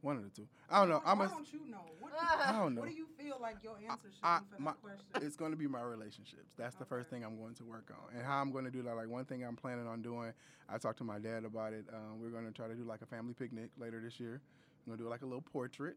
One 0.01 0.17
of 0.19 0.25
the 0.25 0.29
two. 0.31 0.47
I 0.69 0.81
don't 0.81 0.91
know. 0.91 1.01
Why 1.03 1.13
I'm 1.13 1.21
a, 1.23 1.29
don't 1.29 1.51
you 1.51 1.61
know? 1.71 1.81
What, 1.99 2.13
I 2.21 2.53
don't 2.53 2.75
know. 2.75 2.83
What 2.83 2.91
do 2.91 2.95
you 2.97 3.07
feel 3.19 3.39
like 3.41 3.57
your 3.63 3.77
answer 3.89 4.09
should 4.13 4.21
I- 4.23 4.41
be 4.41 4.45
for 4.57 4.61
my- 4.63 4.73
that 4.73 4.83
question? 4.83 5.27
it's 5.27 5.37
going 5.37 5.51
to 5.53 5.57
be 5.57 5.67
my 5.67 5.81
relationships. 5.81 6.53
That's 6.59 6.75
the 6.75 6.85
first 6.85 7.09
thing 7.09 7.25
I'm 7.25 7.39
going 7.39 7.55
to 7.55 7.65
work 7.65 7.91
on. 7.91 8.15
And 8.15 8.23
how 8.27 8.39
I'm 8.43 8.53
going 8.53 8.67
to 8.67 8.71
do 8.71 8.83
that. 8.83 8.97
Like 8.97 9.09
one 9.09 9.25
thing 9.25 9.43
I'm 9.45 9.57
planning 9.57 9.87
on 9.87 10.03
doing. 10.03 10.33
I 10.69 10.77
talked 10.77 10.99
to 10.99 11.05
my 11.05 11.19
dad 11.19 11.45
about 11.47 11.73
it. 11.73 11.87
Um, 11.91 12.21
we're 12.21 12.29
going 12.29 12.45
to 12.45 12.53
try 12.53 12.69
to 12.69 12.75
do 12.75 12.85
like 12.85 13.01
a 13.01 13.07
family 13.07 13.33
picnic 13.33 13.71
later 13.79 13.99
this 14.05 14.21
year. 14.21 14.43
I'm 14.87 14.91
going 14.91 14.99
to 14.99 15.05
do 15.05 15.09
like 15.11 15.23
a 15.23 15.27
little 15.27 15.43
portrait. 15.43 15.97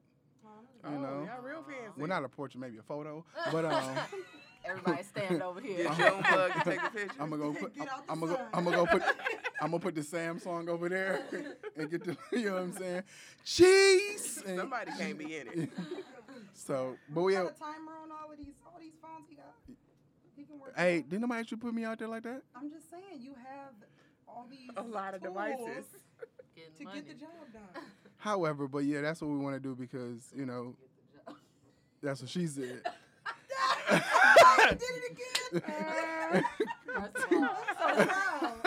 Oh, 0.85 0.91
you 0.91 0.97
know. 0.99 1.27
y'all 1.29 1.41
real 1.43 1.63
fancy. 1.63 1.91
Well, 1.99 2.07
not 2.07 2.23
a 2.23 2.29
portrait, 2.29 2.61
maybe 2.61 2.77
a 2.77 2.81
photo. 2.83 3.25
But 3.51 3.65
um, 3.65 3.97
Everybody 4.65 5.03
stand 5.03 5.41
over 5.41 5.59
here. 5.59 5.83
Get 5.89 5.97
your 5.97 6.13
own 6.13 6.23
plug 6.23 6.53
to 6.53 6.59
take 6.63 6.83
a 6.83 6.89
picture. 6.93 7.15
I'm 7.19 7.29
gonna 7.29 7.41
go 7.41 7.53
put. 7.53 7.75
Get 7.75 7.89
out 7.89 8.05
the 8.05 8.11
I'm 8.13 8.19
gonna 8.21 8.33
go. 8.33 8.41
I'm 8.53 8.63
gonna 8.63 8.75
go 8.77 8.85
put. 8.85 9.01
I'm 9.61 9.71
gonna 9.71 9.79
put 9.79 9.95
the 9.95 10.01
Samsung 10.01 10.67
over 10.69 10.87
there 10.89 11.21
and 11.77 11.89
get 11.91 12.03
the. 12.03 12.15
You 12.37 12.45
know 12.45 12.53
what 12.53 12.61
I'm 12.63 12.73
saying? 12.73 13.03
Cheese. 13.43 14.43
and- 14.45 14.59
Somebody 14.59 14.91
can't 14.97 15.17
be 15.17 15.35
in 15.37 15.47
it. 15.63 15.69
So, 16.53 16.95
but 17.09 17.21
we. 17.23 17.33
got 17.33 17.45
Have, 17.47 17.55
a 17.55 17.59
timer 17.59 17.91
on 18.03 18.11
all 18.11 18.31
of 18.31 18.37
these 18.37 18.53
all 18.65 18.79
these 18.79 18.93
phones 19.01 19.25
he 19.29 19.35
got. 19.35 19.53
He 20.35 20.43
can 20.43 20.59
work. 20.59 20.73
hey, 20.77 20.99
out. 20.99 21.09
didn't 21.09 21.21
nobody 21.21 21.39
actually 21.41 21.57
put 21.57 21.73
me 21.73 21.83
out 21.85 21.99
there 21.99 22.07
like 22.07 22.23
that? 22.23 22.41
I'm 22.55 22.69
just 22.69 22.89
saying 22.89 23.19
you 23.19 23.33
have 23.35 23.73
all 24.27 24.47
these 24.49 24.69
A 24.77 24.81
lot 24.83 25.13
of 25.13 25.21
tools 25.21 25.33
devices. 25.33 25.85
To 26.77 26.83
money. 26.83 27.01
get 27.01 27.07
the 27.09 27.13
job 27.25 27.29
done. 27.53 27.83
However, 28.17 28.67
but 28.67 28.79
yeah, 28.79 29.01
that's 29.01 29.21
what 29.21 29.29
we 29.29 29.37
want 29.37 29.55
to 29.55 29.59
do 29.59 29.75
because 29.75 30.31
you 30.35 30.45
know 30.45 30.75
that's 32.01 32.21
what 32.21 32.29
she 32.29 32.47
said. 32.47 32.81
I 33.89 34.69
did 34.71 34.81
it 34.81 35.11
again. 35.11 35.61
First 35.61 36.53
I'm 36.97 37.09
so 37.15 37.27
proud. 37.75 38.63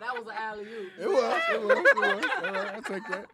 that 0.00 0.14
was 0.14 0.26
an 0.26 0.34
alley 0.36 0.64
oop. 0.64 0.92
It 1.00 1.08
was. 1.08 1.42
It 1.52 1.62
was. 1.62 1.78
It 1.78 1.96
was. 1.96 2.24
All 2.44 2.52
right, 2.52 2.74
I'll 2.74 2.82
take 2.82 3.08
that. 3.10 3.26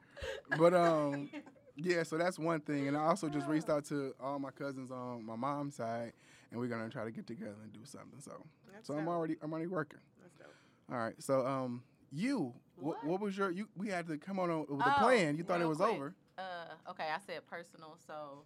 But 0.58 0.74
um, 0.74 1.30
yeah. 1.76 2.02
So 2.02 2.18
that's 2.18 2.38
one 2.38 2.60
thing, 2.60 2.88
and 2.88 2.96
I 2.96 3.04
also 3.04 3.28
just 3.28 3.46
reached 3.46 3.70
out 3.70 3.84
to 3.86 4.14
all 4.20 4.38
my 4.38 4.50
cousins 4.50 4.90
on 4.90 5.24
my 5.24 5.36
mom's 5.36 5.76
side, 5.76 6.12
and 6.50 6.60
we're 6.60 6.66
gonna 6.66 6.90
try 6.90 7.04
to 7.04 7.10
get 7.10 7.26
together 7.26 7.56
and 7.62 7.72
do 7.72 7.80
something. 7.84 8.20
So, 8.20 8.32
That's 8.72 8.86
so 8.88 8.94
I'm 8.94 9.08
already 9.08 9.36
I'm 9.42 9.52
already 9.52 9.68
working. 9.68 10.00
That's 10.20 10.34
dope. 10.34 10.54
All 10.90 10.98
right. 10.98 11.14
So 11.18 11.46
um, 11.46 11.82
you 12.12 12.52
what, 12.76 13.04
What? 13.04 13.20
was 13.20 13.36
your 13.36 13.50
you? 13.50 13.68
We 13.76 13.88
had 13.88 14.06
to 14.08 14.18
come 14.18 14.38
on 14.38 14.60
with 14.60 14.68
Oh, 14.70 14.78
a 14.80 14.98
plan. 14.98 15.36
You 15.36 15.44
thought 15.44 15.60
it 15.60 15.68
was 15.68 15.78
quick. 15.78 15.90
over. 15.90 16.14
Uh, 16.38 16.90
okay, 16.90 17.04
I 17.14 17.18
said 17.26 17.40
personal, 17.48 17.96
so 18.06 18.42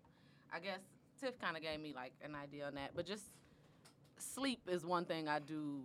I 0.52 0.58
guess 0.60 0.80
Tiff 1.20 1.38
kind 1.40 1.56
of 1.56 1.62
gave 1.62 1.80
me 1.80 1.92
like 1.94 2.12
an 2.22 2.34
idea 2.34 2.66
on 2.66 2.74
that, 2.74 2.90
but 2.94 3.06
just 3.06 3.24
sleep 4.18 4.60
is 4.68 4.84
one 4.84 5.04
thing 5.04 5.28
I 5.28 5.38
do 5.38 5.80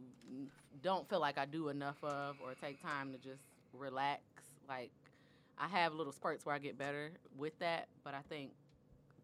don't 0.82 1.08
feel 1.10 1.20
like 1.20 1.38
I 1.38 1.46
do 1.46 1.70
enough 1.70 2.02
of 2.04 2.38
or 2.44 2.54
take 2.56 2.82
time 2.82 3.12
to 3.12 3.18
just 3.18 3.44
relax. 3.74 4.22
Like 4.68 4.92
I 5.58 5.68
have 5.68 5.94
little 5.94 6.14
spurts 6.14 6.46
where 6.46 6.56
I 6.56 6.60
get 6.60 6.78
better 6.78 7.12
with 7.38 7.58
that, 7.60 7.88
but 8.04 8.14
I 8.14 8.22
think 8.30 8.52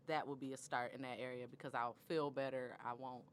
that 0.07 0.27
would 0.27 0.39
be 0.39 0.53
a 0.53 0.57
start 0.57 0.93
in 0.95 1.01
that 1.01 1.17
area 1.19 1.45
because 1.49 1.73
I'll 1.73 1.95
feel 2.07 2.29
better. 2.31 2.77
I 2.85 2.93
won't 2.93 3.23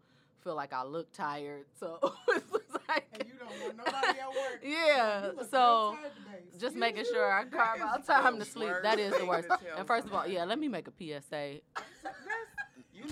feel 0.42 0.54
like 0.56 0.72
I 0.72 0.82
look 0.84 1.12
tired. 1.12 1.66
So 1.78 1.98
like 2.88 3.06
And 3.12 3.28
you 3.28 3.34
don't 3.38 3.48
want 3.62 3.76
nobody 3.76 4.18
at 4.20 4.28
work. 4.28 4.60
yeah. 4.62 5.30
So 5.50 5.90
real 5.92 5.98
tired 6.00 6.12
today. 6.16 6.44
just 6.52 6.62
Excuse 6.64 6.74
making 6.76 7.04
you? 7.04 7.12
sure 7.12 7.32
I 7.32 7.44
carve 7.56 7.80
out 7.80 8.06
time 8.06 8.38
to 8.38 8.44
sleep. 8.44 8.72
That 8.82 8.98
is 8.98 9.16
the 9.16 9.24
worst. 9.26 9.48
And 9.76 9.86
first 9.86 10.06
of 10.06 10.14
all, 10.14 10.26
yeah, 10.26 10.44
let 10.44 10.58
me 10.58 10.68
make 10.68 10.88
a 10.88 10.92
PSA. 10.92 11.60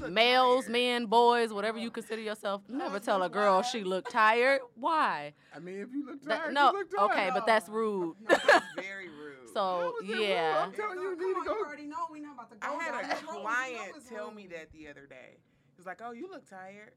Males, 0.08 0.64
tired. 0.64 0.72
men, 0.72 1.06
boys, 1.06 1.52
whatever 1.52 1.76
you 1.78 1.90
consider 1.90 2.22
yourself, 2.22 2.62
never 2.68 2.98
tell 2.98 3.16
a 3.16 3.24
Husbands, 3.24 3.34
girl 3.34 3.62
she 3.62 3.84
looked 3.84 4.10
tired. 4.10 4.60
Why? 4.74 5.34
I 5.54 5.58
mean, 5.58 5.80
if 5.80 5.88
you 5.92 6.06
look 6.06 6.22
That- 6.24 6.38
tired, 6.44 6.54
no, 6.54 6.72
you 6.72 6.78
look 6.78 6.90
tired. 6.96 7.10
okay, 7.10 7.30
but 7.34 7.46
that's 7.46 7.68
rude. 7.68 8.16
That's 8.26 8.64
very 8.76 9.08
rude. 9.08 9.48
So 9.52 9.60
How 9.60 9.92
was 10.00 10.08
rude? 10.08 10.18
yeah, 10.20 10.62
I'm 10.64 10.72
telling 10.72 10.98
you, 10.98 11.10
you 11.10 11.16
need 11.28 11.36
on, 11.36 11.44
to 11.44 11.48
go. 11.48 11.54
You 11.58 11.64
already 11.66 11.86
know 11.86 11.96
we 12.10 12.20
not 12.20 12.34
about 12.34 12.50
to 12.52 12.56
go 12.56 12.68
I 12.68 12.82
had 12.82 13.04
a 13.04 13.06
that 13.08 13.22
road. 13.26 13.32
You 13.32 13.34
know 13.34 13.40
client 13.42 13.92
tell 14.08 14.30
me 14.30 14.46
that 14.46 14.72
the 14.72 14.88
other 14.88 15.04
day. 15.06 15.36
He's 15.76 15.84
like, 15.84 16.00
"Oh, 16.02 16.12
you 16.12 16.30
look 16.30 16.48
tired." 16.48 16.92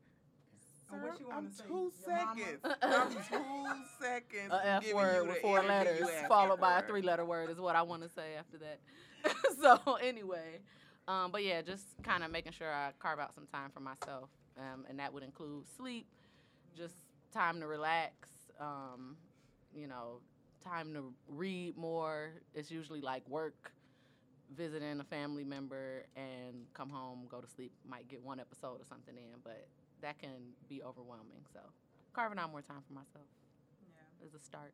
And 0.91 1.01
what 1.01 1.13
Sir, 1.17 1.23
you 1.23 1.27
wanna 1.27 1.37
I'm 1.47 1.51
say? 1.51 1.63
two 1.67 1.91
Your 2.07 2.15
mama? 2.25 2.41
seconds. 2.41 2.75
I'm 2.81 3.09
two 3.11 3.83
seconds. 4.01 4.51
a 4.51 4.67
F 4.67 4.93
word 4.93 5.27
with 5.27 5.37
four 5.39 5.63
letters 5.63 6.07
followed 6.27 6.59
by 6.59 6.79
a 6.79 6.81
three-letter 6.83 7.25
word 7.25 7.49
is 7.49 7.59
what 7.59 7.75
I 7.75 7.81
want 7.81 8.03
to 8.03 8.09
say 8.09 8.35
after 8.37 8.57
that. 8.59 8.79
so 9.61 9.95
anyway, 9.95 10.59
um, 11.07 11.31
but 11.31 11.43
yeah, 11.43 11.61
just 11.61 11.85
kind 12.03 12.23
of 12.23 12.31
making 12.31 12.51
sure 12.51 12.71
I 12.71 12.91
carve 12.99 13.19
out 13.19 13.33
some 13.33 13.47
time 13.47 13.71
for 13.73 13.79
myself, 13.79 14.29
um, 14.59 14.85
and 14.89 14.99
that 14.99 15.11
would 15.13 15.23
include 15.23 15.65
sleep, 15.75 16.05
just 16.77 16.95
time 17.33 17.59
to 17.61 17.67
relax, 17.67 18.13
um, 18.59 19.17
you 19.75 19.87
know, 19.87 20.19
time 20.63 20.93
to 20.93 21.11
read 21.27 21.75
more. 21.77 22.31
It's 22.53 22.69
usually 22.69 23.01
like 23.01 23.27
work, 23.27 23.71
visiting 24.55 24.99
a 24.99 25.03
family 25.03 25.43
member, 25.43 26.05
and 26.15 26.65
come 26.73 26.89
home, 26.89 27.25
go 27.29 27.41
to 27.41 27.47
sleep. 27.47 27.71
Might 27.89 28.07
get 28.07 28.21
one 28.23 28.39
episode 28.39 28.79
or 28.79 28.85
something 28.87 29.15
in, 29.17 29.39
but 29.43 29.67
that 30.05 30.19
can 30.19 30.53
be 30.69 30.83
overwhelming. 30.83 31.41
So 31.51 31.59
carving 32.13 32.37
out 32.37 32.51
more 32.51 32.61
time 32.61 32.81
for 32.87 32.93
myself 32.93 33.25
Yeah. 33.81 34.25
is 34.27 34.33
a 34.35 34.39
start. 34.39 34.71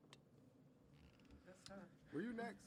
Were 2.14 2.22
you 2.22 2.34
next? 2.34 2.60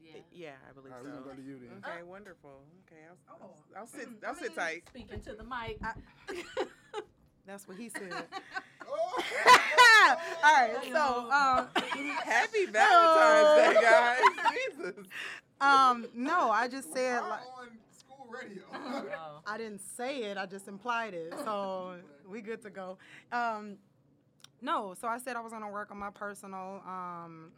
Yeah. 0.00 0.20
Yeah, 0.32 0.50
I 0.68 0.72
believe 0.72 0.92
All 0.92 0.98
right, 0.98 1.06
so. 1.06 1.10
we're 1.10 1.16
gonna 1.24 1.34
go 1.36 1.42
to 1.42 1.48
you 1.48 1.58
then. 1.58 1.82
Okay, 1.84 2.02
wonderful. 2.04 2.62
Okay, 2.86 3.02
I'll, 3.10 3.36
Oh. 3.42 3.50
I'll, 3.74 3.80
I'll 3.80 3.86
sit. 3.88 4.08
I 4.22 4.28
I'll 4.28 4.34
sit 4.36 4.48
mean, 4.50 4.56
tight. 4.56 4.82
Speaking 4.88 5.20
to 5.22 5.32
the 5.34 5.42
mic. 5.42 5.80
That's 7.46 7.66
what 7.66 7.76
he 7.76 7.88
said. 7.88 8.12
Oh. 8.86 9.22
All 10.44 10.52
right, 10.52 10.76
so 10.92 11.30
um, 11.30 11.68
Happy 12.22 12.66
Valentine's 12.66 13.74
Day, 13.74 13.80
guys. 13.80 14.20
Jesus. 14.52 15.06
um, 15.58 16.06
no, 16.14 16.50
I 16.50 16.68
just 16.68 16.92
said 16.92 17.20
like 17.22 17.40
on 17.58 17.68
school 17.90 18.26
radio. 18.30 18.62
I 19.54 19.56
didn't 19.56 19.82
say 19.96 20.24
it. 20.24 20.36
I 20.36 20.46
just 20.46 20.66
implied 20.66 21.14
it. 21.14 21.32
So 21.44 21.94
we 22.28 22.40
good 22.40 22.60
to 22.62 22.70
go. 22.70 22.98
Um, 23.30 23.76
no, 24.60 24.96
so 25.00 25.06
I 25.06 25.18
said 25.18 25.36
I 25.36 25.40
was 25.40 25.52
gonna 25.52 25.70
work 25.70 25.92
on 25.92 25.96
my 25.98 26.10
personal, 26.10 26.82
um, 26.84 27.52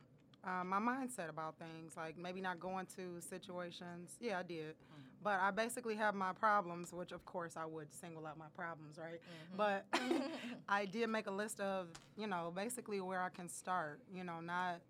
uh, 0.44 0.62
my 0.62 0.78
mindset 0.78 1.30
about 1.30 1.54
things, 1.58 1.94
like 1.96 2.18
maybe 2.18 2.42
not 2.42 2.60
going 2.60 2.86
to 2.96 3.18
situations. 3.20 4.18
Yeah, 4.20 4.40
I 4.40 4.42
did, 4.42 4.74
but 5.22 5.40
I 5.40 5.50
basically 5.50 5.94
have 5.94 6.14
my 6.14 6.34
problems, 6.34 6.92
which 6.92 7.12
of 7.12 7.24
course 7.24 7.56
I 7.56 7.64
would 7.64 7.90
single 7.94 8.26
out 8.26 8.36
my 8.36 8.50
problems, 8.54 8.98
right? 8.98 9.20
But 9.56 9.86
I 10.68 10.84
did 10.84 11.08
make 11.08 11.28
a 11.28 11.30
list 11.30 11.60
of, 11.60 11.88
you 12.18 12.26
know, 12.26 12.52
basically 12.54 13.00
where 13.00 13.22
I 13.22 13.30
can 13.30 13.48
start. 13.48 14.00
You 14.12 14.22
know, 14.22 14.40
not 14.40 14.80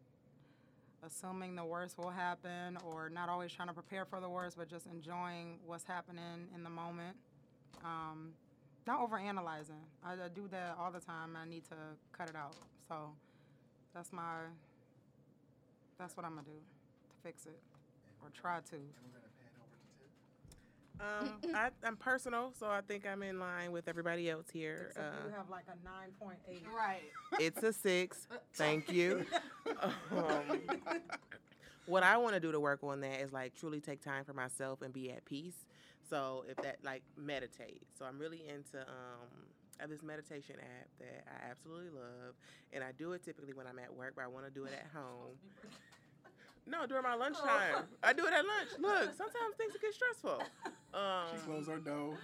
assuming 1.06 1.54
the 1.54 1.64
worst 1.64 1.96
will 1.98 2.10
happen 2.10 2.76
or 2.84 3.08
not 3.08 3.28
always 3.28 3.52
trying 3.52 3.68
to 3.68 3.74
prepare 3.74 4.04
for 4.04 4.20
the 4.20 4.28
worst, 4.28 4.56
but 4.56 4.68
just 4.68 4.86
enjoying 4.86 5.58
what's 5.64 5.84
happening 5.84 6.48
in 6.54 6.62
the 6.64 6.70
moment. 6.70 7.16
Um, 7.84 8.32
not 8.86 9.00
overanalyzing. 9.00 9.82
I, 10.04 10.12
I 10.12 10.28
do 10.34 10.48
that 10.50 10.76
all 10.78 10.90
the 10.90 11.00
time. 11.00 11.36
I 11.40 11.48
need 11.48 11.64
to 11.64 11.76
cut 12.16 12.28
it 12.28 12.36
out. 12.36 12.56
So 12.88 13.10
that's 13.94 14.12
my, 14.12 14.46
that's 15.98 16.16
what 16.16 16.26
I'm 16.26 16.34
gonna 16.34 16.46
do 16.46 16.52
to 16.52 17.14
fix 17.22 17.46
it 17.46 17.58
or 18.22 18.30
try 18.30 18.58
to. 18.70 18.76
Um, 21.00 21.30
I, 21.54 21.68
I'm 21.84 21.96
personal, 21.96 22.52
so 22.58 22.66
I 22.66 22.80
think 22.80 23.06
I'm 23.06 23.22
in 23.22 23.38
line 23.38 23.72
with 23.72 23.88
everybody 23.88 24.30
else 24.30 24.46
here. 24.52 24.88
Except 24.90 25.06
Uh, 25.06 25.28
you 25.28 25.34
have 25.36 25.50
like 25.50 25.64
a 25.68 25.76
9.8. 26.24 26.66
Right. 26.74 27.02
it's 27.40 27.62
a 27.62 27.72
six. 27.72 28.26
Thank 28.54 28.90
you. 28.90 29.24
Um, 30.12 30.60
what 31.86 32.02
I 32.02 32.16
want 32.16 32.34
to 32.34 32.40
do 32.40 32.50
to 32.52 32.60
work 32.60 32.82
on 32.82 33.00
that 33.00 33.20
is 33.20 33.32
like 33.32 33.54
truly 33.54 33.80
take 33.80 34.00
time 34.02 34.24
for 34.24 34.32
myself 34.32 34.80
and 34.80 34.92
be 34.92 35.10
at 35.10 35.24
peace. 35.24 35.66
So 36.08 36.44
if 36.48 36.56
that 36.58 36.76
like 36.84 37.02
meditate. 37.16 37.82
So 37.98 38.04
I'm 38.04 38.18
really 38.18 38.42
into 38.48 38.78
um 38.78 39.28
I 39.78 39.82
have 39.82 39.90
this 39.90 40.02
meditation 40.02 40.54
app 40.60 40.88
that 41.00 41.24
I 41.28 41.50
absolutely 41.50 41.90
love, 41.90 42.34
and 42.72 42.82
I 42.82 42.92
do 42.96 43.12
it 43.12 43.22
typically 43.24 43.52
when 43.52 43.66
I'm 43.66 43.78
at 43.78 43.92
work, 43.94 44.14
but 44.16 44.24
I 44.24 44.28
want 44.28 44.46
to 44.46 44.50
do 44.52 44.64
it 44.64 44.72
at 44.72 44.86
home. 44.94 45.36
No, 46.66 46.86
during 46.86 47.02
my 47.02 47.14
lunchtime. 47.14 47.84
I 48.02 48.12
do 48.12 48.24
it 48.26 48.32
at 48.32 48.44
lunch. 48.44 48.70
Look, 48.78 49.16
sometimes 49.16 49.54
things 49.58 49.74
get 49.80 49.92
stressful. 49.94 50.42
She 50.92 50.98
Um, 50.98 51.40
closed 51.44 51.68
her 51.70 51.78
door 51.78 52.18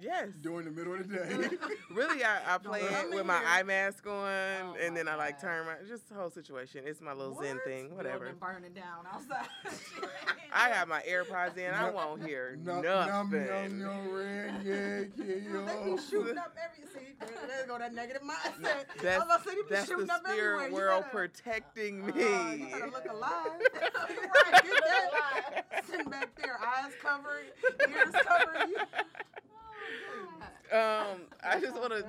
yes. 0.00 0.28
during 0.40 0.64
the 0.64 0.70
middle 0.70 0.94
of 0.94 1.06
the 1.08 1.16
day. 1.16 1.56
Really, 1.92 2.24
I, 2.24 2.54
I 2.54 2.58
play 2.58 2.80
it 2.80 3.10
with 3.10 3.26
my 3.26 3.42
eye 3.46 3.62
mask 3.64 4.06
on, 4.06 4.12
Oh 4.14 4.76
and 4.80 4.96
then 4.96 5.08
I 5.08 5.14
like 5.14 5.34
God. 5.42 5.46
turn 5.48 5.66
my 5.66 5.74
just 5.86 6.08
the 6.08 6.14
whole 6.14 6.30
situation. 6.30 6.84
It's 6.86 7.02
my 7.02 7.12
little 7.12 7.34
zen 7.42 7.58
thing, 7.66 7.94
whatever. 7.94 8.20
Building 8.32 8.38
burning 8.40 8.72
down 8.72 9.04
outside. 9.12 9.46
I 10.54 10.70
have 10.70 10.88
my 10.88 11.02
AirPods 11.02 11.58
in. 11.58 11.72
I 11.74 11.90
won't 11.90 12.24
hear 12.26 12.56
Num, 12.62 12.82
nothing. 12.82 13.46
num, 13.46 13.78
num, 13.78 13.80
yo, 13.80 14.12
red, 14.14 14.54
yeah, 14.64 15.00
yeah, 15.16 15.34
They 15.66 15.84
yo. 15.84 15.96
be 15.96 16.02
shooting 16.02 16.38
up 16.38 16.56
every 16.64 16.86
see. 16.94 17.12
There, 17.20 17.28
there 17.46 17.66
go 17.66 17.78
that 17.78 17.92
negative 17.94 18.22
mindset. 18.22 18.64
I 18.64 19.02
That's, 19.02 19.18
was 19.18 19.24
about 19.26 19.44
say, 19.44 19.50
they 19.50 19.56
be 19.56 19.62
that's 19.70 19.86
shooting 19.88 20.06
the 20.06 20.14
up 20.14 20.22
everywhere. 20.26 20.58
spirit 20.58 20.68
You 20.70 20.74
world 20.76 21.04
better- 21.04 21.16
protecting 21.28 22.02
Uh, 22.04 22.06
me. 22.14 22.56
you 22.56 22.66
better 22.70 22.90
look 22.90 23.06
alive. 23.10 23.50
right, 23.52 24.64
get 24.64 24.82
that. 24.84 25.84
Sitting 25.90 26.08
back 26.08 26.30
there, 26.40 26.58
eyes 26.58 26.92
covered, 27.02 27.52
ears. 27.88 28.14
You. 28.70 28.78
um, 30.78 31.22
I 31.42 31.60
just 31.60 31.74
want 31.74 31.92
to 31.92 32.04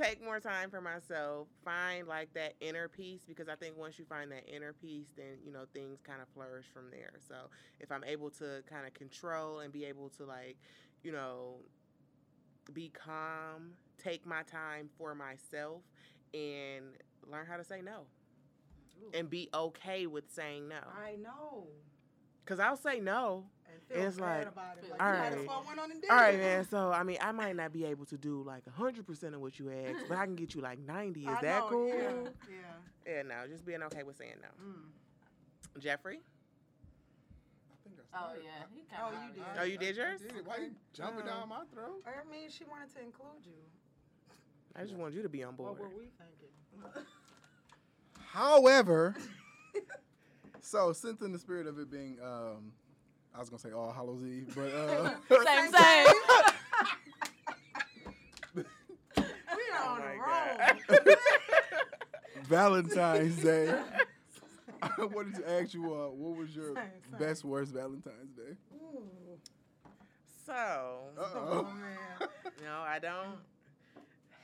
take 0.00 0.22
more 0.22 0.40
time 0.40 0.70
for 0.70 0.80
myself, 0.80 1.48
find 1.64 2.06
like 2.06 2.32
that 2.34 2.54
inner 2.60 2.88
peace 2.88 3.20
because 3.26 3.48
I 3.48 3.54
think 3.54 3.76
once 3.76 3.98
you 3.98 4.04
find 4.04 4.30
that 4.32 4.44
inner 4.48 4.72
peace, 4.72 5.08
then 5.16 5.38
you 5.44 5.52
know 5.52 5.64
things 5.72 6.00
kind 6.02 6.20
of 6.22 6.28
flourish 6.28 6.66
from 6.72 6.90
there. 6.90 7.12
So 7.28 7.34
if 7.80 7.92
I'm 7.92 8.04
able 8.04 8.30
to 8.30 8.62
kind 8.68 8.86
of 8.86 8.94
control 8.94 9.60
and 9.60 9.72
be 9.72 9.84
able 9.84 10.08
to 10.10 10.24
like, 10.24 10.56
you 11.02 11.12
know, 11.12 11.56
be 12.72 12.90
calm, 12.90 13.72
take 14.02 14.26
my 14.26 14.42
time 14.42 14.88
for 14.96 15.14
myself, 15.14 15.82
and 16.32 16.84
learn 17.30 17.46
how 17.46 17.56
to 17.56 17.64
say 17.64 17.80
no, 17.82 18.06
and 19.12 19.28
be 19.28 19.48
okay 19.52 20.06
with 20.06 20.30
saying 20.30 20.68
no. 20.68 20.80
I 20.98 21.16
know. 21.16 21.66
Cause 22.50 22.58
I'll 22.58 22.76
say 22.76 22.98
no. 22.98 23.44
And 23.70 23.80
feel 23.88 24.08
It's 24.08 24.16
bad 24.16 24.38
like, 24.38 24.48
about 24.48 24.78
it. 24.78 24.90
all 24.90 24.90
Like, 24.90 24.98
you 24.98 25.20
might 25.20 25.26
as 25.28 25.36
right. 25.38 25.46
well 25.46 25.64
went 25.68 25.78
on 25.78 25.90
and 25.92 26.00
did 26.02 26.10
All 26.10 26.16
right, 26.16 26.36
man. 26.36 26.64
So 26.68 26.90
I 26.90 27.04
mean, 27.04 27.18
I 27.20 27.30
might 27.30 27.54
not 27.54 27.72
be 27.72 27.84
able 27.84 28.06
to 28.06 28.18
do 28.18 28.42
like 28.42 28.68
hundred 28.68 29.06
percent 29.06 29.36
of 29.36 29.40
what 29.40 29.60
you 29.60 29.70
asked, 29.70 30.06
but 30.08 30.18
I 30.18 30.24
can 30.24 30.34
get 30.34 30.52
you 30.56 30.60
like 30.60 30.80
ninety. 30.80 31.20
Is 31.22 31.28
I 31.28 31.40
that 31.42 31.60
know, 31.60 31.68
cool? 31.68 31.88
Yeah. 31.88 31.94
yeah. 32.50 33.12
Yeah, 33.14 33.22
no, 33.22 33.34
just 33.48 33.64
being 33.64 33.82
okay 33.84 34.02
with 34.02 34.16
saying 34.16 34.34
no. 34.42 34.48
Mm. 34.64 35.80
Jeffrey, 35.80 36.18
I 37.70 37.74
think 37.84 37.96
I 38.12 38.18
Oh 38.18 38.18
started. 38.34 38.42
yeah, 38.44 38.66
he 38.74 38.82
Oh, 38.82 39.10
kinda 39.10 39.10
you 39.12 39.16
already- 39.16 39.34
did. 39.34 39.60
Oh, 39.60 39.62
you 39.62 39.78
did 39.78 39.98
I 39.98 40.08
yours? 40.10 40.20
did. 40.20 40.46
Why 40.46 40.56
you 40.56 40.70
jumping 40.92 41.22
Oh. 41.22 41.26
down 41.28 41.48
my 41.50 41.64
throat? 41.72 42.02
I 42.04 42.28
mean, 42.30 42.50
she 42.50 42.64
wanted 42.64 42.92
to 42.96 43.00
include 43.02 43.46
you. 43.46 43.62
I 44.74 44.82
just 44.82 44.94
wanted 44.96 45.14
you 45.14 45.22
to 45.22 45.28
be 45.28 45.44
on 45.44 45.54
board. 45.54 45.78
What 45.78 45.90
were 45.92 45.96
we 45.96 46.10
thinking? 46.18 46.50
However, 48.32 49.14
so 50.62 50.92
since 50.92 51.22
in 51.22 51.32
the 51.32 51.38
spirit 51.38 51.66
of 51.66 51.78
it 51.78 51.90
being, 51.90 52.18
um, 52.22 52.72
I 53.34 53.38
was 53.40 53.48
gonna 53.48 53.60
say 53.60 53.72
All 53.72 53.92
Hallows 53.92 54.22
Eve, 54.24 54.52
but 54.54 54.72
uh, 54.72 55.10
Same, 55.44 55.72
same. 55.72 56.06
We 58.54 58.62
are 59.74 59.84
Oh 59.84 59.88
on 59.88 59.98
my 60.00 60.12
a 60.12 60.96
roll. 60.96 61.06
Valentine's 62.48 63.36
Day. 63.42 63.74
I 64.82 65.04
wanted 65.04 65.34
to 65.36 65.50
ask 65.50 65.74
you, 65.74 65.84
uh, 65.92 66.08
what 66.08 66.36
was 66.36 66.54
your 66.56 66.74
Same, 66.74 66.84
same. 67.10 67.18
best 67.18 67.44
worst 67.44 67.72
Valentine's 67.72 68.32
Day? 68.36 68.56
Ooh. 68.74 69.02
So, 70.46 70.52
Uh 71.18 71.22
Oh 71.34 71.62
man, 71.64 72.28
no, 72.64 72.80
I 72.80 72.98
don't 72.98 73.38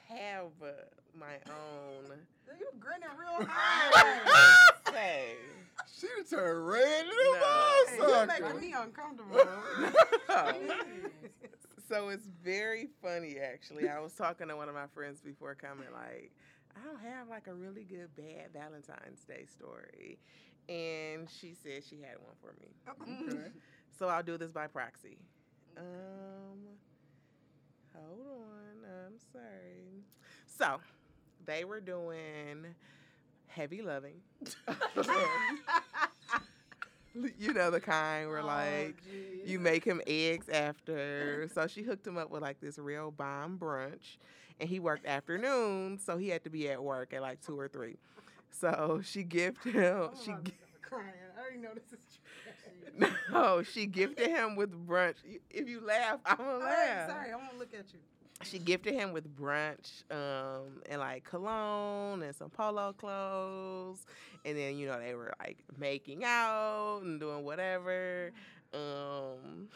have 0.09 0.51
uh, 0.63 0.67
my 1.19 1.35
own. 1.51 2.13
you 2.59 2.67
grinning 2.79 3.09
real 3.19 3.47
hard. 3.51 4.69
Say, 4.93 5.35
She 5.99 6.07
turned 6.29 6.67
red 6.67 7.05
in 7.05 7.11
No. 7.11 7.15
Hey, 7.89 7.97
you 7.97 8.03
motherfucker. 8.03 8.27
making 8.55 8.61
me 8.61 8.75
uncomfortable. 8.77 9.49
so 10.29 10.55
so 11.89 12.09
it's 12.09 12.27
very 12.45 12.89
funny 13.03 13.37
actually. 13.39 13.89
I 13.89 13.99
was 14.01 14.13
talking 14.13 14.49
to 14.49 14.57
one 14.57 14.69
of 14.69 14.75
my 14.75 14.87
friends 14.95 15.21
before 15.21 15.55
coming, 15.55 15.87
like, 15.93 16.33
I 16.77 16.85
don't 16.85 17.01
have 17.01 17.29
like 17.29 17.47
a 17.47 17.55
really 17.55 17.85
good 17.85 18.09
bad 18.17 18.53
Valentine's 18.53 19.25
Day 19.25 19.47
story. 19.47 20.19
And 20.69 21.29
she 21.31 21.55
said 21.55 21.85
she 21.89 21.97
had 22.01 22.17
one 22.19 22.35
for 22.41 22.55
me. 22.61 22.75
Okay. 22.89 23.51
So 23.99 24.09
I'll 24.09 24.23
do 24.23 24.37
this 24.37 24.51
by 24.53 24.67
proxy. 24.67 25.17
Um 25.77 26.67
hold 27.95 28.27
on. 28.27 29.07
I'm 29.07 29.19
sorry. 29.33 30.03
So 30.47 30.79
they 31.47 31.65
were 31.65 31.81
doing 31.81 32.75
heavy 33.49 33.83
loving. 33.83 34.21
you 37.39 37.53
know 37.53 37.71
the 37.71 37.81
kind 37.81 38.29
where 38.29 38.41
oh, 38.41 38.47
like 38.47 38.97
you 39.45 39.59
make 39.59 39.85
him 39.85 40.01
eggs 40.07 40.49
after. 40.49 41.49
So 41.55 41.67
she 41.67 41.83
hooked 41.83 42.07
him 42.07 42.19
up 42.19 42.31
with 42.31 42.43
like 42.43 42.61
this 42.61 42.79
real 42.79 43.11
bomb 43.11 43.59
brunch. 43.59 44.19
And 44.59 44.69
he 44.69 44.81
worked 44.81 45.05
afternoons, 45.07 46.03
so 46.03 46.17
he 46.17 46.31
had 46.31 46.43
to 46.45 46.51
be 46.51 46.71
at 46.71 46.83
work 46.83 47.13
at 47.13 47.21
like 47.21 47.43
two 47.43 47.59
or 47.59 47.69
three. 47.69 47.97
So 48.51 49.01
she 49.05 49.23
gifted 49.23 49.75
him. 49.75 50.09
Oh, 50.11 50.11
she 50.19 50.33
gi- 50.45 50.55
crying. 50.81 51.05
I 51.37 51.41
already 51.41 51.59
know 51.59 51.75
this 51.75 51.93
is 51.93 52.19
true. 52.99 53.09
no, 53.31 53.63
she 53.63 53.85
gifted 53.87 54.29
him 54.29 54.57
with 54.57 54.73
brunch. 54.87 55.17
If 55.51 55.69
you 55.69 55.81
laugh, 55.81 56.21
I'm 56.25 56.39
gonna 56.39 56.59
laugh. 56.59 56.63
right, 56.65 57.07
sorry, 57.07 57.33
I 57.33 57.37
won't 57.37 57.59
look 57.59 57.75
at 57.75 57.93
you. 57.93 57.99
She 58.43 58.59
gifted 58.59 58.95
him 58.95 59.13
with 59.13 59.35
brunch, 59.35 60.03
um, 60.11 60.83
and 60.91 61.01
like 61.01 61.25
cologne 61.25 62.23
and 62.23 62.35
some 62.35 62.51
polo 62.51 62.93
clothes, 62.93 64.05
and 64.45 64.57
then 64.57 64.77
you 64.77 64.87
know 64.87 65.01
they 65.01 65.15
were 65.15 65.33
like 65.41 65.59
making 65.79 66.23
out 66.23 67.01
and 67.03 67.19
doing 67.19 67.45
whatever. 67.45 68.33
Um, 68.75 69.69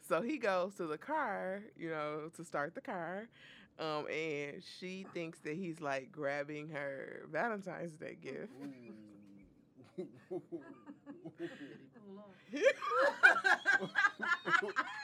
so 0.00 0.20
he 0.20 0.38
goes 0.38 0.74
to 0.76 0.86
the 0.86 0.98
car, 0.98 1.62
you 1.76 1.90
know, 1.90 2.30
to 2.36 2.44
start 2.44 2.74
the 2.74 2.80
car, 2.80 3.28
um, 3.78 4.06
and 4.08 4.62
she 4.78 5.06
thinks 5.14 5.38
that 5.40 5.54
he's 5.54 5.80
like 5.80 6.10
grabbing 6.12 6.68
her 6.70 7.22
Valentine's 7.30 7.96
Day 7.96 8.16
gift. 8.20 8.52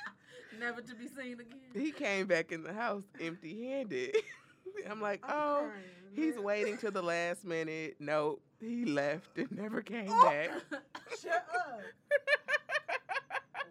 Never 0.58 0.80
to 0.82 0.94
be 0.94 1.06
seen 1.06 1.34
again. 1.34 1.60
he 1.74 1.92
came 1.92 2.26
back 2.26 2.50
in 2.52 2.62
the 2.62 2.72
house 2.72 3.04
empty-handed. 3.20 4.16
I'm 4.90 5.00
like, 5.00 5.20
I'm 5.24 5.30
oh. 5.34 5.56
crying, 5.68 5.84
He's 6.14 6.34
man. 6.36 6.44
waiting 6.44 6.78
till 6.78 6.90
the 6.90 7.02
last 7.02 7.44
minute. 7.44 7.96
Nope, 8.00 8.40
he 8.60 8.84
left 8.84 9.36
and 9.38 9.50
never 9.52 9.82
came 9.82 10.08
Oh. 10.10 10.24
back. 10.28 10.50
Shut 11.22 11.44
up. 11.54 11.80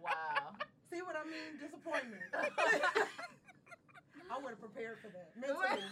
wow. 0.02 0.54
See 0.92 1.02
what 1.02 1.16
I 1.16 1.24
mean? 1.24 1.58
Disappointment. 1.60 2.22
I 4.30 4.38
would 4.42 4.50
have 4.50 4.60
prepared 4.60 4.98
for 5.00 5.08
that 5.08 5.30
mentally. 5.38 5.82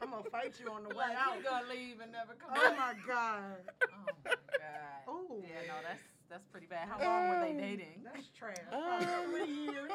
I'm 0.00 0.10
gonna 0.10 0.22
fight 0.30 0.54
you 0.62 0.70
on 0.70 0.82
the 0.84 0.88
way 0.90 0.96
Like 0.96 1.16
out. 1.16 1.36
you 1.36 1.42
gonna 1.44 1.68
leave 1.68 2.00
and 2.00 2.12
never 2.12 2.34
come 2.34 2.50
Oh 2.54 2.70
back. 2.70 2.78
my 2.78 2.94
god. 3.06 3.58
Oh 3.82 4.06
my 4.24 4.30
god. 4.30 5.02
Oh 5.06 5.42
Yeah, 5.42 5.66
no, 5.68 5.74
that's 5.86 6.00
that's 6.30 6.46
pretty 6.46 6.66
bad. 6.66 6.88
How 6.88 7.02
long 7.02 7.28
were 7.28 7.40
they 7.40 7.52
dating? 7.52 8.04
That's 8.04 8.28
trash. 8.36 8.56
Um, 8.72 8.80
Probably 8.82 9.04
a 9.04 9.08
couple 9.08 9.42
of 9.42 9.48
years. 9.48 9.90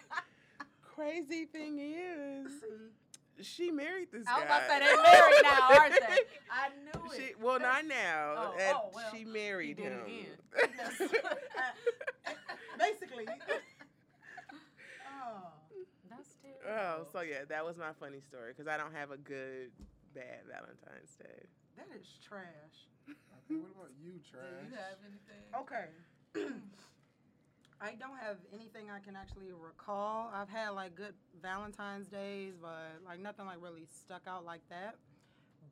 Crazy 0.94 1.46
thing 1.46 1.78
is, 1.78 2.52
she 3.46 3.70
married 3.70 4.08
this 4.12 4.26
I 4.28 4.40
was 4.40 4.44
guy. 4.48 4.56
about 4.56 4.60
to 4.60 4.68
say 4.68 4.78
they 4.78 5.02
married 5.02 5.42
now, 5.42 5.68
aren't 5.70 5.94
they? 5.94 6.22
I 6.50 6.68
knew 6.84 7.12
it. 7.12 7.16
She, 7.16 7.42
well, 7.42 7.58
not 7.58 7.86
now. 7.86 8.34
Oh, 8.36 8.54
and 8.60 8.76
oh, 8.76 8.90
well, 8.94 9.10
she 9.12 9.24
married 9.24 9.78
did 9.78 9.86
it 9.86 9.92
him. 9.92 10.00
again. 10.06 11.08
basically. 12.78 13.26
oh. 15.08 15.48
That's 16.10 16.36
terrible. 16.42 17.02
oh, 17.02 17.06
so 17.10 17.22
yeah, 17.22 17.44
that 17.48 17.64
was 17.64 17.78
my 17.78 17.92
funny 17.98 18.20
story 18.20 18.52
because 18.52 18.68
I 18.68 18.76
don't 18.76 18.94
have 18.94 19.10
a 19.10 19.16
good 19.16 19.70
bad 20.14 20.44
Valentine's 20.46 21.16
Day. 21.16 21.46
That 21.76 21.88
is 21.98 22.06
trash. 22.22 22.91
Okay, 23.08 23.60
what 23.60 23.70
about 23.74 23.90
you, 24.02 24.12
Do 24.12 24.38
you 24.68 24.74
have 24.76 24.98
anything? 25.04 25.44
Okay. 25.54 25.86
I 27.80 27.94
don't 27.96 28.18
have 28.20 28.36
anything 28.54 28.90
I 28.90 29.00
can 29.00 29.16
actually 29.16 29.50
recall. 29.52 30.30
I've 30.32 30.48
had 30.48 30.70
like 30.70 30.94
good 30.94 31.14
Valentine's 31.42 32.06
days, 32.06 32.54
but 32.60 33.00
like 33.04 33.18
nothing 33.18 33.44
like 33.44 33.58
really 33.60 33.86
stuck 33.90 34.22
out 34.28 34.44
like 34.44 34.60
that. 34.70 34.94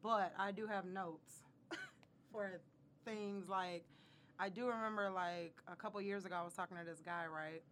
But 0.02 0.32
I 0.36 0.50
do 0.50 0.66
have 0.66 0.84
notes 0.84 1.42
for 2.32 2.60
things 3.04 3.48
like 3.48 3.84
I 4.40 4.48
do 4.48 4.66
remember 4.68 5.08
like 5.10 5.54
a 5.70 5.76
couple 5.76 6.00
years 6.02 6.24
ago 6.24 6.34
I 6.34 6.42
was 6.42 6.52
talking 6.52 6.76
to 6.76 6.84
this 6.84 7.00
guy, 7.00 7.26
right? 7.26 7.62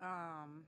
Um 0.00 0.62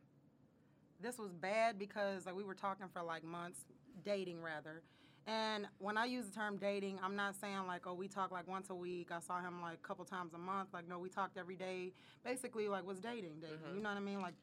this 1.01 1.19
was 1.19 1.33
bad 1.33 1.79
because 1.79 2.27
like 2.27 2.35
we 2.35 2.43
were 2.43 2.55
talking 2.55 2.87
for 2.93 3.03
like 3.03 3.23
months, 3.23 3.61
dating 4.05 4.43
rather. 4.43 4.83
And 5.27 5.68
when 5.79 5.97
I 5.97 6.07
use 6.07 6.27
the 6.27 6.33
term 6.35 6.57
dating, 6.57 6.99
I'm 7.03 7.14
not 7.14 7.37
saying 7.37 7.66
like, 7.66 7.87
oh, 7.87 7.95
we 7.95 8.09
talk 8.09 8.33
like 8.33 8.49
once 8.49 8.70
a 8.70 8.75
week. 8.75 9.11
I 9.12 9.20
saw 9.20 9.41
him 9.41 9.61
like 9.62 9.75
a 9.75 9.87
couple 9.87 10.05
times 10.05 10.35
a 10.35 10.39
month. 10.39 10.70
Like, 10.73 10.89
no, 10.89 10.99
we 10.99 11.09
talked 11.09 11.39
every 11.39 11.55
day. 11.57 11.93
Basically, 12.25 12.68
like, 12.68 12.85
was 12.85 12.99
dating, 12.99 13.41
dating. 13.41 13.59
Mhm. 13.59 13.77
You 13.77 13.83
know 13.83 13.91
what 13.91 13.99
I 13.99 14.01
mean? 14.01 14.20
Like, 14.20 14.35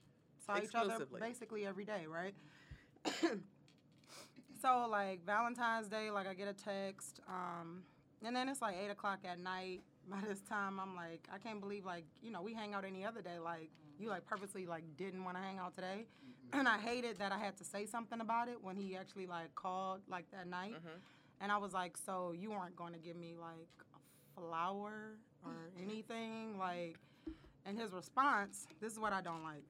saw 0.46 0.58
each 0.58 0.74
other 0.76 1.06
basically 1.20 1.66
every 1.66 1.84
day, 1.86 2.06
right? 2.08 2.34
so, 4.62 4.88
like, 4.90 5.26
Valentine's 5.26 5.88
Day, 5.88 6.12
like, 6.12 6.28
I 6.28 6.34
get 6.34 6.48
a 6.48 6.54
text. 6.54 7.20
Um, 7.28 7.84
and 8.24 8.36
then 8.36 8.48
it's 8.50 8.62
like 8.62 8.76
8 8.78 8.90
o'clock 8.90 9.20
at 9.26 9.40
night. 9.40 9.82
By 10.10 10.22
this 10.28 10.42
time, 10.42 10.80
I'm 10.80 10.96
like, 10.96 11.28
I 11.32 11.38
can't 11.38 11.60
believe, 11.60 11.86
like, 11.86 12.06
you 12.22 12.32
know, 12.32 12.42
we 12.42 12.54
hang 12.54 12.74
out 12.74 12.84
any 12.84 13.06
other 13.06 13.22
day. 13.22 13.38
Like, 13.38 13.70
you, 14.00 14.10
like, 14.10 14.26
purposely, 14.26 14.66
like, 14.66 14.84
didn't 14.98 15.24
want 15.24 15.38
to 15.38 15.44
hang 15.44 15.60
out 15.60 15.76
today. 15.76 16.06
And 16.54 16.68
I 16.68 16.78
hated 16.78 17.20
that 17.20 17.32
I 17.32 17.38
had 17.38 17.56
to 17.58 17.64
say 17.64 17.86
something 17.86 18.22
about 18.22 18.48
it 18.48 18.58
when 18.62 18.76
he 18.76 18.96
actually, 18.96 19.28
like, 19.28 19.54
called, 19.56 20.02
like, 20.10 20.30
that 20.32 20.48
night. 20.48 20.74
Mhm. 20.74 21.00
And 21.42 21.52
I 21.52 21.58
was 21.58 21.74
like, 21.74 21.96
so 21.98 22.34
you 22.38 22.50
weren't 22.52 22.76
going 22.76 22.92
to 22.94 23.00
give 23.00 23.16
me 23.16 23.36
like 23.40 23.70
a 23.96 24.40
flower 24.42 25.16
or 25.46 25.54
anything? 25.82 26.58
Like, 26.58 26.98
and 27.66 27.78
his 27.80 27.94
response, 27.94 28.68
this 28.82 28.92
is 28.94 29.00
what 29.00 29.14
I 29.14 29.22
don't 29.22 29.44
like. 29.44 29.64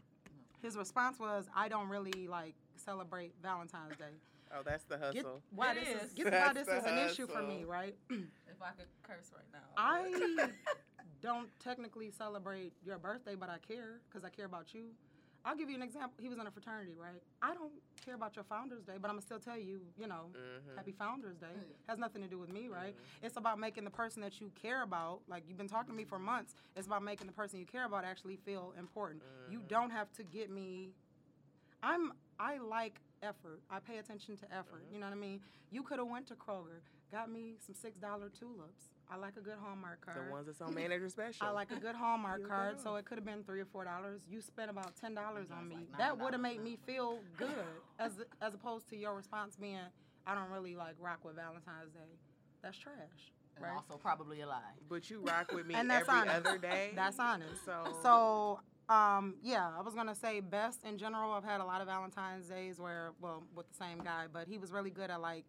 His 0.63 0.75
response 0.75 1.19
was, 1.19 1.47
I 1.55 1.67
don't 1.69 1.87
really 1.89 2.27
like 2.27 2.55
celebrate 2.75 3.33
Valentine's 3.41 3.97
Day. 3.97 4.05
Oh, 4.51 4.63
that's 4.65 4.83
the 4.85 4.97
Get 4.97 5.17
hustle. 5.25 5.41
why 5.53 5.73
It 5.73 5.75
this 5.85 5.89
is, 5.89 6.03
is. 6.07 6.13
get 6.13 6.33
why 6.33 6.53
this 6.53 6.67
is 6.67 6.83
an 6.83 6.97
issue 7.07 7.27
for 7.27 7.43
me, 7.43 7.65
right? 7.65 7.95
If 8.09 8.59
I 8.63 8.71
could 8.71 8.87
curse 9.03 9.31
right 9.31 9.45
now. 9.53 9.59
I 9.77 10.41
I 10.43 10.49
don't 11.21 11.49
technically 11.59 12.09
celebrate 12.09 12.73
your 12.83 12.97
birthday, 12.97 13.35
but 13.35 13.47
I 13.49 13.59
care 13.59 13.99
because 14.09 14.23
I 14.25 14.29
care 14.29 14.45
about 14.47 14.73
you. 14.73 14.85
I'll 15.45 15.55
give 15.55 15.69
you 15.69 15.75
an 15.75 15.81
example. 15.81 16.13
He 16.19 16.27
was 16.27 16.37
in 16.37 16.45
a 16.45 16.51
fraternity, 16.51 16.93
right? 16.99 17.21
I 17.41 17.53
don't 17.53 17.71
care 18.05 18.15
about 18.15 18.35
your 18.35 18.43
Founders 18.45 18.83
Day, 18.83 18.93
but 19.01 19.09
I'm 19.09 19.15
gonna 19.15 19.21
still 19.21 19.39
tell 19.39 19.57
you, 19.57 19.81
you 19.97 20.07
know, 20.07 20.31
Mhm. 20.33 20.75
Happy 20.75 20.91
Founders 20.93 21.37
Day. 21.37 21.47
Mm. 21.47 21.87
Has 21.87 21.97
nothing 21.97 22.21
to 22.21 22.27
do 22.27 22.37
with 22.37 22.49
me, 22.51 22.63
mm-hmm. 22.63 22.73
right? 22.73 22.95
It's 23.21 23.37
about 23.37 23.59
making 23.59 23.83
the 23.85 23.91
person 23.91 24.21
that 24.21 24.41
you 24.41 24.49
care 24.51 24.81
about, 24.81 25.21
like 25.27 25.47
you've 25.47 25.57
been 25.57 25.67
talking 25.67 25.91
to 25.91 25.97
me 25.97 26.05
for 26.05 26.19
months, 26.19 26.55
it's 26.75 26.87
about 26.87 27.03
making 27.03 27.27
the 27.27 27.33
person 27.33 27.59
you 27.59 27.65
care 27.65 27.85
about 27.85 28.03
actually 28.03 28.35
feel 28.37 28.73
important. 28.77 29.23
You 29.49 29.59
mm-hmm. 29.59 29.67
don't 29.67 29.89
have 29.91 30.11
to 30.13 30.23
get 30.23 30.49
me 30.49 30.93
I'm 31.81 32.13
I 32.39 32.57
like 32.57 32.99
effort. 33.21 33.61
I 33.69 33.79
pay 33.79 33.97
attention 33.97 34.37
to 34.37 34.45
effort. 34.45 34.83
Mm-hmm. 34.83 34.93
You 34.93 34.99
know 34.99 35.07
what 35.07 35.13
I 35.13 35.19
mean? 35.19 35.41
You 35.71 35.83
could 35.83 35.99
have 35.99 36.07
went 36.07 36.27
to 36.27 36.35
Kroger, 36.35 36.81
got 37.11 37.29
me 37.31 37.55
some 37.65 37.75
six 37.75 37.97
dollar 37.97 38.29
tulips. 38.29 38.89
I 39.11 39.17
like 39.17 39.37
a 39.37 39.41
good 39.41 39.55
Hallmark 39.63 40.05
card. 40.05 40.27
The 40.27 40.31
ones 40.31 40.45
that's 40.45 40.61
on 40.61 40.73
manager 40.75 41.09
special. 41.09 41.47
I 41.47 41.51
like 41.51 41.71
a 41.71 41.79
good 41.79 41.95
Hallmark 41.95 42.47
card, 42.47 42.75
get 42.75 42.83
so 42.83 42.95
it 42.95 43.05
could 43.05 43.17
have 43.17 43.25
been 43.25 43.43
three 43.43 43.59
or 43.61 43.65
four 43.65 43.83
dollars. 43.83 44.21
You 44.29 44.39
spent 44.41 44.69
about 44.69 44.95
ten 44.95 45.15
dollars 45.15 45.47
on 45.51 45.67
me. 45.67 45.75
like 45.89 45.97
that 45.97 46.19
would 46.19 46.33
have 46.33 46.41
made 46.41 46.63
me 46.63 46.77
feel 46.85 47.19
good, 47.37 47.49
as 47.97 48.11
as 48.41 48.53
opposed 48.53 48.87
to 48.89 48.95
your 48.95 49.15
response 49.15 49.55
being, 49.55 49.79
"I 50.27 50.35
don't 50.35 50.49
really 50.51 50.75
like 50.75 50.95
rock 50.99 51.19
with 51.23 51.35
Valentine's 51.35 51.91
Day." 51.93 52.17
That's 52.61 52.77
trash, 52.77 52.93
And 53.55 53.65
right? 53.65 53.73
also 53.75 53.97
probably 53.97 54.41
a 54.41 54.47
lie. 54.47 54.59
But 54.89 55.09
you 55.09 55.21
rock 55.21 55.51
with 55.53 55.65
me 55.65 55.73
And 55.77 55.89
that's 55.89 56.07
every 56.07 56.19
honest. 56.29 56.45
other 56.45 56.57
day. 56.57 56.91
That's 56.93 57.17
honest. 57.17 57.63
So, 57.63 57.95
So, 58.03 58.59
um, 58.93 59.35
yeah, 59.41 59.71
I 59.77 59.81
was 59.81 59.95
gonna 59.95 60.13
say 60.13 60.41
best 60.41 60.83
in 60.83 60.97
general. 60.97 61.31
I've 61.31 61.45
had 61.45 61.61
a 61.61 61.65
lot 61.65 61.79
of 61.79 61.87
Valentine's 61.87 62.47
days 62.47 62.79
where, 62.81 63.13
well, 63.21 63.43
with 63.55 63.69
the 63.69 63.75
same 63.75 63.99
guy, 63.99 64.25
but 64.31 64.47
he 64.49 64.57
was 64.57 64.71
really 64.73 64.89
good 64.91 65.09
at 65.09 65.21
like 65.21 65.45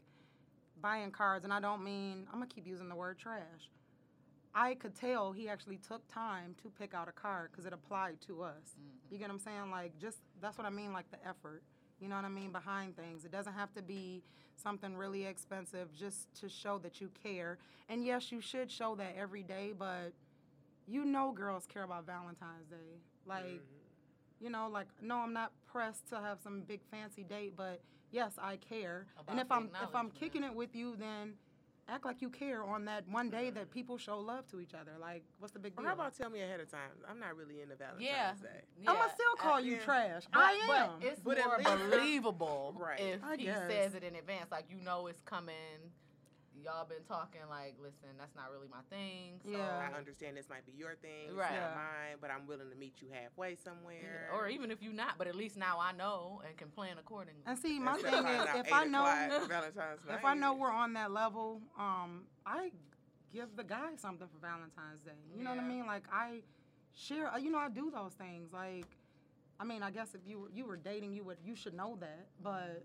buying 0.80 1.10
cards, 1.10 1.44
and 1.44 1.52
I 1.52 1.60
don't 1.60 1.84
mean 1.84 2.26
I'm 2.28 2.34
gonna 2.34 2.46
keep 2.46 2.66
using 2.66 2.88
the 2.88 2.94
word 2.94 3.18
trash. 3.18 3.70
I 4.54 4.74
could 4.74 4.94
tell 4.96 5.32
he 5.32 5.48
actually 5.48 5.76
took 5.78 6.06
time 6.12 6.56
to 6.62 6.70
pick 6.70 6.92
out 6.92 7.08
a 7.08 7.12
card 7.12 7.50
because 7.52 7.66
it 7.66 7.72
applied 7.72 8.20
to 8.26 8.42
us. 8.42 8.76
You 9.10 9.18
get 9.18 9.28
what 9.28 9.34
I'm 9.34 9.38
saying? 9.38 9.70
Like, 9.70 9.96
just 9.98 10.18
that's 10.40 10.58
what 10.58 10.66
I 10.66 10.70
mean, 10.70 10.92
like 10.92 11.10
the 11.10 11.18
effort. 11.28 11.62
You 12.00 12.08
know 12.08 12.16
what 12.16 12.24
I 12.24 12.28
mean 12.28 12.50
behind 12.50 12.96
things. 12.96 13.24
It 13.24 13.30
doesn't 13.30 13.52
have 13.52 13.72
to 13.74 13.82
be 13.82 14.22
something 14.56 14.96
really 14.96 15.24
expensive, 15.26 15.92
just 15.94 16.32
to 16.40 16.48
show 16.48 16.78
that 16.78 17.00
you 17.00 17.10
care. 17.22 17.58
And 17.88 18.04
yes, 18.04 18.32
you 18.32 18.40
should 18.40 18.70
show 18.70 18.94
that 18.96 19.14
every 19.16 19.42
day, 19.42 19.72
but 19.78 20.12
you 20.88 21.04
know 21.04 21.30
girls 21.30 21.66
care 21.66 21.84
about 21.84 22.06
Valentine's 22.06 22.66
Day. 22.68 23.00
Like, 23.26 23.44
Mm-hmm. 23.44 23.79
You 24.40 24.50
know, 24.50 24.68
like 24.72 24.86
no, 25.02 25.16
I'm 25.18 25.32
not 25.32 25.52
pressed 25.66 26.08
to 26.10 26.16
have 26.20 26.38
some 26.42 26.62
big 26.62 26.80
fancy 26.90 27.22
date, 27.22 27.54
but 27.56 27.80
yes, 28.10 28.32
I 28.40 28.56
care. 28.56 29.06
and 29.28 29.38
if 29.40 29.50
I'm 29.52 29.70
if 29.82 29.94
I'm 29.94 30.10
kicking 30.10 30.42
it 30.44 30.54
with 30.54 30.74
you, 30.74 30.96
then 30.96 31.34
act 31.88 32.04
like 32.04 32.22
you 32.22 32.30
care 32.30 32.62
on 32.62 32.84
that 32.84 33.02
one 33.08 33.30
day 33.30 33.50
that 33.50 33.68
people 33.72 33.98
show 33.98 34.18
love 34.20 34.46
to 34.48 34.60
each 34.60 34.74
other. 34.74 34.92
Like, 35.00 35.24
what's 35.40 35.52
the 35.52 35.58
big 35.58 35.74
deal? 35.74 35.80
Or 35.80 35.88
deal? 35.88 35.88
how 35.88 35.94
about 36.02 36.16
tell 36.16 36.30
me 36.30 36.40
ahead 36.40 36.60
of 36.60 36.70
time? 36.70 36.90
I'm 37.08 37.18
not 37.18 37.36
really 37.36 37.62
into 37.62 37.74
Valentine's 37.74 38.04
Yeah. 38.06 38.32
Day. 38.40 38.60
I'ma 38.86 39.08
still 39.08 39.34
call 39.38 39.54
I- 39.54 39.60
you 39.60 39.72
yeah. 39.72 39.78
trash. 39.80 40.22
But, 40.32 40.38
I 40.40 40.52
am. 40.52 40.90
But 41.00 41.06
it's 41.08 41.20
But 41.20 41.38
more 41.44 41.76
believable 41.88 42.74
Right. 42.78 43.00
if 43.00 43.24
I 43.24 43.36
he 43.36 43.44
guess. 43.44 43.68
says 43.68 43.94
it 43.94 44.04
in 44.04 44.14
advance. 44.14 44.52
Like 44.52 44.66
you 44.70 44.76
know 44.84 45.08
it's 45.08 45.20
coming. 45.22 45.54
Y'all 46.62 46.84
been 46.84 47.02
talking 47.08 47.40
like, 47.48 47.74
listen, 47.82 48.08
that's 48.18 48.34
not 48.36 48.50
really 48.52 48.68
my 48.68 48.82
thing. 48.90 49.40
So, 49.44 49.50
Yeah. 49.50 49.88
I 49.92 49.96
understand 49.96 50.36
this 50.36 50.48
might 50.48 50.66
be 50.66 50.72
your 50.72 50.94
thing, 50.96 51.28
it's 51.28 51.34
Right. 51.34 51.54
not 51.58 51.74
mine, 51.74 52.16
but 52.20 52.30
I'm 52.30 52.46
willing 52.46 52.68
to 52.70 52.76
meet 52.76 53.00
you 53.00 53.08
halfway 53.10 53.56
somewhere. 53.56 54.30
Or 54.32 54.48
even 54.48 54.70
if 54.70 54.82
you're 54.82 54.92
not, 54.92 55.16
but 55.18 55.26
at 55.26 55.34
least 55.34 55.56
now 55.56 55.78
I 55.80 55.92
know 55.92 56.42
and 56.46 56.56
can 56.56 56.68
plan 56.70 56.98
accordingly. 56.98 57.42
and 57.46 57.58
see, 57.58 57.78
my 57.78 57.94
Instead 57.94 58.12
thing 58.12 58.26
is, 58.26 58.66
if 58.66 58.72
I 58.72 58.84
know, 58.84 59.00
o'clock 59.06 59.48
Valentine's 59.48 60.00
if 60.08 60.24
I 60.24 60.34
know 60.34 60.54
we're 60.54 60.72
on 60.72 60.92
that 60.94 61.10
level, 61.10 61.62
um, 61.78 62.26
I 62.44 62.72
give 63.32 63.56
the 63.56 63.64
guy 63.64 63.94
something 63.96 64.28
for 64.28 64.38
Valentine's 64.38 65.00
Day. 65.02 65.12
You 65.34 65.44
know 65.44 65.50
what 65.50 65.60
I 65.60 65.66
mean? 65.66 65.86
Like 65.86 66.04
I 66.12 66.42
share, 66.92 67.32
uh, 67.32 67.38
you 67.38 67.50
know, 67.50 67.58
I 67.58 67.68
do 67.68 67.90
those 67.90 68.14
things. 68.14 68.52
Like, 68.52 68.86
I 69.58 69.64
mean, 69.64 69.82
I 69.82 69.90
guess 69.90 70.14
if 70.14 70.20
you 70.26 70.40
were, 70.40 70.50
you 70.50 70.64
were 70.66 70.76
dating, 70.76 71.14
you 71.14 71.24
would 71.24 71.38
you 71.44 71.54
should 71.54 71.74
know 71.74 71.96
that. 72.00 72.26
But 72.42 72.84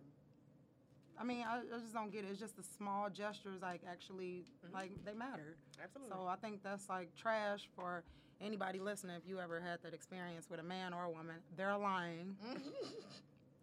I 1.19 1.23
mean, 1.23 1.45
I, 1.47 1.59
I 1.59 1.79
just 1.79 1.93
don't 1.93 2.11
get 2.11 2.25
it. 2.25 2.29
It's 2.31 2.39
just 2.39 2.57
the 2.57 2.63
small 2.77 3.09
gestures, 3.09 3.61
like 3.61 3.81
actually, 3.89 4.45
mm-hmm. 4.65 4.73
like 4.73 4.91
they 5.05 5.13
matter. 5.13 5.57
Absolutely. 5.81 6.15
So 6.15 6.27
I 6.27 6.35
think 6.35 6.63
that's 6.63 6.89
like 6.89 7.09
trash 7.15 7.69
for 7.75 8.03
anybody 8.41 8.79
listening. 8.79 9.15
If 9.15 9.27
you 9.27 9.39
ever 9.39 9.59
had 9.59 9.79
that 9.83 9.93
experience 9.93 10.47
with 10.49 10.59
a 10.59 10.63
man 10.63 10.93
or 10.93 11.05
a 11.05 11.09
woman, 11.09 11.35
they're 11.55 11.77
lying. 11.77 12.35
Mm-hmm. 12.45 12.69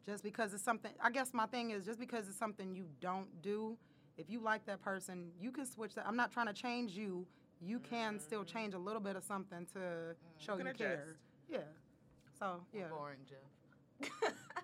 just 0.07 0.23
because 0.23 0.55
it's 0.55 0.63
something, 0.63 0.93
I 1.03 1.11
guess 1.11 1.33
my 1.33 1.47
thing 1.47 1.71
is 1.71 1.85
just 1.85 2.01
because 2.01 2.29
it's 2.29 2.39
something 2.39 2.75
you 2.75 2.87
don't 3.01 3.29
do, 3.43 3.77
if 4.17 4.29
you 4.29 4.41
like 4.41 4.67
that 4.67 4.83
person, 4.83 5.31
you 5.41 5.51
can 5.51 5.67
switch 5.67 5.95
that. 5.95 6.07
I'm 6.07 6.17
not 6.17 6.33
trying 6.33 6.47
to 6.47 6.53
change 6.53 6.93
you. 6.93 7.27
You 7.61 7.79
can 7.79 8.19
still 8.19 8.41
mm-hmm. 8.41 8.59
change 8.59 8.75
a 8.75 8.79
little 8.79 9.01
bit 9.01 9.17
of 9.17 9.25
something 9.25 9.67
to 9.75 9.79
mm. 9.79 10.15
show 10.39 10.57
can 10.57 10.67
you 10.67 10.73
care. 10.73 11.17
Yeah. 11.49 11.59
So 12.39 12.61
yeah, 12.75 12.89
Boring, 12.89 13.19
Jeff. 13.29 14.33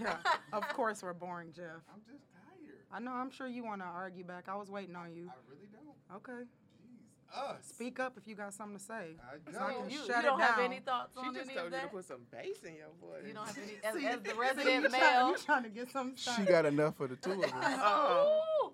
yeah. 0.00 0.16
of 0.52 0.68
course 0.70 1.02
we're 1.02 1.12
boring, 1.14 1.52
Jeff. 1.54 1.82
I'm 1.92 2.00
just 2.10 2.24
tired. 2.32 2.76
I 2.92 2.98
know. 3.00 3.12
I'm 3.12 3.30
sure 3.30 3.46
you 3.46 3.64
want 3.64 3.80
to 3.80 3.86
argue 3.86 4.24
back. 4.24 4.44
I 4.48 4.56
was 4.56 4.70
waiting 4.70 4.96
on 4.96 5.12
you. 5.14 5.28
I 5.30 5.34
really 5.48 5.68
don't. 5.72 6.16
Okay. 6.16 6.42
Jeez. 6.42 7.50
Us. 7.50 7.56
Speak 7.66 7.98
up 7.98 8.14
if 8.18 8.26
you 8.28 8.34
got 8.34 8.52
something 8.52 8.76
to 8.78 8.82
say. 8.84 9.16
I 9.22 9.52
So 9.52 9.58
I 9.58 9.70
don't. 9.70 9.80
can 9.82 9.90
you, 9.90 9.96
shut 9.98 10.08
you 10.08 10.14
it 10.18 10.22
don't 10.22 10.40
have 10.40 10.56
down. 10.56 10.64
any 10.66 10.80
thoughts 10.80 11.16
on 11.16 11.24
this. 11.24 11.24
she 11.24 11.28
on 11.28 11.34
just 11.34 11.50
any 11.50 11.58
told 11.58 11.72
of 11.72 11.80
you 11.80 11.86
to 11.88 11.94
put 11.94 12.04
some 12.04 12.20
bass 12.30 12.62
in 12.66 12.74
your 12.74 12.88
voice. 13.00 13.22
You 13.26 13.32
don't 13.32 13.46
have 13.46 13.56
any 13.58 13.66
See, 14.00 14.06
as, 14.06 14.14
as 14.16 14.22
the 14.22 14.34
you 14.34 14.40
resident 14.40 14.90
trying- 14.90 15.00
male. 15.00 15.28
You 15.30 15.36
trying 15.38 15.62
to 15.62 15.68
get 15.70 15.90
something 15.90 16.16
She 16.36 16.42
got 16.44 16.66
enough 16.66 16.96
for 16.96 17.08
the 17.08 17.16
two 17.16 17.32
of 17.32 17.44
us. 17.44 17.50
Oh, 17.82 18.42
Ooh. 18.66 18.72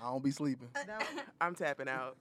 I 0.00 0.10
don't 0.10 0.22
be 0.22 0.32
sleeping. 0.32 0.68
That- 0.74 1.06
I'm 1.40 1.54
tapping 1.54 1.88
out. 1.88 2.18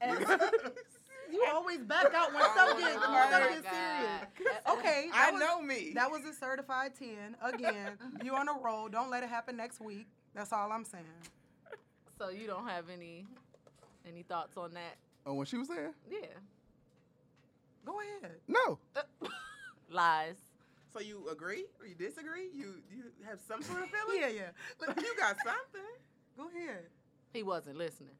You 1.34 1.46
always 1.52 1.80
back 1.80 2.14
out 2.14 2.34
when 2.34 2.44
stuff 2.44 2.78
gets, 2.80 2.98
Oh 3.04 3.12
when 3.12 3.28
stuff 3.28 3.42
my 3.42 3.50
gets 3.50 3.68
serious. 3.68 4.62
Okay, 4.70 5.10
I 5.14 5.26
that 5.26 5.34
was, 5.34 5.40
know 5.42 5.62
me. 5.62 5.92
That 5.96 6.12
was 6.12 6.22
a 6.26 6.34
certified 6.34 6.94
10. 6.98 7.36
Again, 7.42 7.98
you 8.24 8.36
on 8.36 8.48
a 8.48 8.54
roll. 8.64 8.88
Don't 8.88 9.10
let 9.10 9.24
it 9.24 9.30
happen 9.30 9.58
next 9.58 9.82
week. 9.82 10.08
That's 10.36 10.54
all 10.54 10.72
I'm 10.72 10.86
saying. 10.86 11.04
So 12.20 12.30
you 12.30 12.48
don't 12.48 12.68
have 12.68 12.86
any 12.90 13.26
any 14.08 14.24
thoughts 14.24 14.56
on 14.58 14.74
that? 14.74 14.98
Oh, 15.26 15.34
when 15.34 15.46
she 15.46 15.58
was 15.58 15.68
there? 15.68 15.92
Yeah. 16.10 16.28
Go 17.86 18.00
ahead. 18.00 18.36
No. 18.48 18.80
Uh, 18.96 19.02
Lies. 19.90 20.36
So 20.94 21.00
you 21.00 21.28
agree 21.30 21.66
or 21.80 21.88
you 21.88 21.96
disagree? 21.96 22.50
You 22.54 22.76
you 22.92 23.04
have 23.28 23.40
some 23.48 23.62
sort 23.62 23.82
of 23.84 23.90
feeling? 23.90 24.22
Yeah, 24.22 24.28
yeah. 24.28 24.96
You 25.02 25.16
got 25.18 25.38
something. 25.44 25.82
Go 26.38 26.48
ahead. 26.56 26.84
He 27.34 27.42
wasn't 27.42 27.78
listening. 27.78 28.14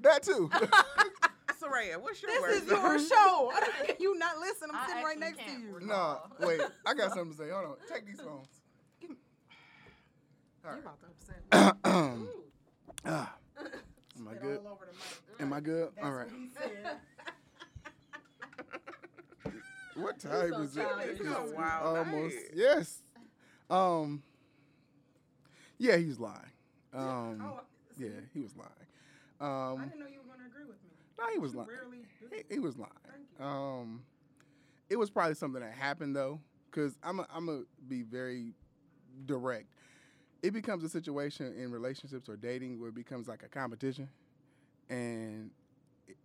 That 0.00 0.22
too. 0.22 0.50
Soraya, 1.64 2.00
what's 2.00 2.20
your 2.22 2.30
This 2.32 2.40
worst? 2.40 2.62
is 2.64 2.70
your 2.70 2.98
show. 2.98 3.52
you 3.98 4.18
not 4.18 4.38
listen. 4.38 4.68
I'm 4.72 4.76
I 4.76 4.86
sitting 4.88 5.04
right 5.04 5.18
next 5.18 5.38
to 5.38 5.50
you. 5.50 5.74
recall. 5.74 6.30
no. 6.40 6.46
Wait. 6.46 6.60
I 6.84 6.94
got 6.94 7.10
something 7.14 7.30
to 7.30 7.36
say. 7.36 7.50
Hold 7.50 7.64
on. 7.66 7.76
Take 7.92 8.06
these 8.06 8.20
phones. 8.20 8.48
All 10.66 10.72
You 10.74 10.78
about 10.80 10.98
to 11.00 11.06
upset 11.06 11.82
me. 12.22 12.26
Ah. 13.06 13.34
Am 14.18 14.28
I 14.28 14.34
good? 14.40 14.60
all 14.64 14.72
over 14.72 14.86
the 14.86 14.92
mic. 14.92 15.40
Am 15.40 15.52
I 15.52 15.60
good? 15.60 15.88
That's 15.94 16.06
All 16.06 16.12
right. 16.12 16.28
what. 19.94 20.02
What 20.04 20.18
time 20.18 20.50
so 20.52 20.60
is 20.62 20.76
it? 20.78 20.86
It's 21.00 21.20
It's 21.20 21.52
wild 21.52 21.98
almost. 21.98 22.34
night. 22.34 22.50
Yes. 22.54 23.02
Um. 23.68 24.22
Yeah, 25.76 25.96
he's 25.98 26.18
lying. 26.18 26.38
Um. 26.94 27.42
Oh, 27.44 27.60
Yeah, 27.98 28.08
he 28.32 28.40
was 28.40 28.56
lying. 28.56 28.70
I 29.40 29.44
Um. 29.72 29.80
didn't 29.84 30.00
know 30.00 30.06
you 30.06 30.20
were 30.20 30.24
going 30.34 30.40
to 30.40 30.46
agree 30.46 30.64
with 30.64 30.82
me. 30.82 30.90
No, 31.18 31.24
he 31.32 31.38
was 31.38 31.54
lying. 31.54 31.68
He, 32.30 32.54
he 32.54 32.58
was 32.58 32.76
lying. 32.76 32.90
Thank 33.06 33.26
you. 33.38 33.44
Um, 33.44 34.02
it 34.90 34.96
was 34.96 35.10
probably 35.10 35.34
something 35.34 35.60
that 35.60 35.72
happened 35.72 36.14
though, 36.14 36.40
because 36.70 36.98
I'm 37.02 37.20
i 37.20 37.24
I'm 37.34 37.46
gonna 37.46 37.62
be 37.88 38.02
very 38.02 38.52
direct. 39.26 39.66
It 40.42 40.52
becomes 40.52 40.84
a 40.84 40.88
situation 40.88 41.54
in 41.56 41.70
relationships 41.70 42.28
or 42.28 42.36
dating 42.36 42.80
where 42.80 42.90
it 42.90 42.94
becomes 42.94 43.28
like 43.28 43.42
a 43.42 43.48
competition, 43.48 44.08
and 44.90 45.50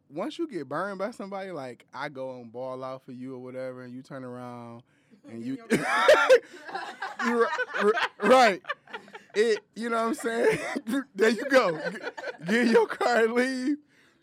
once 0.10 0.38
you 0.40 0.48
get 0.48 0.68
burned 0.68 1.00
by 1.00 1.12
somebody, 1.12 1.52
like 1.52 1.86
I 1.94 2.10
go 2.10 2.36
and 2.36 2.52
ball 2.52 2.84
out 2.84 3.04
for 3.06 3.12
you 3.12 3.36
or 3.36 3.40
whatever, 3.40 3.84
and 3.84 3.94
you 3.94 4.02
turn 4.02 4.24
around 4.24 4.84
and 5.30 5.44
you, 5.44 5.58
you 7.26 7.38
ri- 7.38 7.46
ri- 7.84 8.30
right. 8.30 8.62
It, 9.36 9.64
you 9.76 9.90
know 9.90 9.98
what 9.98 10.08
I'm 10.08 10.14
saying? 10.16 10.60
there 11.16 11.30
you 11.30 11.46
go. 11.46 11.80
Get 12.46 12.68
in 12.68 12.70
your 12.70 12.88
car 12.88 13.26
and 13.26 13.34
leave. 13.34 13.78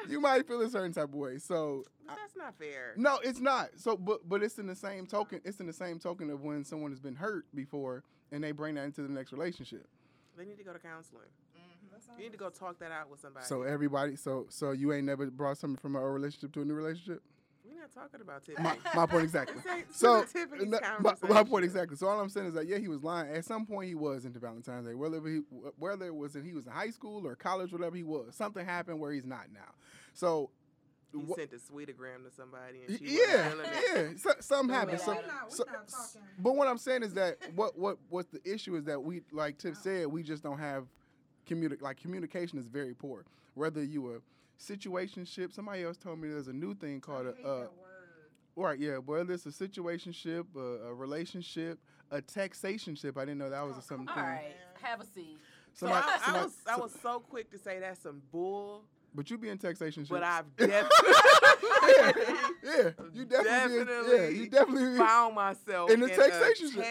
You 0.08 0.20
might 0.20 0.46
feel 0.46 0.60
a 0.62 0.68
certain 0.68 0.92
type 0.92 1.08
of 1.08 1.14
way. 1.14 1.38
So 1.38 1.84
But 2.06 2.16
that's 2.16 2.36
not 2.36 2.54
fair. 2.56 2.94
no, 2.96 3.18
it's 3.22 3.40
not. 3.40 3.70
So, 3.76 3.96
but 3.96 4.28
but 4.28 4.42
it's 4.42 4.58
in 4.58 4.66
the 4.66 4.76
same 4.76 5.06
token. 5.06 5.40
It's 5.44 5.60
in 5.60 5.66
the 5.66 5.72
same 5.72 5.98
token 5.98 6.30
of 6.30 6.42
when 6.42 6.64
someone 6.64 6.90
has 6.90 7.00
been 7.00 7.16
hurt 7.16 7.46
before 7.54 8.04
and 8.30 8.42
they 8.42 8.52
bring 8.52 8.74
that 8.76 8.84
into 8.84 9.02
the 9.02 9.08
next 9.08 9.32
relationship. 9.32 9.86
They 10.36 10.44
need 10.44 10.58
to 10.58 10.64
go 10.64 10.72
to 10.72 10.78
counseling. 10.78 11.22
Mm-hmm. 11.56 11.86
That's 11.92 12.06
You 12.18 12.24
need 12.24 12.32
to 12.32 12.38
go 12.38 12.50
talk 12.50 12.78
that 12.80 12.92
out 12.92 13.10
with 13.10 13.20
somebody. 13.20 13.46
So 13.46 13.62
everybody, 13.62 14.16
so 14.16 14.46
so 14.48 14.72
you 14.72 14.92
ain't 14.92 15.06
never 15.06 15.26
brought 15.26 15.58
something 15.58 15.78
from 15.78 15.96
a 15.96 16.00
old 16.00 16.14
relationship 16.14 16.52
to 16.52 16.62
a 16.62 16.64
new 16.64 16.74
relationship. 16.74 17.22
We're 17.94 18.02
not 18.02 18.10
talking 18.10 18.20
about 18.20 18.44
Tiffany. 18.44 18.64
My, 18.64 18.76
my 18.94 19.06
point 19.06 19.24
exactly. 19.24 19.56
This 19.64 19.72
ain't 19.72 19.94
So 19.94 20.24
Tiffany's 20.24 20.68
no, 20.68 20.78
my, 21.00 21.14
my 21.28 21.44
point 21.44 21.64
exactly. 21.64 21.96
So 21.96 22.06
all 22.08 22.20
I'm 22.20 22.28
saying 22.28 22.48
is 22.48 22.54
that 22.54 22.66
yeah, 22.66 22.78
he 22.78 22.88
was 22.88 23.02
lying. 23.02 23.30
At 23.34 23.44
some 23.44 23.66
point, 23.66 23.88
he 23.88 23.94
was 23.94 24.24
into 24.24 24.38
Valentine's 24.38 24.86
Day. 24.86 24.94
Whether 24.94 25.20
he 25.26 25.40
whether 25.78 26.06
it 26.06 26.14
was 26.14 26.36
in, 26.36 26.44
he 26.44 26.52
was 26.52 26.66
in 26.66 26.72
high 26.72 26.90
school 26.90 27.26
or 27.26 27.34
college, 27.36 27.72
whatever 27.72 27.96
he 27.96 28.02
was, 28.02 28.34
something 28.34 28.64
happened 28.64 29.00
where 29.00 29.12
he's 29.12 29.26
not 29.26 29.46
now. 29.52 29.74
So 30.14 30.50
He 31.12 31.18
wha- 31.18 31.36
sent 31.36 31.52
a 31.52 31.56
sweetogram 31.56 32.24
to 32.24 32.30
somebody 32.34 32.80
and 32.88 32.98
she 32.98 33.18
yeah, 33.18 33.48
wasn't 33.48 33.66
feeling 33.66 34.06
it. 34.06 34.14
yeah, 34.14 34.16
so, 34.18 34.30
something 34.40 34.68
We're 34.68 34.74
happened. 34.80 35.00
So, 35.00 35.12
not- 35.12 35.22
we're 35.48 35.56
so, 35.56 35.64
not 35.72 36.16
but 36.38 36.56
what 36.56 36.68
I'm 36.68 36.78
saying 36.78 37.02
is 37.02 37.14
that 37.14 37.36
what 37.54 37.78
what 37.78 37.98
what's 38.08 38.28
the 38.28 38.40
issue 38.44 38.76
is 38.76 38.84
that 38.84 39.02
we 39.02 39.22
like 39.32 39.58
Tiff 39.58 39.76
oh. 39.78 39.82
said 39.82 40.06
we 40.06 40.22
just 40.22 40.42
don't 40.42 40.58
have 40.58 40.86
communi- 41.48 41.80
like 41.80 41.98
communication 42.00 42.58
is 42.58 42.66
very 42.66 42.94
poor. 42.94 43.24
Whether 43.54 43.82
you 43.82 44.14
a 44.16 44.18
situationship, 44.58 45.52
somebody 45.52 45.82
else 45.84 45.96
told 45.96 46.18
me 46.18 46.28
there's 46.28 46.48
a 46.48 46.52
new 46.52 46.74
thing 46.74 47.00
called 47.00 47.26
I 47.26 47.30
a 47.30 47.34
hate 47.34 47.44
uh, 47.44 47.54
that 47.60 47.60
word. 47.62 47.70
right 48.56 48.78
yeah, 48.78 48.96
whether 48.98 49.32
it's 49.34 49.46
a 49.46 49.50
situationship, 49.50 50.44
a, 50.56 50.88
a 50.88 50.94
relationship, 50.94 51.78
a 52.10 52.20
taxationship. 52.22 53.16
I 53.16 53.20
didn't 53.24 53.38
know 53.38 53.50
that 53.50 53.66
was 53.66 53.76
a 53.76 53.82
something. 53.82 54.08
All 54.08 54.14
right. 54.22 54.54
Have 54.82 55.00
a 55.00 55.06
seat. 55.06 55.38
So 55.74 55.86
Somebody- 55.86 56.06
I, 56.08 56.14
I 56.14 56.18
somebody- 56.24 56.44
was 56.44 56.54
I 56.66 56.76
so- 56.76 56.82
was 56.82 56.92
so 57.02 57.20
quick 57.20 57.50
to 57.50 57.58
say 57.58 57.78
that's 57.80 58.00
some 58.02 58.22
bull, 58.32 58.84
but 59.14 59.30
you 59.30 59.36
be 59.38 59.48
in 59.50 59.58
taxationship. 59.58 60.08
but 60.08 60.22
I've 60.22 60.44
definitely 60.56 61.12
yeah, 62.64 62.90
you 63.12 63.24
definitely, 63.24 63.84
be 63.84 63.90
in- 63.92 64.04
yeah, 64.20 64.28
you 64.28 64.48
definitely 64.48 64.98
found 64.98 65.34
myself 65.34 65.90
In 65.90 66.02
in, 66.02 66.08
the 66.08 66.12
a 66.12 66.16
taxation 66.16 66.70
ship. 66.70 66.84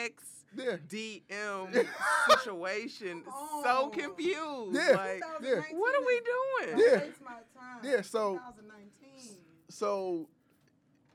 Text 0.55 0.93
yeah. 0.93 1.19
DM 1.67 1.87
situation, 2.29 3.21
Come 3.23 3.33
so 3.63 3.81
oh. 3.83 3.89
confused. 3.89 4.75
Yeah. 4.75 4.95
Like, 4.95 5.21
2019 5.39 5.77
what 5.79 5.95
are 5.95 6.05
we 6.05 6.21
doing? 6.21 6.79
Yeah. 6.87 6.99
Waste 6.99 7.21
my 7.23 7.31
time. 7.31 7.79
Yeah, 7.83 8.01
so- 8.01 8.39
2019. 8.57 9.37
so 9.69 10.27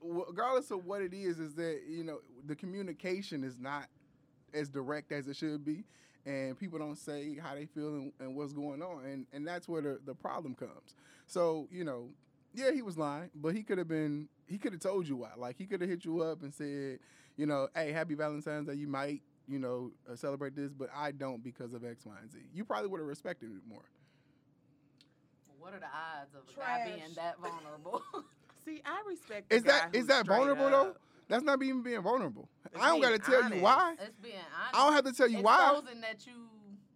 regardless 0.03 0.71
of 0.71 0.85
what 0.87 1.03
it 1.03 1.13
is 1.13 1.39
is 1.39 1.55
that 1.55 1.83
you 1.89 2.03
know 2.05 2.21
the 2.47 2.57
communication 2.57 3.45
is 3.45 3.59
not 3.59 3.87
as 4.55 4.69
direct 4.69 5.13
as 5.13 5.29
it 5.29 5.37
should 5.37 5.65
be 5.65 5.85
and 6.27 6.59
people 6.59 6.79
don't 6.79 6.97
say 6.97 7.37
how 7.37 7.55
they 7.55 7.67
feel 7.67 7.95
and, 7.95 8.13
and 8.19 8.35
what's 8.35 8.53
going 8.53 8.83
on 8.83 9.05
and 9.05 9.27
and 9.33 9.47
that's 9.47 9.69
where 9.69 9.83
the, 9.83 10.01
the 10.07 10.15
problem 10.15 10.55
comes 10.55 10.95
so 11.27 11.69
you 11.71 11.85
know 11.85 12.09
yeah 12.55 12.71
he 12.71 12.83
was 12.83 12.97
lying 12.99 13.31
but 13.35 13.55
he 13.55 13.63
could 13.63 13.79
have 13.79 13.89
been 13.89 14.29
he 14.47 14.59
could 14.59 14.73
have 14.73 14.81
told 14.81 15.07
you 15.07 15.17
why 15.17 15.31
like 15.37 15.57
he 15.57 15.67
could 15.67 15.81
have 15.81 15.91
hit 15.91 16.05
you 16.05 16.23
up 16.23 16.43
and 16.43 16.53
said 16.53 16.99
you 17.37 17.47
know 17.47 17.69
hey 17.75 17.93
happy 17.93 18.15
valentine's 18.15 18.67
day 18.67 18.75
you 18.75 18.89
might 18.89 19.23
you 19.49 19.59
know 19.59 19.91
uh, 20.11 20.15
celebrate 20.17 20.55
this 20.55 20.73
but 20.73 20.89
i 20.95 21.11
don't 21.11 21.43
because 21.43 21.75
of 21.75 21.85
x 21.85 22.05
y 22.07 22.15
and 22.21 22.31
z 22.31 22.39
you 22.55 22.65
probably 22.65 22.89
would 22.89 23.01
have 23.01 23.09
respected 23.09 23.51
it 23.51 23.63
more 23.69 23.83
What 25.59 25.75
are 25.75 25.81
the 25.81 25.87
odds 25.87 26.35
of 26.35 26.43
a 26.55 26.59
guy 26.59 26.85
being 26.87 27.15
that 27.17 27.39
vulnerable? 27.41 28.03
See, 28.65 28.83
I 28.85 29.03
respect. 29.09 29.53
is 29.53 29.63
that 29.65 29.93
guy 29.93 29.99
is 29.99 30.07
that 30.07 30.25
straight 30.25 30.37
vulnerable 30.37 30.71
though 30.71 30.95
that's 31.29 31.43
not 31.45 31.63
even 31.63 31.83
being 31.83 32.03
vulnerable 32.03 32.49
It's 32.73 32.83
i 32.83 32.89
don't 32.89 33.01
got 33.01 33.11
to 33.13 33.31
being 33.31 33.41
tell 33.41 33.53
you 33.55 33.63
why 33.63 33.95
it's 34.01 34.19
being 34.23 34.35
honest. 34.37 34.75
I 34.75 34.85
don't 34.85 34.93
have 34.95 35.05
to 35.05 35.13
tell 35.13 35.29
you 35.29 35.43
why. 35.43 35.71
Exposing 35.79 36.01
that 36.03 36.27
you 36.27 36.33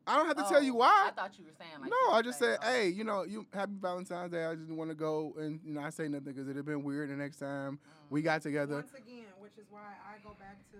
I 0.07 0.16
don't 0.18 0.26
have 0.26 0.36
to 0.36 0.42
tell 0.53 0.62
you 0.62 0.72
Oh, 0.74 0.76
why. 0.84 1.07
I 1.09 1.11
thought 1.12 1.38
you 1.38 1.47
were 1.47 1.53
saying 1.57 1.80
like. 1.80 1.88
no, 1.90 2.12
I 2.12 2.16
were 2.18 2.22
just 2.24 2.38
saying, 2.38 2.59
said, 2.61 2.68
oh. 2.68 2.72
hey, 2.74 2.88
you 2.90 3.05
know, 3.05 3.22
you 3.24 3.47
happy 3.55 3.72
Valentine's 3.80 4.32
Day. 4.32 4.45
I 4.45 4.55
just 4.55 4.70
want 4.70 4.90
to 4.90 4.95
go 4.95 5.32
and 5.38 5.61
you 5.64 5.72
know, 5.72 5.80
I 5.80 5.88
say 5.88 6.09
nothing 6.09 6.26
because 6.34 6.45
it'd 6.45 6.57
have 6.57 6.66
been 6.66 6.84
weird. 6.84 7.09
The 7.09 7.16
next 7.16 7.38
time 7.38 7.78
we 8.11 8.20
got 8.20 8.42
together, 8.42 8.74
Once 8.74 8.92
again, 8.92 9.24
which 9.38 9.57
is 9.57 9.64
why 9.70 9.80
I 10.05 10.18
go 10.22 10.36
back 10.38 10.59
to 10.72 10.76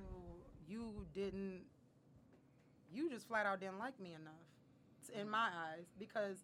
you 0.69 1.07
didn't, 1.15 1.62
you 2.93 3.11
just 3.11 3.27
flat 3.29 3.47
out 3.47 3.61
didn't 3.61 3.79
like 3.79 3.99
me 4.01 4.15
enough, 4.15 5.19
in 5.21 5.29
my 5.29 5.49
eyes, 5.49 5.87
because 5.99 6.39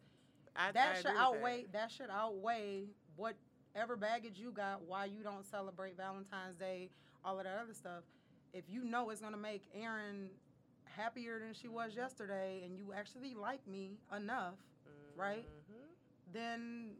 I, 0.57 0.73
that 0.73 0.97
I 0.97 1.01
should 1.01 1.17
outweigh 1.17 1.67
that. 1.73 1.91
should 1.91 2.11
outweigh 2.11 2.85
whatever 3.17 3.97
baggage 3.97 4.39
you 4.39 4.51
got 4.51 4.83
why 4.83 5.05
you 5.07 5.23
don't 5.23 5.45
celebrate 5.45 5.97
Valentine's 5.97 6.57
Day, 6.57 6.91
all 7.25 7.39
of 7.39 7.45
that 7.45 7.59
other 7.63 7.75
stuff. 7.75 8.03
If 8.53 8.65
you 8.69 8.85
know 8.85 9.11
it's 9.11 9.21
gonna 9.21 9.37
make 9.37 9.63
Erin 9.75 10.31
happier 10.85 11.39
than 11.39 11.55
she 11.55 11.69
was 11.69 11.95
yesterday, 11.95 12.63
and 12.65 12.77
you 12.77 12.93
actually 12.93 13.35
like 13.35 13.65
me 13.67 13.99
enough, 14.17 14.55
right? 15.17 15.45
Mhm. 15.47 16.33
then 16.33 16.97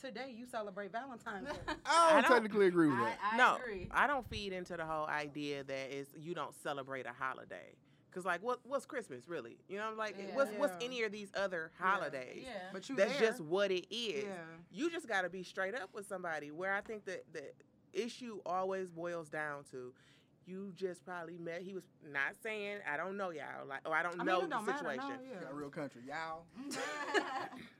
today 0.00 0.32
you 0.36 0.46
celebrate 0.46 0.92
Valentine's 0.92 1.46
Day. 1.48 1.54
I 1.68 1.72
don't, 1.74 1.84
I 1.86 2.20
don't- 2.22 2.30
technically 2.30 2.66
agree 2.66 2.88
with 2.88 2.98
that. 2.98 3.18
I 3.32 3.36
no, 3.36 3.56
agree. 3.56 3.88
I 3.90 4.06
don't 4.06 4.28
feed 4.28 4.52
into 4.52 4.76
the 4.76 4.84
whole 4.84 5.06
idea 5.06 5.64
that 5.64 5.92
is 5.94 6.08
you 6.16 6.34
don't 6.34 6.54
celebrate 6.62 7.06
a 7.06 7.12
holiday. 7.12 7.74
Cause 8.12 8.24
like 8.24 8.42
what 8.42 8.58
what's 8.64 8.86
Christmas 8.86 9.28
really? 9.28 9.56
You 9.68 9.76
know, 9.78 9.84
I'm 9.88 9.96
like 9.96 10.16
Yeah. 10.18 10.34
what's 10.34 10.50
what's 10.56 10.74
any 10.84 11.04
of 11.04 11.12
these 11.12 11.28
other 11.36 11.70
holidays? 11.78 12.42
Yeah. 12.42 12.54
But 12.72 12.88
you 12.88 12.96
That's 12.96 13.16
there. 13.18 13.28
just 13.28 13.40
what 13.40 13.70
it 13.70 13.86
is. 13.94 14.24
yeah. 14.24 14.30
You 14.72 14.90
just 14.90 15.06
got 15.06 15.22
to 15.22 15.28
be 15.30 15.44
straight 15.44 15.76
up 15.76 15.90
with 15.94 16.08
somebody. 16.08 16.50
Where 16.50 16.74
I 16.74 16.80
think 16.80 17.04
that 17.04 17.24
the 17.32 17.44
issue 17.92 18.40
always 18.44 18.88
boils 18.90 19.28
down 19.28 19.62
to, 19.70 19.92
you 20.44 20.72
just 20.74 21.04
probably 21.04 21.38
met. 21.38 21.62
He 21.62 21.72
was 21.72 21.84
not 22.12 22.34
saying 22.42 22.78
I 22.92 22.96
don't 22.96 23.16
know 23.16 23.30
y'all, 23.30 23.64
like 23.68 23.82
or 23.88 23.94
I 23.94 24.02
don't 24.02 24.14
I 24.14 24.24
mean, 24.24 24.26
know 24.26 24.40
the 24.40 24.48
don't 24.48 24.66
matter. 24.66 24.78
situation. 24.78 25.08
No, 25.08 25.14
yeah. 25.32 25.40
Got 25.44 25.54
real 25.56 25.70
country, 25.70 26.02
y'all. 26.08 26.42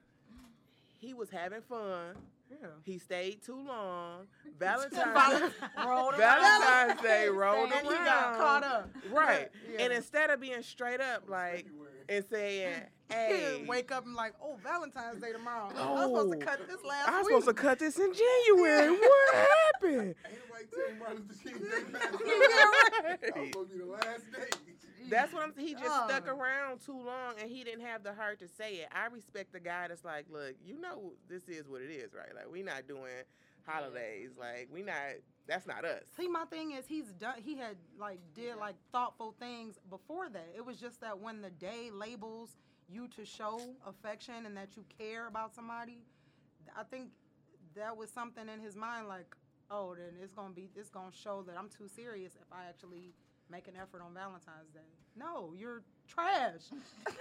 He 1.01 1.15
was 1.15 1.31
having 1.31 1.63
fun. 1.63 2.15
yeah. 2.51 2.69
He 2.85 2.99
stayed 2.99 3.43
too 3.43 3.57
long. 3.67 4.27
Valentine's 4.59 5.53
Rolled. 5.87 6.15
Valentine's 6.17 7.01
Day 7.01 7.29
rolled 7.29 7.73
and 7.73 7.87
around. 7.87 7.99
he 7.99 8.05
got 8.05 8.37
caught 8.37 8.63
up. 8.65 8.91
Right. 9.11 9.49
Yeah. 9.73 9.85
And 9.85 9.93
instead 9.95 10.31
of 10.31 10.41
being 10.41 10.63
straight 10.63 11.01
up, 11.01 11.25
like 11.29 11.67
and 12.09 12.25
saying, 12.25 12.75
"Hey, 13.09 13.65
wake 13.69 13.93
up 13.93 14.05
and 14.05 14.15
like, 14.15 14.35
oh, 14.43 14.57
Valentine's 14.63 15.21
Day 15.23 15.33
tomorrow. 15.33 15.71
I 15.77 15.91
was 15.93 16.03
supposed 16.03 16.35
Oh. 16.35 16.39
to 16.39 16.45
cut 16.45 16.69
this 16.69 16.85
last 16.85 17.09
I 17.09 17.19
was 17.19 17.27
week. 17.29 17.41
supposed 17.43 17.57
to 17.57 17.63
cut 17.63 17.79
this 17.79 17.99
in 17.99 18.13
January. 18.13 18.91
What 18.91 19.35
happened?" 19.35 20.15
Ain't 20.27 20.51
like 20.51 20.71
Tim 20.71 20.99
Martin 20.99 21.29
Luther 21.29 21.49
King 21.49 21.59
Day 21.63 21.99
passed 21.99 22.13
Right. 22.13 23.21
Was 23.37 23.49
supposed 23.49 23.71
to 23.71 23.77
be 23.79 23.85
the 23.85 23.91
last 23.91 24.33
day. 24.33 24.49
That's 25.11 25.33
what 25.33 25.43
I'm. 25.43 25.55
saying. 25.55 25.69
He 25.69 25.75
just 25.75 26.05
stuck 26.09 26.25
Oh. 26.29 26.37
around 26.37 26.81
too 26.81 26.99
long, 26.99 27.35
and 27.41 27.51
he 27.51 27.65
didn't 27.65 27.85
have 27.85 28.03
the 28.03 28.15
heart 28.15 28.39
to 28.41 28.49
say 28.49 28.77
it. 28.77 28.89
I 28.93 29.07
respect 29.07 29.53
the 29.53 29.61
guy 29.61 29.89
that's 29.89 30.05
like, 30.05 30.27
look, 30.31 30.55
you 30.65 30.79
know, 30.81 31.13
this 31.29 31.49
is 31.49 31.69
what 31.69 31.83
it 31.83 31.91
is, 31.91 32.15
right? 32.15 32.35
Like, 32.35 32.51
we're 32.51 32.65
not 32.65 32.87
doing 32.87 33.11
holidays. 33.67 34.33
Like, 34.39 34.69
we 34.73 34.83
not. 34.83 34.97
That's 35.47 35.67
not 35.67 35.85
us. 35.85 36.05
See, 36.17 36.29
my 36.29 36.45
thing 36.45 36.73
is, 36.73 36.87
he's 36.87 37.07
done. 37.13 37.35
He 37.43 37.57
had 37.57 37.77
like 37.99 38.21
did 38.35 38.57
like 38.57 38.77
thoughtful 38.93 39.35
things 39.41 39.79
before 39.91 40.29
that. 40.29 40.49
It 40.57 40.65
was 40.65 40.79
just 40.79 41.01
that 41.01 41.19
when 41.19 41.43
the 41.43 41.51
day 41.51 41.91
labels 41.93 42.51
you 42.89 43.09
to 43.17 43.25
show 43.25 43.61
affection 43.87 44.47
and 44.47 44.57
that 44.57 44.77
you 44.77 44.85
care 44.99 45.27
about 45.27 45.55
somebody, 45.55 45.99
I 46.77 46.85
think 46.85 47.11
that 47.75 47.97
was 47.97 48.11
something 48.11 48.49
in 48.49 48.61
his 48.61 48.77
mind. 48.77 49.09
Like, 49.09 49.35
oh, 49.73 49.95
then 49.97 50.15
it's 50.23 50.33
gonna 50.35 50.55
be, 50.55 50.69
it's 50.77 50.91
gonna 50.91 51.11
show 51.13 51.43
that 51.49 51.57
I'm 51.59 51.69
too 51.69 51.89
serious 51.89 52.35
if 52.37 52.53
I 52.53 52.69
actually 52.69 53.13
make 53.51 53.67
an 53.67 53.75
effort 53.81 54.03
on 54.03 54.15
Valentine's 54.15 54.71
Day. 54.73 54.81
No, 55.17 55.53
you're 55.57 55.83
trash. 56.09 56.63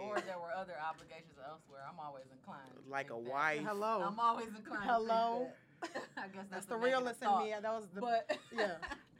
Or, 0.00 0.16
or 0.16 0.20
there 0.26 0.38
were 0.38 0.50
other 0.56 0.74
obligations 0.90 1.38
elsewhere. 1.38 1.80
I'm 1.88 2.00
always 2.04 2.24
inclined. 2.32 2.72
like 2.88 3.10
a 3.10 3.14
think 3.14 3.26
that. 3.26 3.32
wife. 3.32 3.60
Hello. 3.64 4.02
I'm 4.02 4.18
always 4.18 4.48
inclined. 4.48 4.82
Hello? 4.90 5.46
To 5.82 5.88
think 5.88 5.94
that. 5.94 6.02
I 6.16 6.26
guess 6.28 6.46
That's 6.50 6.50
that's, 6.50 6.66
the 6.66 6.74
a 6.74 6.78
negative 6.78 6.98
realist 6.98 7.22
in 7.22 7.38
me. 7.44 7.54
That 7.62 7.72
was 7.72 7.86
the. 7.94 8.00
But 8.00 8.38
yeah. 8.56 8.66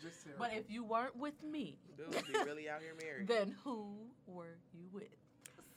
Just 0.02 0.24
terrible. 0.24 0.44
but 0.44 0.52
if 0.54 0.68
you 0.70 0.82
weren't 0.84 1.14
with 1.16 1.40
me, 1.44 1.78
Dude 1.96 2.10
be 2.10 2.38
really 2.44 2.68
out 2.68 2.80
here 2.80 2.94
married. 3.00 3.28
then 3.28 3.54
who 3.62 3.94
were 4.26 4.58
you 4.74 4.88
with? 4.92 5.04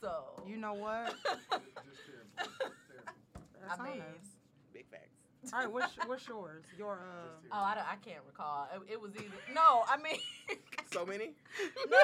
So 0.01 0.41
you 0.47 0.57
know 0.57 0.73
what? 0.73 1.07
Just 1.07 1.27
terrible. 1.51 2.31
terrible. 2.37 2.75
That's 3.67 3.79
I 3.79 3.83
mean, 3.83 4.01
honest. 4.01 4.31
Big 5.41 5.51
facts. 5.51 5.53
All 5.53 5.59
right, 5.59 5.71
what's 5.71 5.93
what's 6.07 6.27
yours? 6.27 6.63
Your 6.77 6.93
uh. 7.01 7.29
Oh, 7.51 7.63
I, 7.63 7.75
don't- 7.75 7.87
I 7.87 7.95
can't 8.03 8.23
recall. 8.27 8.67
It, 8.75 8.93
it 8.93 9.01
was 9.01 9.11
either 9.15 9.35
no. 9.53 9.83
I 9.87 9.97
mean, 9.97 10.19
So 10.91 11.05
many. 11.05 11.33
no, 11.89 11.97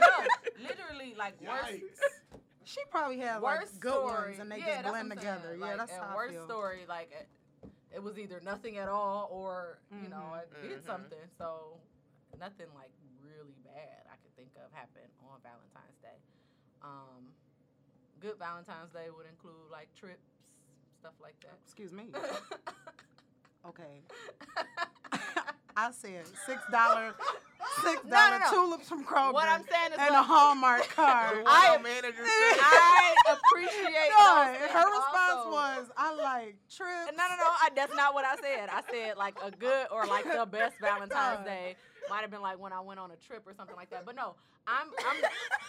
no. 0.00 0.08
Literally, 0.68 1.14
like 1.16 1.40
worst, 1.40 1.82
She 2.64 2.80
probably 2.90 3.18
had 3.18 3.38
like 3.40 3.60
worst 3.60 3.80
good 3.80 3.92
story. 3.92 4.28
ones 4.30 4.38
and 4.40 4.50
they 4.50 4.58
yeah, 4.58 4.82
just 4.82 4.88
blend 4.92 5.10
together. 5.10 5.40
saying. 5.48 5.60
Yeah, 5.60 5.66
like, 5.66 5.76
that's 5.78 5.92
and 5.92 6.02
how 6.02 6.08
I 6.10 6.14
worst 6.16 6.34
feel. 6.34 6.44
story. 6.46 6.80
Like 6.88 7.10
it, 7.12 7.28
it 7.94 8.02
was 8.02 8.18
either 8.18 8.40
nothing 8.44 8.78
at 8.78 8.88
all 8.88 9.28
or 9.30 9.78
you 10.02 10.08
know 10.08 10.34
Mhm. 10.42 10.68
Did 10.68 10.82
Mhm. 10.82 10.86
something. 10.86 11.24
So 11.38 11.78
nothing 12.40 12.66
like 12.74 12.90
really 13.22 13.54
bad 13.64 14.02
I 14.10 14.16
could 14.22 14.34
think 14.36 14.50
of 14.58 14.72
happened 14.72 15.10
on 15.30 15.38
Valentine's 15.42 15.98
Day. 16.02 16.18
Um, 16.82 17.30
good 18.20 18.38
Valentine's 18.38 18.90
Day 18.90 19.06
would 19.14 19.26
include 19.30 19.70
like 19.70 19.86
trips, 19.94 20.31
stuff 21.02 21.14
like 21.20 21.34
that. 21.40 21.58
Excuse 21.64 21.92
me. 21.92 22.04
Okay. 23.64 24.02
I 25.76 25.90
said 25.92 26.26
six 26.46 26.60
dollar, 26.70 27.14
six 27.82 28.04
No, 28.04 28.30
no, 28.30 28.38
no. 28.38 28.50
tulips 28.50 28.88
from 28.88 29.04
Kroger. 29.04 29.32
what 29.32 29.48
I'm 29.48 29.62
saying 29.70 29.92
is 29.92 29.98
and 29.98 30.10
like, 30.10 30.20
a 30.20 30.22
Hallmark 30.22 30.88
card. 30.96 31.42
I- 31.46 31.78
manager. 31.82 32.22
I 32.24 33.14
appreciate 33.30 34.10
No, 34.18 34.44
those 34.46 34.58
things 34.58 34.72
her 34.72 34.86
response 34.90 35.32
also. 35.36 35.50
was, 35.50 35.90
"I 35.96 36.14
like 36.14 36.56
trips." 36.70 37.12
No, 37.16 37.24
no, 37.28 37.36
no. 37.36 37.44
I, 37.48 37.68
that's 37.74 37.94
not 37.94 38.14
what 38.14 38.24
I 38.24 38.36
said. 38.36 38.68
I 38.68 38.82
said 38.90 39.16
like 39.16 39.36
a 39.42 39.50
good 39.50 39.86
or 39.90 40.06
like 40.06 40.24
the 40.24 40.46
best 40.46 40.74
Valentine's 40.80 41.40
No. 41.40 41.44
Day 41.50 41.76
might 42.10 42.20
have 42.22 42.30
been 42.30 42.42
like 42.42 42.58
when 42.58 42.72
I 42.72 42.80
went 42.80 43.00
on 43.00 43.10
a 43.10 43.16
trip 43.16 43.42
or 43.46 43.54
something 43.54 43.76
like 43.76 43.90
that. 43.90 44.04
But 44.04 44.16
no, 44.16 44.34
I'm 44.66 44.88
I'm 45.08 45.22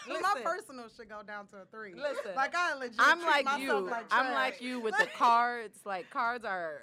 Well, 0.10 0.22
my 0.22 0.42
personal 0.44 0.86
should 0.96 1.10
go 1.10 1.22
down 1.26 1.48
to 1.48 1.58
a 1.58 1.66
three. 1.72 1.94
Listen, 1.94 2.36
like 2.36 2.54
I 2.56 2.74
legit. 2.76 2.96
I'm 3.00 3.20
treat 3.20 3.28
like 3.28 3.46
myself 3.46 3.62
you. 3.62 3.90
Like 3.90 4.06
I'm 4.12 4.34
like 4.34 4.62
you 4.62 4.80
with 4.80 4.98
the 4.98 5.08
cards. 5.18 5.80
Like 5.86 6.10
cards 6.10 6.44
are. 6.46 6.82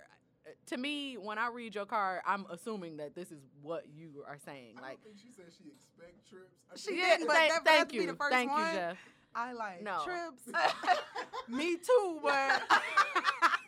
To 0.67 0.77
me, 0.77 1.17
when 1.17 1.39
I 1.39 1.49
read 1.49 1.75
your 1.75 1.87
card, 1.87 2.23
I'm 2.27 2.47
assuming 2.51 2.97
that 2.99 3.15
this 3.15 3.31
is 3.31 3.41
what 3.63 3.85
you 3.95 4.25
are 4.27 4.39
saying. 4.45 4.75
I 4.79 4.81
Like, 4.81 4.91
don't 5.03 5.05
think 5.05 5.17
she 5.19 5.33
said 5.33 5.47
she 5.57 5.71
expect 5.71 6.29
trips. 6.29 6.55
I 6.73 6.77
She 6.77 6.97
didn't, 7.01 7.27
but 7.27 7.37
thank, 7.37 7.53
that- 7.53 7.65
thank 7.65 7.79
that'd 7.79 7.89
be 7.89 7.97
you, 7.97 8.07
the 8.07 8.15
first 8.15 8.33
thank 8.33 8.51
one. 8.51 8.61
you, 8.67 8.73
Jeff. 8.73 8.97
I 9.35 9.53
like 9.53 9.83
No. 9.83 10.03
trips. 10.05 10.43
Me 11.49 11.77
too, 11.87 12.19
but 12.23 12.63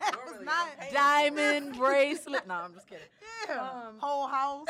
it's 0.01 0.17
Normally, 0.17 0.45
not. 0.45 0.69
Diamond 0.93 1.77
bracelet. 1.77 2.47
No, 2.47 2.55
I'm 2.55 2.75
just 2.75 2.89
kidding. 2.89 3.05
Yeah, 3.49 3.61
Um, 3.61 3.99
whole 3.99 4.27
house, 4.27 4.67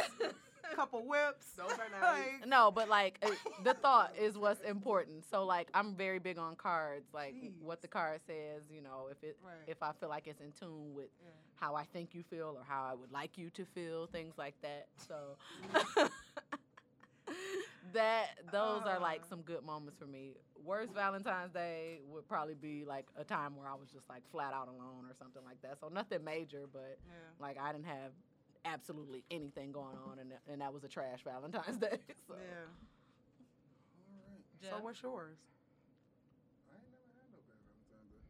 couple 0.74 1.06
whips. 1.06 1.46
Those 1.56 1.72
are 1.72 1.88
nice. 2.00 2.02
Like, 2.40 2.46
No, 2.48 2.70
but 2.70 2.88
like 2.88 3.18
uh, 3.22 3.30
the 3.64 3.74
thought 3.74 4.14
is 4.18 4.36
what's 4.38 4.60
important. 4.62 5.24
So 5.30 5.44
like 5.44 5.68
I'm 5.74 5.94
very 5.94 6.18
big 6.18 6.38
on 6.38 6.56
cards, 6.56 7.06
like 7.14 7.34
what 7.60 7.80
the 7.82 7.88
card 7.88 8.20
says. 8.26 8.62
You 8.70 8.82
know, 8.82 9.08
if 9.10 9.22
it 9.22 9.36
Right. 9.42 9.54
if 9.66 9.82
I 9.82 9.92
feel 9.92 10.08
like 10.10 10.26
it's 10.26 10.40
in 10.40 10.52
tune 10.52 10.94
with 10.94 11.08
Yeah. 11.22 11.30
How 11.62 11.76
I 11.76 11.84
think 11.84 12.10
you 12.12 12.24
feel 12.24 12.56
or 12.58 12.64
how 12.66 12.88
I 12.90 12.94
would 12.94 13.12
like 13.12 13.38
you 13.38 13.48
to 13.50 13.64
feel, 13.64 14.06
things 14.06 14.34
like 14.36 14.54
that. 14.62 14.88
So 15.06 15.36
that 17.92 18.26
those 18.50 18.82
are 18.84 18.98
like 18.98 19.24
some 19.24 19.42
good 19.42 19.64
moments 19.64 19.96
for 19.96 20.06
me. 20.06 20.32
Worst 20.64 20.92
Valentine's 20.92 21.52
Day 21.52 22.00
would 22.10 22.28
probably 22.28 22.54
be 22.54 22.84
like 22.84 23.06
a 23.16 23.22
time 23.22 23.56
where 23.56 23.68
I 23.68 23.74
was 23.74 23.88
just 23.92 24.08
like 24.08 24.22
flat 24.32 24.52
out 24.52 24.66
alone 24.66 25.04
or 25.08 25.14
something 25.16 25.42
like 25.44 25.62
that. 25.62 25.78
So 25.78 25.88
nothing 25.88 26.24
major, 26.24 26.64
but 26.72 26.98
yeah. 27.06 27.14
like 27.38 27.58
I 27.60 27.70
didn't 27.70 27.86
have 27.86 28.10
absolutely 28.64 29.22
anything 29.30 29.70
going 29.70 29.96
on, 30.10 30.18
and 30.18 30.32
and 30.50 30.60
that 30.60 30.72
was 30.72 30.82
a 30.82 30.88
trash 30.88 31.22
Valentine's 31.24 31.76
Day. 31.78 31.98
So. 32.26 32.34
yeah. 32.34 32.66
All 34.10 34.18
right. 34.18 34.42
So 34.68 34.82
what's 34.82 35.00
yours? 35.02 35.38
I 36.70 36.74
ain't 36.74 36.90
never 36.90 37.06
had 37.14 37.30
no 37.30 37.38
bad 37.46 37.58
Valentine's 37.62 38.10
Day. 38.10 38.22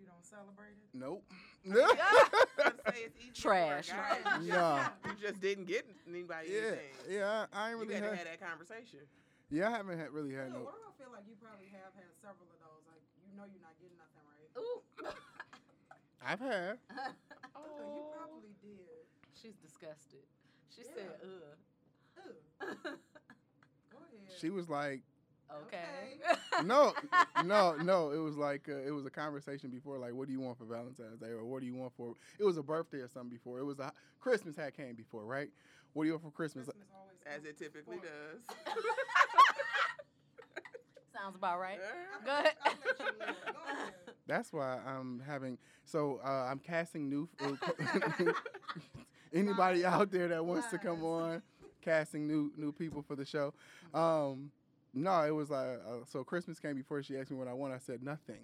You 0.00 0.06
don't 0.08 0.24
celebrate 0.24 0.80
it? 0.80 0.88
Nope. 0.96 1.20
Let's 1.68 2.96
say 2.96 3.04
it's 3.04 3.18
easier 3.20 3.36
for 3.36 3.52
a 3.52 3.84
Trash. 3.84 3.88
guy. 3.92 4.16
Trash. 4.24 4.40
You 4.40 4.48
just- 4.48 4.56
Nah. 4.56 4.88
You 5.04 5.16
just 5.20 5.40
didn't 5.44 5.66
get 5.68 5.84
anybody 6.08 6.48
yeah, 6.48 6.56
anything. 6.72 6.96
yeah. 7.20 7.46
I, 7.52 7.52
I 7.52 7.70
ain't 7.70 7.78
You 7.78 7.84
really 7.84 7.94
had 8.00 8.04
had. 8.04 8.16
have 8.16 8.26
that 8.32 8.40
conversation. 8.40 9.04
Yeah, 9.52 9.68
I 9.68 9.76
haven't 9.76 9.98
had, 9.98 10.10
really 10.16 10.32
had 10.32 10.48
Ew, 10.54 10.62
no. 10.62 10.64
why 10.64 10.72
do 10.78 10.86
I 10.88 10.94
feel 10.96 11.10
like 11.12 11.26
you 11.28 11.34
probably 11.42 11.68
have 11.74 11.92
had 11.98 12.08
several 12.22 12.46
of 12.48 12.58
those? 12.62 12.82
Like 12.88 13.02
you 13.28 13.34
know 13.36 13.44
you're 13.50 13.60
not 13.60 13.74
getting 13.82 13.98
nothing 13.98 14.24
right. 14.30 14.50
Ooh. 14.56 14.78
I've 16.24 16.38
had. 16.40 16.78
Oh, 17.58 17.92
you 17.96 18.02
probably 18.14 18.54
did. 18.62 19.04
She's 19.34 19.56
disgusted. 19.60 20.22
She 20.74 20.82
Yeah. 20.86 20.94
said, 20.94 21.12
ugh. 21.22 21.58
Ew. 22.24 22.70
Go 23.90 23.98
ahead. 23.98 24.38
She 24.38 24.50
was 24.50 24.68
like, 24.68 25.02
okay. 25.62 26.64
no, 26.64 26.92
no, 27.44 27.74
no. 27.76 28.10
It 28.10 28.18
was 28.18 28.36
like 28.36 28.68
uh, 28.68 28.78
it 28.86 28.90
was 28.90 29.06
a 29.06 29.10
conversation 29.10 29.70
before, 29.70 29.98
like, 29.98 30.14
what 30.14 30.26
do 30.26 30.32
you 30.32 30.40
want 30.40 30.58
for 30.58 30.64
Valentine's 30.64 31.20
Day, 31.20 31.28
or 31.28 31.44
what 31.44 31.60
do 31.60 31.66
you 31.66 31.74
want 31.74 31.92
for? 31.96 32.14
It 32.38 32.44
was 32.44 32.56
a 32.56 32.62
birthday 32.62 32.98
or 32.98 33.08
something 33.08 33.30
before. 33.30 33.58
It 33.58 33.64
was 33.64 33.78
a 33.78 33.92
Christmas 34.20 34.56
had 34.56 34.76
came 34.76 34.94
before, 34.94 35.24
right? 35.24 35.48
What 35.92 36.04
do 36.04 36.08
you 36.08 36.14
want 36.14 36.24
for 36.24 36.30
Christmas? 36.30 36.66
Christmas 36.66 36.86
As 37.26 37.44
it 37.44 37.58
typically 37.58 37.96
before. 37.96 38.10
does. 38.36 38.74
Sounds 41.12 41.36
about 41.36 41.58
right. 41.60 41.78
Uh, 41.78 42.24
Go 42.24 42.32
ahead. 42.32 42.54
I'll 42.64 42.72
let 42.86 42.98
you 42.98 43.04
live. 43.18 43.36
Go 43.44 43.52
ahead. 43.72 43.92
That's 44.26 44.52
why 44.52 44.78
I'm 44.86 45.20
having. 45.26 45.58
So 45.84 46.20
uh, 46.24 46.46
I'm 46.50 46.60
casting 46.60 47.08
new. 47.08 47.28
anybody 49.32 49.84
out 49.84 50.10
there 50.10 50.28
that 50.28 50.44
wants 50.44 50.68
to 50.68 50.78
come 50.78 51.04
on, 51.04 51.42
casting 51.82 52.26
new 52.26 52.52
new 52.56 52.72
people 52.72 53.02
for 53.02 53.16
the 53.16 53.24
show. 53.24 53.52
Um, 53.92 54.50
no, 54.94 55.20
it 55.24 55.30
was 55.30 55.50
like 55.50 55.66
uh, 55.86 56.04
so. 56.06 56.24
Christmas 56.24 56.58
came 56.58 56.74
before 56.76 57.02
she 57.02 57.16
asked 57.16 57.30
me 57.30 57.36
what 57.36 57.48
I 57.48 57.52
want. 57.52 57.72
I 57.72 57.78
said 57.78 58.02
nothing, 58.02 58.42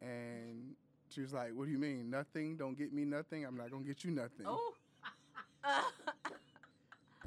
and 0.00 0.74
she 1.10 1.20
was 1.20 1.32
like, 1.32 1.50
"What 1.54 1.66
do 1.66 1.70
you 1.72 1.78
mean 1.78 2.10
nothing? 2.10 2.56
Don't 2.56 2.76
get 2.76 2.92
me 2.92 3.04
nothing. 3.04 3.44
I'm 3.44 3.56
not 3.56 3.70
gonna 3.70 3.84
get 3.84 4.04
you 4.04 4.10
nothing." 4.10 4.46
Oh. 4.46 4.74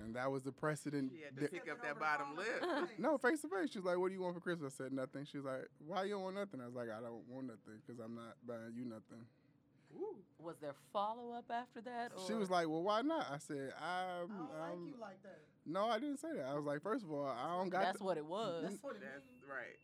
And 0.04 0.14
that 0.16 0.30
was 0.30 0.44
the 0.44 0.52
precedent. 0.52 1.12
She 1.16 1.24
had 1.24 1.36
to 1.36 1.42
that- 1.42 1.52
pick 1.52 1.72
up 1.72 1.82
that 1.82 1.98
bottom 2.00 2.36
lip. 2.36 2.90
no, 3.00 3.18
face 3.18 3.42
to 3.42 3.48
face. 3.48 3.72
She 3.72 3.80
was 3.80 3.86
like, 3.86 3.98
"What 3.98 4.10
do 4.10 4.14
you 4.14 4.22
want 4.22 4.36
for 4.36 4.42
Christmas?" 4.42 4.76
I 4.80 4.84
said 4.84 4.94
nothing. 4.94 5.26
She 5.26 5.38
was 5.38 5.46
like, 5.46 5.68
"Why 5.88 6.04
you 6.04 6.12
don't 6.16 6.24
want 6.24 6.36
nothing?" 6.36 6.62
I 6.62 6.66
was 6.66 6.76
like, 6.76 6.90
"I 6.90 7.00
don't 7.02 7.24
want 7.30 7.48
nothing 7.48 7.80
because 7.82 8.00
I'm 8.04 8.14
not 8.14 8.36
buying 8.46 8.76
you 8.76 8.86
nothing." 8.86 9.26
Ooh. 9.94 10.16
Was 10.40 10.58
there 10.62 10.74
follow 10.94 11.32
up 11.34 11.46
after 11.50 11.82
that? 11.82 12.12
She 12.28 12.34
was 12.34 12.50
like, 12.50 12.68
"Well, 12.68 12.84
why 12.84 13.02
not?" 13.02 13.28
I 13.32 13.38
said, 13.38 13.74
"I'm." 13.80 14.30
I 14.32 14.68
don't 14.70 14.82
like 14.84 14.94
you 14.94 15.00
like 15.02 15.24
that. 15.24 15.40
No, 15.66 15.86
I 15.88 16.00
didn't 16.00 16.20
say 16.20 16.30
that. 16.36 16.46
I 16.46 16.54
was 16.54 16.66
like, 16.66 16.82
first 16.82 17.04
of 17.04 17.12
all, 17.12 17.26
I 17.26 17.58
don't 17.58 17.70
got. 17.70 17.82
That's 17.84 17.98
the- 18.00 18.04
what 18.06 18.18
it 18.18 18.26
was. 18.26 18.64
That's 18.64 18.84
what 18.84 18.96
it 18.96 19.02
That's 19.02 19.26
means. 19.26 19.44
right. 19.50 19.80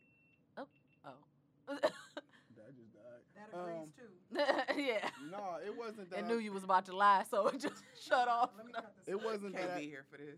Oh. 0.57 0.67
Oh. 1.05 1.75
that 1.81 2.75
just 2.75 2.93
died. 2.93 3.23
That 3.35 3.57
agrees 3.57 3.79
Um, 3.81 4.75
too. 4.75 4.81
yeah. 4.83 5.09
No, 5.31 5.57
it 5.65 5.75
wasn't 5.77 6.09
that. 6.11 6.19
I 6.19 6.21
I- 6.21 6.27
knew 6.27 6.37
you 6.37 6.51
was 6.51 6.63
about 6.63 6.85
to 6.87 6.95
lie, 6.95 7.23
so 7.29 7.47
it 7.53 7.59
just 7.59 7.83
shut 8.07 8.27
off. 8.27 8.51
Let 8.57 8.65
me 8.67 8.73
cut 8.73 8.93
this. 8.97 9.07
It 9.07 9.17
out. 9.17 9.23
wasn't 9.25 9.55
Can't 9.55 9.67
that. 9.69 9.79
be 9.79 9.85
here 9.87 10.05
for 10.11 10.17
this. 10.17 10.37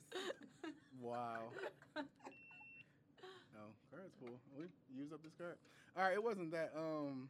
Wow. 1.01 1.39
No, 3.53 3.61
card's 3.91 4.13
full. 4.19 4.39
We 4.57 4.65
use 4.95 5.11
up 5.11 5.21
this 5.23 5.33
card. 5.37 5.57
All 5.97 6.03
right, 6.03 6.13
it 6.13 6.23
wasn't 6.23 6.51
that. 6.51 6.71
Um, 6.77 7.29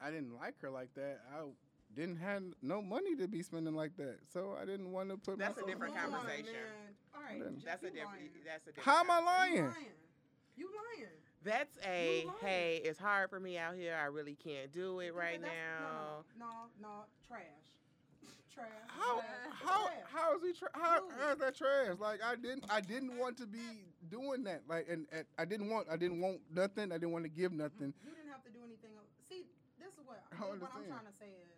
I 0.00 0.10
didn't 0.10 0.34
like 0.34 0.60
her 0.60 0.70
like 0.70 0.94
that. 0.94 1.20
I 1.34 1.42
didn't 1.94 2.16
have 2.18 2.42
no 2.62 2.82
money 2.82 3.14
to 3.16 3.28
be 3.28 3.42
spending 3.42 3.74
like 3.74 3.96
that, 3.96 4.18
so 4.32 4.56
I 4.60 4.64
didn't 4.64 4.90
want 4.92 5.10
to 5.10 5.16
put 5.16 5.38
That's 5.38 5.58
a 5.58 5.66
different 5.66 5.94
on, 5.96 6.10
conversation. 6.10 6.54
All 7.14 7.22
right, 7.22 7.42
That's 7.64 7.82
a 7.84 7.90
different. 7.90 8.44
That's 8.44 8.66
a 8.66 8.72
different. 8.72 8.84
How 8.84 9.00
am 9.00 9.10
I 9.10 9.20
conversation. 9.20 9.54
You 9.56 9.62
lying? 9.62 9.74
lying. 9.74 9.86
You 10.56 10.68
lying. 10.98 11.10
That's 11.44 11.78
a 11.86 12.26
hey. 12.40 12.80
It's 12.84 12.98
hard 12.98 13.30
for 13.30 13.38
me 13.38 13.58
out 13.58 13.74
here. 13.76 13.96
I 14.00 14.06
really 14.06 14.34
can't 14.34 14.72
do 14.72 15.00
it 15.00 15.14
right 15.14 15.40
That's- 15.40 15.56
now. 15.80 16.24
No, 16.38 16.46
no, 16.46 16.52
no, 16.80 16.88
no, 16.88 17.04
trash. 17.28 17.42
Trash. 18.52 18.68
How 18.86 19.18
trash, 19.18 19.26
how 19.50 19.86
trash. 19.86 19.96
how 20.12 20.36
is 20.36 20.42
he 20.42 20.52
tra- 20.52 20.68
how, 20.74 21.00
how 21.18 21.32
is 21.32 21.38
that 21.38 21.56
trash? 21.56 21.98
Like 22.00 22.20
I 22.24 22.36
didn't 22.36 22.64
I 22.70 22.80
didn't 22.80 23.18
want 23.18 23.36
to 23.38 23.46
be 23.46 23.84
doing 24.08 24.44
that. 24.44 24.62
Like 24.68 24.86
and, 24.88 25.06
and 25.12 25.24
I 25.36 25.44
didn't 25.44 25.70
want 25.70 25.88
I 25.90 25.96
didn't 25.96 26.20
want 26.20 26.38
nothing. 26.54 26.92
I 26.92 26.98
didn't 26.98 27.10
want 27.12 27.24
to 27.24 27.30
give 27.30 27.52
nothing. 27.52 27.92
You 28.04 28.10
didn't 28.14 28.30
have 28.30 28.44
to 28.44 28.50
do 28.50 28.60
anything. 28.64 28.90
else. 28.96 29.10
See, 29.28 29.44
this 30.36 30.56
is 30.56 30.60
what, 30.60 30.70
I 30.70 30.78
what 30.78 30.82
I'm 30.82 30.86
trying 30.90 31.08
to 31.10 31.16
say 31.18 31.30
is 31.30 31.50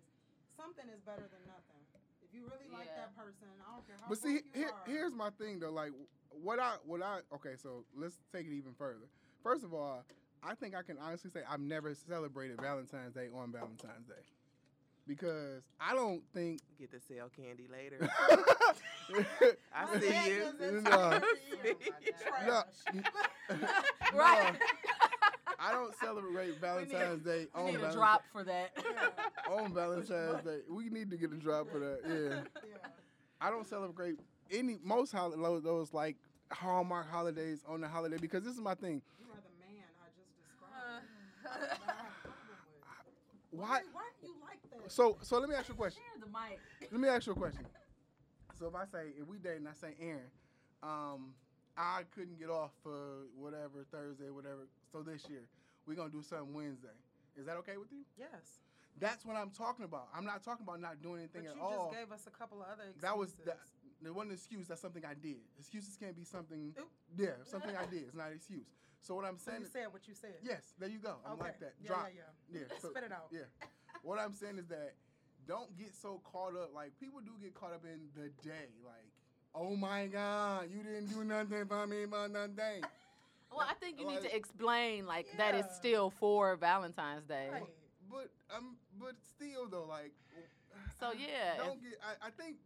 something 0.57 0.87
is 0.93 1.01
better 1.03 1.27
than 1.29 1.43
nothing. 1.49 1.81
If 2.23 2.35
you 2.35 2.45
really 2.51 2.69
like 2.73 2.89
Yeah. 2.93 3.09
that 3.09 3.17
person, 3.17 3.49
I 3.63 3.73
don't 3.73 3.87
care 3.87 3.97
how 4.01 4.09
But 4.09 4.19
see, 4.19 4.43
broke 4.43 4.55
you 4.55 4.61
here, 4.61 4.73
are. 4.75 4.87
here's 4.87 5.15
my 5.15 5.31
thing 5.31 5.61
though. 5.61 5.71
Like, 5.73 5.93
what 6.31 6.59
I, 6.59 6.77
what 6.85 7.03
I, 7.03 7.21
okay, 7.41 7.57
so 7.57 7.85
let's 7.97 8.19
take 8.33 8.47
it 8.47 8.53
even 8.53 8.75
further. 8.75 9.07
First 9.43 9.65
of 9.65 9.73
all, 9.73 10.05
I 10.43 10.55
think 10.55 10.75
I 10.75 10.83
can 10.83 10.99
honestly 10.99 11.31
say 11.31 11.41
I've 11.49 11.61
never 11.61 11.95
celebrated 11.95 12.61
Valentine's 12.61 13.15
Day 13.15 13.29
on 13.35 13.53
Valentine's 13.53 14.07
Day 14.07 14.25
because 15.07 15.63
I 15.81 15.95
don't 15.95 16.23
think. 16.35 16.61
Get 16.79 16.91
to 16.93 17.01
sell 17.01 17.29
candy 17.31 17.69
later. 17.71 18.09
I 19.75 19.85
My 19.93 19.99
see 20.01 20.09
dad 20.11 20.27
you. 20.29 20.45
does 20.59 20.83
that 20.83 20.91
No. 20.91 21.21
same 21.23 21.77
thing. 23.51 23.61
Right. 24.15 24.55
I 25.67 25.73
don't 25.73 25.95
celebrate 25.97 26.61
Valentine's 26.61 27.25
Day 27.25 27.49
We 27.55 27.61
on 27.61 27.67
need 27.67 27.75
a 27.75 27.79
Valentine's 27.79 27.95
drop 27.95 28.23
for 28.33 28.45
that. 28.45 28.71
on 29.51 29.75
Valentine's 29.75 30.45
Day. 30.45 30.59
We 30.71 30.89
need 30.89 31.11
to 31.11 31.17
get 31.17 31.33
a 31.33 31.37
drop 31.37 31.69
for 31.71 31.81
that. 31.81 32.01
Yeah. 32.07 32.41
Yeah. 32.69 32.89
I 33.41 33.51
don't 33.51 33.67
celebrate 33.67 34.15
any 34.53 34.79
most 34.83 35.11
holidays 35.11 35.63
those 35.65 35.93
like 35.93 36.17
Hallmark 36.53 37.11
holidays 37.11 37.65
on 37.67 37.81
the 37.81 37.89
holiday 37.89 38.17
because 38.17 38.45
this 38.45 38.55
is 38.55 38.61
my 38.61 38.77
thing. 38.77 39.03
You 39.19 39.27
are 39.33 39.43
the 39.43 39.59
man 39.59 39.83
I 40.01 40.09
just 40.15 40.31
described. 40.39 41.07
That's 41.43 41.81
what 41.81 41.89
I 41.91 42.03
have 42.03 42.15
a 42.15 42.29
problem 42.87 43.13
with. 43.51 43.61
Why? 43.61 43.81
Why 43.93 44.09
do 44.21 44.29
you 44.29 44.35
like 44.41 44.63
that? 44.71 44.93
So 44.93 45.19
so 45.21 45.41
let 45.41 45.49
me 45.49 45.57
ask 45.57 45.69
you 45.69 45.75
a 45.75 45.77
question. 45.77 46.01
Share 46.15 46.25
the 46.25 46.31
mic. 46.31 46.61
Let 46.93 47.01
me 47.01 47.09
ask 47.09 47.27
you 47.27 47.33
a 47.33 47.37
question. 47.37 47.67
So 48.57 48.69
if 48.69 48.75
I 48.77 48.85
say 48.85 49.09
if 49.21 49.27
we 49.27 49.39
date 49.39 49.57
and 49.57 49.69
I 49.69 49.73
say 49.73 49.95
Aaron, 50.01 50.31
um, 50.85 51.35
I 51.77 52.03
couldn't 52.15 52.39
get 52.39 52.49
off 52.51 52.73
for 52.83 53.27
whatever 53.37 53.85
Thursday, 53.91 54.31
whatever. 54.31 54.67
So 54.93 55.03
this 55.03 55.29
year 55.29 55.43
we're 55.87 55.95
gonna 55.95 56.11
do 56.11 56.23
something 56.23 56.55
Wednesday. 56.55 56.97
Is 57.37 57.47
that 57.47 57.57
okay 57.59 57.77
with 57.77 57.93
you? 57.93 58.05
yes. 58.17 58.61
That's 58.99 59.27
what 59.27 59.37
I'm 59.37 59.51
talking 59.51 59.85
about. 59.85 60.09
I'm 60.17 60.25
not 60.25 60.43
talking 60.43 60.65
about 60.65 60.81
not 60.81 61.03
doing 61.03 61.19
anything 61.21 61.45
you 61.45 61.51
at 61.51 61.59
all. 61.61 61.71
you 61.71 61.77
just 61.77 61.93
gave 62.01 62.13
us 62.13 62.25
a 62.27 62.31
couple 62.31 62.63
of 62.63 62.67
other 62.73 62.89
excuses. 62.89 63.03
that 63.03 63.17
was 63.19 63.33
that. 63.45 63.59
There 64.01 64.13
wasn't 64.13 64.31
an 64.33 64.37
excuse. 64.37 64.69
That's 64.69 64.81
something 64.81 65.05
I 65.05 65.13
did. 65.13 65.37
Excuses 65.59 65.97
can't 66.01 66.17
be 66.17 66.25
something. 66.25 66.73
Oop. 66.81 66.89
Yeah, 67.17 67.37
something 67.45 67.77
I 67.77 67.85
did. 67.85 68.09
It's 68.09 68.15
not 68.17 68.29
an 68.29 68.37
excuse. 68.41 68.65
So 69.03 69.15
what 69.15 69.27
I'm 69.27 69.37
So 69.39 69.51
saying 69.53 69.61
you 69.61 69.67
is, 69.67 69.73
said 69.73 69.87
what 69.93 70.09
you 70.09 70.15
said. 70.15 70.37
yes, 70.43 70.73
there 70.79 70.89
you 70.89 70.99
go. 70.99 71.17
I'm 71.27 71.33
Okay. 71.35 71.43
like 71.45 71.61
that. 71.61 71.75
Yeah, 71.81 71.89
Drop. 71.89 72.09
yeah, 72.15 72.23
yeah. 72.49 72.61
Yeah. 72.73 72.79
so- 72.81 72.89
Spit 72.91 73.05
it 73.05 73.13
out. 73.13 73.29
Yeah. 73.31 73.45
What 74.03 74.19
I'm 74.19 74.33
saying 74.33 74.57
is 74.59 74.67
that 74.69 74.95
don't 75.47 75.77
get 75.77 75.93
so 75.95 76.21
caught 76.25 76.57
up. 76.57 76.73
Like 76.75 76.97
people 76.99 77.21
do 77.21 77.33
get 77.41 77.53
caught 77.55 77.73
up 77.75 77.85
in 77.85 78.09
the 78.17 78.29
day. 78.43 78.73
Like, 78.85 79.13
oh 79.57 79.75
my 79.77 80.07
God, 80.07 80.69
you 80.71 80.83
didn't 80.83 81.07
do 81.07 81.25
nothing 81.25 81.65
for 81.67 81.87
me, 81.87 82.05
but 82.05 82.29
nothing. 82.29 82.85
Well, 83.51 83.67
I 83.69 83.75
think 83.75 83.99
you 83.99 84.07
need 84.07 84.23
to 84.23 84.37
explain 84.37 85.07
like 85.07 85.27
that 85.39 85.55
Yeah. 85.55 85.61
it's 85.61 85.75
still 85.77 86.11
for 86.11 86.57
Valentine's 86.57 87.25
Day. 87.25 87.49
Right. 87.51 87.63
But 88.11 88.29
um, 88.55 88.77
but 89.01 89.15
still 89.35 89.67
though, 89.69 89.87
like. 89.87 90.13
So, 91.01 91.13
yeah, 91.13 91.57
Don't 91.57 91.81
get. 91.83 91.99
I, 92.05 92.29
I 92.29 92.31
think. 92.31 92.57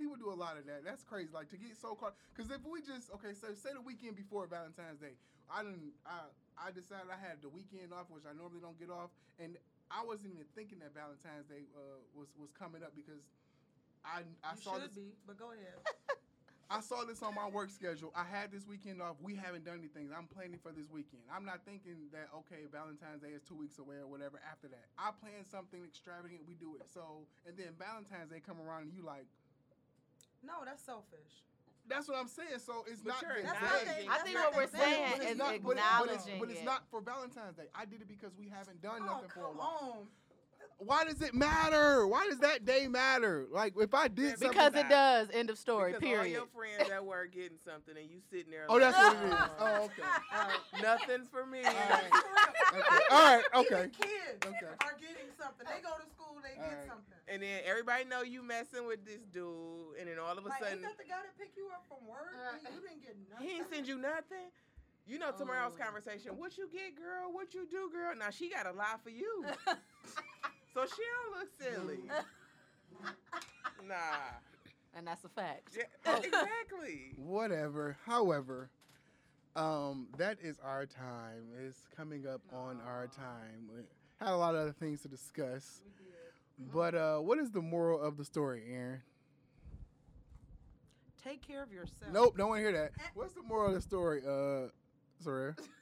People 0.00 0.16
do 0.16 0.32
a 0.32 0.38
lot 0.40 0.56
of 0.56 0.64
that. 0.64 0.80
That's 0.80 1.04
crazy. 1.04 1.28
Like 1.28 1.52
to 1.52 1.60
get 1.60 1.76
so 1.76 1.92
caught. 1.92 2.16
Because 2.32 2.48
if 2.50 2.64
we 2.64 2.80
just 2.80 3.12
okay, 3.20 3.36
so 3.36 3.52
say 3.52 3.76
the 3.76 3.84
weekend 3.84 4.16
before 4.16 4.48
Valentine's 4.48 4.96
Day, 4.96 5.12
I 5.52 5.60
didn't. 5.60 5.92
I 6.08 6.24
I 6.56 6.72
decided 6.72 7.12
I 7.12 7.20
had 7.20 7.44
the 7.44 7.52
weekend 7.52 7.92
off, 7.92 8.08
which 8.08 8.24
I 8.24 8.32
normally 8.32 8.64
don't 8.64 8.80
get 8.80 8.88
off, 8.88 9.12
and 9.36 9.60
I 9.92 10.00
wasn't 10.00 10.32
even 10.32 10.48
thinking 10.56 10.80
that 10.80 10.96
Valentine's 10.96 11.52
Day 11.52 11.68
uh, 11.76 12.00
was 12.16 12.32
was 12.40 12.48
coming 12.56 12.80
up 12.80 12.96
because 12.96 13.20
I 14.04 14.22
I 14.42 14.54
you 14.54 14.60
saw 14.60 14.74
should 14.74 14.90
this. 14.90 14.96
be, 14.96 15.12
but 15.26 15.38
go 15.38 15.52
ahead. 15.52 15.76
I 16.70 16.78
saw 16.78 17.02
this 17.02 17.20
on 17.20 17.34
my 17.34 17.48
work 17.50 17.68
schedule. 17.68 18.14
I 18.14 18.22
had 18.22 18.52
this 18.54 18.62
weekend 18.64 19.02
off. 19.02 19.16
We 19.20 19.34
haven't 19.34 19.64
done 19.66 19.82
anything. 19.82 20.06
I'm 20.14 20.30
planning 20.30 20.58
for 20.62 20.70
this 20.70 20.86
weekend. 20.88 21.22
I'm 21.26 21.44
not 21.44 21.66
thinking 21.66 22.06
that 22.14 22.30
okay, 22.46 22.70
Valentine's 22.70 23.22
Day 23.22 23.34
is 23.34 23.42
two 23.42 23.56
weeks 23.58 23.78
away 23.82 23.96
or 23.98 24.06
whatever. 24.06 24.38
After 24.46 24.68
that, 24.68 24.86
I 24.96 25.10
plan 25.10 25.42
something 25.42 25.82
extravagant. 25.82 26.46
We 26.46 26.54
do 26.54 26.76
it. 26.78 26.86
So 26.86 27.26
and 27.46 27.56
then 27.58 27.74
Valentine's 27.74 28.30
Day 28.30 28.38
come 28.38 28.62
around 28.62 28.86
and 28.86 28.92
you 28.94 29.02
like. 29.02 29.26
No, 30.46 30.62
that's 30.64 30.80
selfish. 30.86 31.42
That's 31.90 32.06
what 32.06 32.16
I'm 32.22 32.28
saying. 32.30 32.62
So 32.64 32.86
it's 32.86 33.02
But 33.02 33.18
not. 33.18 33.22
you're 33.26 33.42
That's 33.42 33.60
not 33.60 33.82
the- 33.82 34.06
I 34.08 34.18
think 34.22 34.36
not 34.38 34.54
what 34.54 34.70
the 34.70 34.78
we're 34.78 34.78
saying 34.78 35.10
But 35.10 35.20
it's 35.26 35.30
is 35.32 35.38
not- 35.38 35.48
but 35.62 35.76
it- 35.76 35.82
but 35.98 36.08
it's- 36.14 36.28
But 36.38 36.48
it's 36.50 36.62
not 36.64 36.86
for 36.88 37.00
Valentine's 37.02 37.56
Day. 37.56 37.66
I 37.74 37.84
did 37.84 38.00
it 38.00 38.08
because 38.08 38.30
we 38.38 38.46
haven't 38.48 38.80
done 38.80 39.02
Oh, 39.02 39.06
nothing 39.18 39.28
for 39.34 39.44
a 39.44 39.52
while. 39.52 39.98
on. 39.98 40.08
Why 40.80 41.04
does 41.04 41.20
it 41.20 41.34
matter? 41.34 42.06
Why 42.08 42.24
does 42.26 42.38
that 42.40 42.64
day 42.64 42.88
matter? 42.88 43.44
Like 43.52 43.74
if 43.76 43.92
I 43.92 44.08
did 44.08 44.38
something. 44.38 44.48
Because 44.48 44.74
it 44.74 44.84
Nah. 44.84 44.88
does. 44.88 45.28
End 45.30 45.50
of 45.50 45.58
story. 45.58 45.92
because 45.92 46.06
all 46.08 46.14
period. 46.16 46.32
your 46.32 46.46
friends 46.46 46.88
at 46.88 47.04
work 47.04 47.32
getting 47.32 47.58
something 47.62 47.94
and 47.98 48.08
you 48.08 48.18
sitting 48.30 48.50
there. 48.50 48.64
Oh, 48.66 48.74
like, 48.80 48.82
that's 48.82 48.96
what 48.98 49.12
it 49.12 49.26
is. 49.28 49.38
Oh, 49.60 49.84
okay. 49.92 50.08
All 50.32 50.40
right, 50.40 50.64
nothing's 50.80 51.28
for 51.28 51.44
me. 51.44 51.66
All 51.66 51.72
right. 51.74 52.12
Okay. 52.70 53.00
All 53.10 53.18
right. 53.36 53.44
Okay. 53.52 53.74
Even 53.74 53.90
kids 53.90 54.40
Okay. 54.46 54.72
are 54.80 54.94
getting 55.02 55.28
something. 55.36 55.66
They 55.66 55.82
go 55.82 55.90
to 55.98 56.06
school, 56.08 56.38
they 56.40 56.54
All 56.56 56.70
get 56.70 56.78
right. 56.78 56.86
something. 56.88 57.18
And 57.26 57.42
then 57.42 57.60
everybody 57.66 58.04
know 58.06 58.22
you 58.22 58.42
messing 58.46 58.86
with 58.86 59.04
this 59.04 59.26
dude, 59.26 59.98
and 59.98 60.06
then 60.08 60.18
all 60.22 60.38
of 60.38 60.46
a 60.46 60.48
Like, 60.48 60.62
sudden 60.62 60.78
ain't 60.78 60.82
that 60.86 60.96
the 60.96 61.04
guy 61.10 61.18
that 61.26 61.34
picked 61.36 61.56
you 61.58 61.66
up 61.74 61.82
from 61.90 62.06
work? 62.06 62.30
Uh, 62.32 62.56
you 62.72 62.78
didn't 62.80 63.02
get 63.02 63.16
nothing. 63.28 63.42
he 63.46 63.56
ain't 63.58 63.68
send 63.68 63.88
you 63.90 63.98
nothing. 63.98 64.54
You 65.04 65.18
know 65.18 65.32
tomorrow's 65.36 65.74
Oh. 65.74 65.82
conversation. 65.82 66.38
What 66.38 66.56
you 66.56 66.70
get, 66.70 66.94
girl? 66.94 67.32
What 67.34 67.52
you 67.54 67.66
do, 67.68 67.90
girl? 67.90 68.14
Now 68.14 68.30
she 68.30 68.48
got 68.48 68.66
a 68.66 68.72
lie 68.72 68.96
for 69.02 69.10
you, 69.10 69.44
so 70.74 70.84
she 70.86 71.02
don't 71.02 71.38
look 71.38 71.48
silly. 71.58 71.98
nah, 73.88 73.94
and 74.94 75.06
that's 75.06 75.24
a 75.24 75.28
fact. 75.28 75.76
yeah, 75.76 76.16
exactly. 76.16 77.12
Whatever. 77.16 77.96
However, 78.04 78.70
um, 79.56 80.08
that 80.18 80.38
is 80.42 80.58
our 80.64 80.86
time. 80.86 81.44
It's 81.66 81.86
coming 81.96 82.26
up 82.26 82.42
on 82.52 82.80
our 82.86 83.06
time. 83.06 83.68
We 83.72 83.82
had 84.20 84.32
a 84.32 84.36
lot 84.36 84.54
of 84.54 84.62
other 84.62 84.72
things 84.72 85.02
to 85.02 85.08
discuss. 85.08 85.82
We 85.84 86.04
did. 86.04 86.72
But 86.72 86.94
uh, 86.94 87.18
what 87.18 87.38
is 87.38 87.50
the 87.50 87.62
moral 87.62 88.00
of 88.00 88.16
the 88.16 88.24
story, 88.24 88.64
Aaron? 88.70 89.02
Take 91.22 91.46
care 91.46 91.62
of 91.62 91.72
yourself. 91.72 92.12
Nope, 92.12 92.36
don't 92.36 92.48
want 92.48 92.58
to 92.60 92.62
hear 92.62 92.72
that. 92.72 92.92
What's 93.14 93.34
the 93.34 93.42
moral 93.42 93.68
of 93.68 93.74
the 93.74 93.80
story, 93.80 94.22
uh, 94.26 94.68
Soraya? 95.22 95.56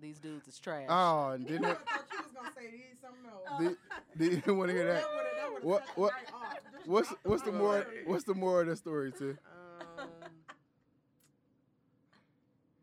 These 0.00 0.18
dudes 0.18 0.46
is 0.48 0.58
trash. 0.58 0.86
Oh, 0.88 1.34
You 1.34 1.44
didn't 1.44 1.64
I 1.66 1.70
it? 1.72 1.78
thought 1.78 2.04
you 2.12 2.18
was 2.22 2.32
gonna 2.32 2.52
say 2.54 2.70
these 2.70 2.98
something 3.00 3.26
else. 3.30 3.76
Did, 4.16 4.30
did 4.30 4.46
you 4.46 4.54
want 4.54 4.70
to 4.70 4.74
hear 4.76 4.86
that? 4.86 5.02
That 5.02 5.10
would've- 5.14 5.36
that 5.36 5.52
would've 5.52 5.64
What- 5.64 5.86
what- 5.96 6.12
the 6.14 6.32
night 6.32 6.34
off. 6.34 6.58
Just 6.72 6.86
What's 6.88 7.08
what's 7.24 7.42
the 7.42 7.52
mic. 7.52 7.60
moral? 7.60 7.84
What's 8.06 8.24
the 8.24 8.34
moral 8.34 8.60
of 8.60 8.66
the 8.68 8.76
story, 8.76 9.12
too? 9.12 9.36
Um, 9.98 10.08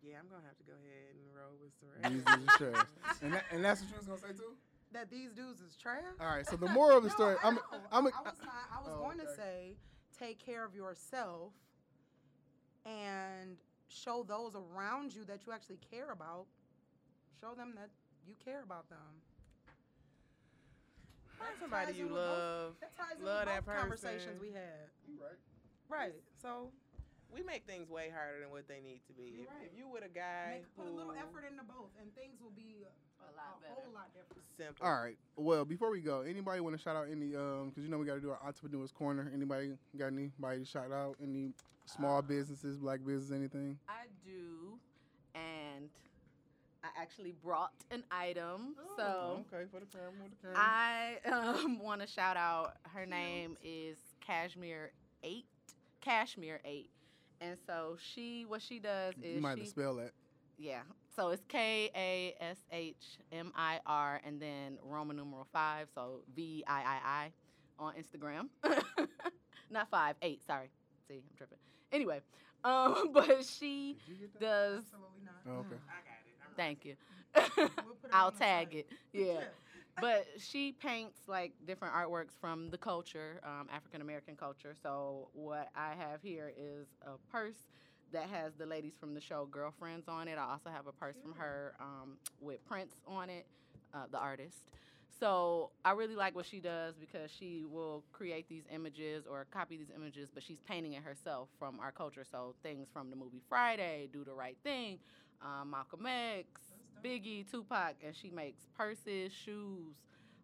yeah, 0.03 0.15
I'm 0.19 0.25
I'm 0.25 0.29
gonna 0.29 0.43
have 0.47 0.57
to 0.57 0.63
go 0.63 0.73
ahead 0.73 1.15
and 1.15 1.35
roll 1.35 1.55
with 1.61 1.73
Soraya. 1.79 2.11
These 2.11 2.23
dudes 2.25 2.61
are 2.61 2.71
trash. 2.71 2.87
And, 3.21 3.33
that, 3.33 3.43
and 3.51 3.63
that's 3.65 3.81
what 3.81 3.89
you 3.91 3.97
was 3.97 4.05
gonna 4.07 4.19
say 4.33 4.37
too. 4.37 4.53
That 4.91 5.09
these 5.09 5.31
dudes 5.33 5.61
is 5.61 5.75
trash. 5.75 6.03
All 6.19 6.27
right. 6.27 6.45
So 6.47 6.55
the 6.55 6.67
moral 6.69 6.97
of 6.97 7.03
the 7.03 7.09
No, 7.09 7.15
story, 7.15 7.35
I 7.43 7.47
I'm. 7.47 7.59
I'm, 7.91 8.07
I 8.07 8.21
was 8.21 8.33
not. 8.43 8.53
I 8.73 8.81
was 8.81 8.91
Oh, 8.93 8.99
going 8.99 9.17
to 9.19 9.27
say, 9.35 9.75
take 10.17 10.39
care 10.45 10.63
of 10.63 10.73
yourself, 10.75 11.51
and 12.85 13.57
show 13.89 14.23
those 14.23 14.55
around 14.55 15.13
you 15.13 15.25
that 15.25 15.45
you 15.45 15.51
actually 15.53 15.79
care 15.91 16.11
about. 16.11 16.45
Show 17.41 17.53
them 17.55 17.73
that 17.75 17.89
you 18.27 18.33
care 18.43 18.63
about 18.63 18.89
them. 18.89 19.21
Find 21.37 21.51
That 21.51 21.59
somebody 21.59 21.93
you 21.93 22.07
in 22.07 22.13
with 22.13 22.21
both- 22.21 22.37
love. 22.39 22.75
That 22.79 22.95
ties 22.95 23.19
Love 23.21 23.45
with 23.45 23.55
that 23.55 23.65
both 23.65 23.75
conversations 23.75 24.39
we 24.41 24.51
had. 24.51 24.89
right. 25.19 25.39
Right. 25.89 26.15
So 26.41 26.71
We 27.33 27.41
make 27.43 27.65
things 27.65 27.89
way 27.89 28.09
harder 28.09 28.39
than 28.39 28.51
what 28.51 28.67
they 28.67 28.79
need 28.79 29.01
to 29.07 29.13
be. 29.13 29.41
If, 29.43 29.49
right. 29.49 29.65
if 29.65 29.77
you 29.77 29.89
with 29.89 30.05
a 30.05 30.07
guy 30.07 30.61
make, 30.63 30.75
put 30.77 30.85
a 30.87 30.89
little 30.95 31.11
effort 31.11 31.43
into 31.43 31.63
both, 31.65 31.89
and 31.99 32.13
things 32.15 32.39
will 32.39 32.51
be 32.55 32.85
a, 32.87 33.25
A 33.25 33.33
lot 33.35 33.59
a 33.67 33.73
whole 33.73 33.91
lot 33.93 34.13
different. 34.13 34.41
simple. 34.55 34.85
All 34.85 34.93
right. 35.01 35.17
Well, 35.35 35.65
before 35.65 35.91
we 35.91 35.99
go, 35.99 36.21
anybody 36.21 36.61
want 36.61 36.77
to 36.77 36.81
shout 36.81 36.95
out 36.95 37.07
any? 37.11 37.35
Um, 37.35 37.69
because 37.69 37.83
you 37.83 37.89
know 37.89 37.97
we 37.97 38.05
got 38.05 38.15
to 38.15 38.21
do 38.21 38.29
our 38.31 38.39
entrepreneurs 38.45 38.91
corner. 38.93 39.29
Anybody 39.33 39.75
got 39.97 40.13
anybody 40.13 40.59
to 40.59 40.65
shout 40.65 40.91
out? 40.93 41.17
Any 41.21 41.51
small 41.85 42.19
Uh, 42.19 42.21
businesses, 42.21 42.77
black 42.77 43.03
business, 43.03 43.31
anything? 43.37 43.77
I 43.89 44.05
do, 44.23 44.79
and 45.33 45.89
I 45.89 46.04
actually 46.99 47.33
brought 47.43 47.71
an 47.91 48.03
item. 48.11 48.75
so 48.97 49.03
Oh, 49.03 49.45
okay, 49.53 49.65
for 49.71 49.79
the 49.79 49.85
camera, 49.85 50.11
for 50.41 50.47
the 50.49 50.53
camera. 50.53 50.57
I 50.57 51.17
um, 51.29 51.79
want 51.83 52.01
to 52.01 52.07
shout 52.07 52.37
out. 52.37 52.77
Her 52.93 53.05
name 53.05 53.57
is 53.63 53.97
Kashmir 54.25 54.91
Eight. 55.23 55.45
Kashmir 56.01 56.61
Eight, 56.65 56.89
and 57.41 57.57
so 57.65 57.97
she, 57.99 58.45
what 58.47 58.61
she 58.61 58.79
does 58.79 59.13
you 59.21 59.37
is 59.37 59.41
might 59.41 59.49
have 59.51 59.59
she, 59.59 59.63
to 59.65 59.69
spell 59.71 59.95
that. 59.95 60.11
yeah. 60.57 60.81
So 61.15 61.29
it's 61.29 61.43
K 61.47 61.89
A 61.95 62.35
S 62.43 62.57
H 62.71 63.17
M 63.31 63.51
I 63.55 63.79
R 63.85 64.19
and 64.25 64.39
then 64.41 64.77
Roman 64.83 65.15
numeral 65.15 65.47
five, 65.53 65.87
so 65.95 66.19
V 66.35 66.63
I 66.67 66.73
I 66.81 66.99
I 67.05 67.31
on 67.79 67.93
Instagram. 67.95 68.49
Not 69.71 69.89
five, 69.89 70.15
eight. 70.21 70.41
Sorry. 70.45 70.69
See, 71.07 71.15
I'm 71.15 71.37
tripping. 71.37 71.57
Anyway, 71.91 72.19
um, 72.63 73.09
but 73.13 73.43
she 73.45 73.97
Did 74.07 74.13
you 74.13 74.15
get 74.27 74.33
that? 74.33 74.41
does. 74.41 74.77
Absolutely 74.83 75.21
not. 75.23 75.35
Oh, 75.47 75.59
okay. 75.59 75.79
I 75.87 76.03
got 76.03 76.19
it. 76.24 76.24
Thank 76.55 76.85
you. 76.85 76.95
I'll 78.11 78.31
tag 78.31 78.73
it. 78.73 78.87
Yeah. 79.13 79.41
but 80.01 80.27
she 80.37 80.73
paints 80.73 81.19
like 81.27 81.53
different 81.65 81.93
artworks 81.93 82.33
from 82.39 82.69
the 82.69 82.77
culture, 82.77 83.39
um, 83.43 83.67
African 83.73 84.01
American 84.01 84.35
culture. 84.35 84.75
So 84.81 85.29
what 85.33 85.69
I 85.75 85.93
have 85.97 86.21
here 86.21 86.51
is 86.57 86.87
a 87.05 87.17
purse 87.31 87.67
that 88.11 88.29
has 88.29 88.53
the 88.57 88.65
ladies 88.65 88.93
from 88.99 89.13
the 89.13 89.21
show 89.21 89.47
Girlfriends 89.49 90.07
on 90.07 90.27
it. 90.27 90.37
I 90.37 90.51
also 90.51 90.69
have 90.69 90.87
a 90.87 90.91
purse 90.91 91.15
from 91.21 91.33
her 91.35 91.75
um, 91.79 92.17
with 92.41 92.65
Prince 92.65 92.95
on 93.07 93.29
it, 93.29 93.45
uh, 93.93 94.05
the 94.11 94.17
artist. 94.17 94.65
So 95.19 95.71
I 95.85 95.91
really 95.91 96.15
like 96.15 96.35
what 96.35 96.45
she 96.45 96.59
does 96.59 96.95
because 96.95 97.31
she 97.31 97.63
will 97.65 98.03
create 98.11 98.49
these 98.49 98.63
images 98.73 99.25
or 99.29 99.45
copy 99.49 99.77
these 99.77 99.91
images, 99.95 100.29
but 100.33 100.43
she's 100.43 100.59
painting 100.67 100.93
it 100.93 101.03
herself 101.03 101.47
from 101.57 101.79
our 101.79 101.91
culture. 101.91 102.25
So 102.29 102.53
things 102.63 102.87
from 102.91 103.09
the 103.09 103.15
movie 103.15 103.41
Friday, 103.47 104.09
Do 104.11 104.25
the 104.25 104.33
Right 104.33 104.57
Thing, 104.63 104.99
um, 105.41 105.71
Malcolm 105.71 106.05
X, 106.05 106.47
Biggie, 107.03 107.49
Tupac, 107.49 107.95
and 108.05 108.15
she 108.15 108.29
makes 108.29 108.63
purses, 108.77 109.31
shoes, 109.31 109.95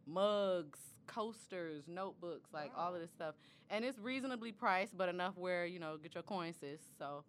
mugs, 0.05 0.79
coasters, 1.07 1.83
notebooks, 1.87 2.49
like 2.53 2.71
all 2.77 2.93
of 2.93 3.01
this 3.01 3.11
stuff. 3.11 3.35
And 3.69 3.85
it's 3.85 3.99
reasonably 3.99 4.51
priced, 4.51 4.97
but 4.97 5.09
enough 5.09 5.37
where, 5.37 5.65
you 5.65 5.79
know, 5.79 5.97
get 5.97 6.13
your 6.13 6.23
coin, 6.23 6.53
sis. 6.53 6.81
So 6.97 7.23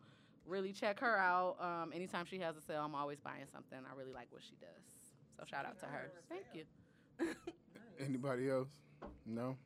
really 0.47 0.73
check 0.73 1.01
her 1.01 1.17
out. 1.17 1.57
Um, 1.61 1.93
anytime 1.95 2.27
she 2.27 2.39
has 2.39 2.57
a 2.57 2.61
sale, 2.61 2.83
I'm 2.85 2.95
always 2.95 3.21
buying 3.21 3.47
something. 3.53 3.79
I 3.79 3.97
really 3.97 4.13
like 4.13 4.27
what 4.31 4.43
she 4.43 4.57
does. 4.61 4.83
So 5.39 5.45
shout 5.47 5.67
out 5.67 5.79
to 5.81 5.87
her. 5.87 6.11
Thank 6.29 6.47
you. 6.55 6.65
Anybody 8.01 8.51
else? 8.51 8.71
No. 9.27 9.57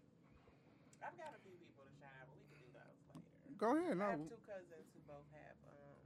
I've 1.00 1.16
got 1.16 1.32
a 1.32 1.40
few 1.44 1.56
people 1.60 1.84
to 1.86 1.92
shout 1.96 2.12
out, 2.20 2.28
but 2.28 2.36
we 2.36 2.44
can 2.50 2.60
do 2.60 2.70
those 2.74 2.96
later. 3.08 3.56
Go 3.56 3.68
ahead. 3.78 3.96
I 4.00 4.16
have 4.16 4.24
two 4.28 4.42
cousins 4.44 4.86
who 4.92 5.00
both 5.08 5.26
have 5.32 5.56
um, 5.70 5.96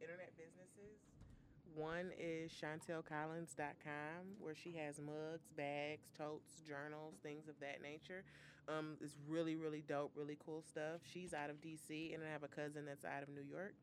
internet 0.00 0.32
businesses. 0.36 0.98
One 1.74 2.10
is 2.18 2.52
ShantelCollins.com, 2.52 4.38
where 4.40 4.54
she 4.54 4.72
has 4.78 4.98
mugs, 4.98 5.48
bags, 5.56 6.08
totes, 6.16 6.62
journals, 6.66 7.14
things 7.22 7.48
of 7.48 7.54
that 7.60 7.82
nature. 7.82 8.24
Um, 8.68 8.96
it's 9.00 9.16
really, 9.28 9.56
really 9.56 9.82
dope, 9.88 10.12
really 10.14 10.38
cool 10.44 10.62
stuff. 10.62 11.00
She's 11.12 11.34
out 11.34 11.50
of 11.50 11.56
DC, 11.60 12.14
and 12.14 12.22
I 12.22 12.30
have 12.32 12.42
a 12.42 12.48
cousin 12.48 12.84
that's 12.86 13.04
out 13.04 13.22
of 13.22 13.28
New 13.28 13.44
York. 13.48 13.74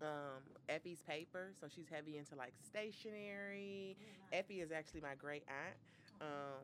Um, 0.00 0.42
Effie's 0.68 1.02
Paper, 1.08 1.50
so 1.60 1.66
she's 1.74 1.88
heavy 1.90 2.18
into 2.18 2.36
like 2.36 2.52
stationery. 2.64 3.96
Effie 4.32 4.60
is 4.60 4.70
actually 4.70 5.00
my 5.00 5.14
great 5.18 5.42
aunt. 5.48 5.76
Um, 6.20 6.62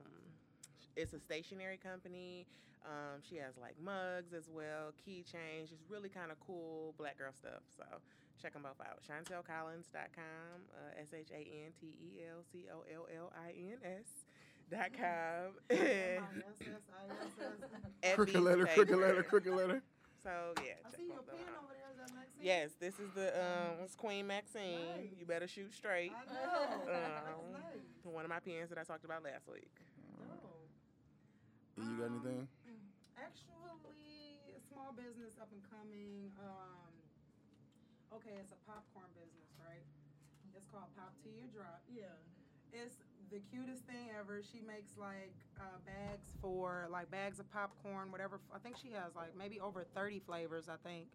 it's 0.96 1.12
a 1.14 1.18
stationery 1.18 1.78
company. 1.82 2.46
Um, 2.84 3.20
she 3.28 3.36
has 3.36 3.54
like 3.60 3.74
mugs 3.82 4.34
as 4.34 4.48
well, 4.52 4.92
keychains, 5.08 5.70
just 5.70 5.82
really 5.88 6.10
kind 6.10 6.30
of 6.30 6.38
cool 6.46 6.94
black 6.98 7.18
girl 7.18 7.32
stuff. 7.32 7.62
So 7.76 7.84
check 8.40 8.52
them 8.52 8.62
both 8.62 8.80
out. 8.80 9.00
ShantelCollins.com, 9.08 10.62
uh, 10.74 11.00
S 11.00 11.08
H 11.14 11.28
A 11.32 11.38
N 11.66 11.72
T 11.80 11.86
E 11.86 12.20
L 12.30 12.42
C 12.52 12.66
O 12.72 12.82
L 12.92 13.06
L 13.16 13.32
I 13.36 13.50
N 13.50 13.78
S. 13.84 14.06
Dot 14.70 14.90
com. 14.96 15.52
Effie's 15.70 16.22
Crooked 18.14 18.40
letter, 18.40 18.66
crooked 18.66 18.96
letter, 18.96 19.22
crooked 19.22 19.52
letter. 19.52 19.82
So 20.22 20.30
yeah, 20.64 20.72
I 20.86 20.88
check 20.88 20.96
see 20.96 21.04
your 21.04 21.20
pen 21.20 21.36
over 21.60 21.74
there. 21.76 21.92
Is 21.92 21.98
that 22.00 22.08
Maxine? 22.16 22.40
Yes, 22.40 22.70
this 22.80 22.94
is 22.98 23.10
the 23.14 23.28
um, 23.38 23.84
it's 23.84 23.94
Queen 23.94 24.26
Maxine. 24.26 25.12
You 25.20 25.26
better 25.26 25.46
shoot 25.46 25.74
straight. 25.74 26.12
I 26.16 26.24
know. 26.32 26.64
Um, 26.94 27.52
nice. 27.52 27.84
One 28.14 28.24
of 28.24 28.30
my 28.30 28.40
pens 28.40 28.70
that 28.70 28.78
I 28.78 28.84
talked 28.84 29.04
about 29.04 29.22
last 29.22 29.48
week. 29.52 29.68
Dope. 30.18 30.68
You 31.76 31.84
got 32.00 32.06
Um, 32.08 32.20
anything? 32.24 32.48
Actually, 33.20 33.52
small 34.72 34.92
business 34.96 35.36
up 35.40 35.48
and 35.52 35.60
coming. 35.68 36.32
Um, 36.40 36.88
okay, 38.16 38.36
it's 38.38 38.52
a 38.52 38.60
popcorn 38.66 39.10
business, 39.14 39.50
right? 39.58 39.84
It's 40.54 40.66
called 40.70 40.90
Pop 40.96 41.12
Tea 41.22 41.42
or 41.42 41.50
Drop. 41.50 41.82
Yeah. 41.90 42.14
It's 42.72 42.96
the 43.30 43.40
cutest 43.50 43.84
thing 43.86 44.10
ever. 44.18 44.42
She 44.42 44.60
makes 44.60 44.96
like 44.98 45.34
uh, 45.58 45.78
bags 45.86 46.34
for 46.40 46.86
like 46.90 47.10
bags 47.10 47.38
of 47.40 47.50
popcorn, 47.52 48.10
whatever. 48.10 48.40
I 48.54 48.58
think 48.58 48.76
she 48.76 48.92
has 48.92 49.14
like 49.14 49.36
maybe 49.36 49.60
over 49.60 49.84
30 49.94 50.20
flavors, 50.20 50.68
I 50.68 50.76
think, 50.86 51.06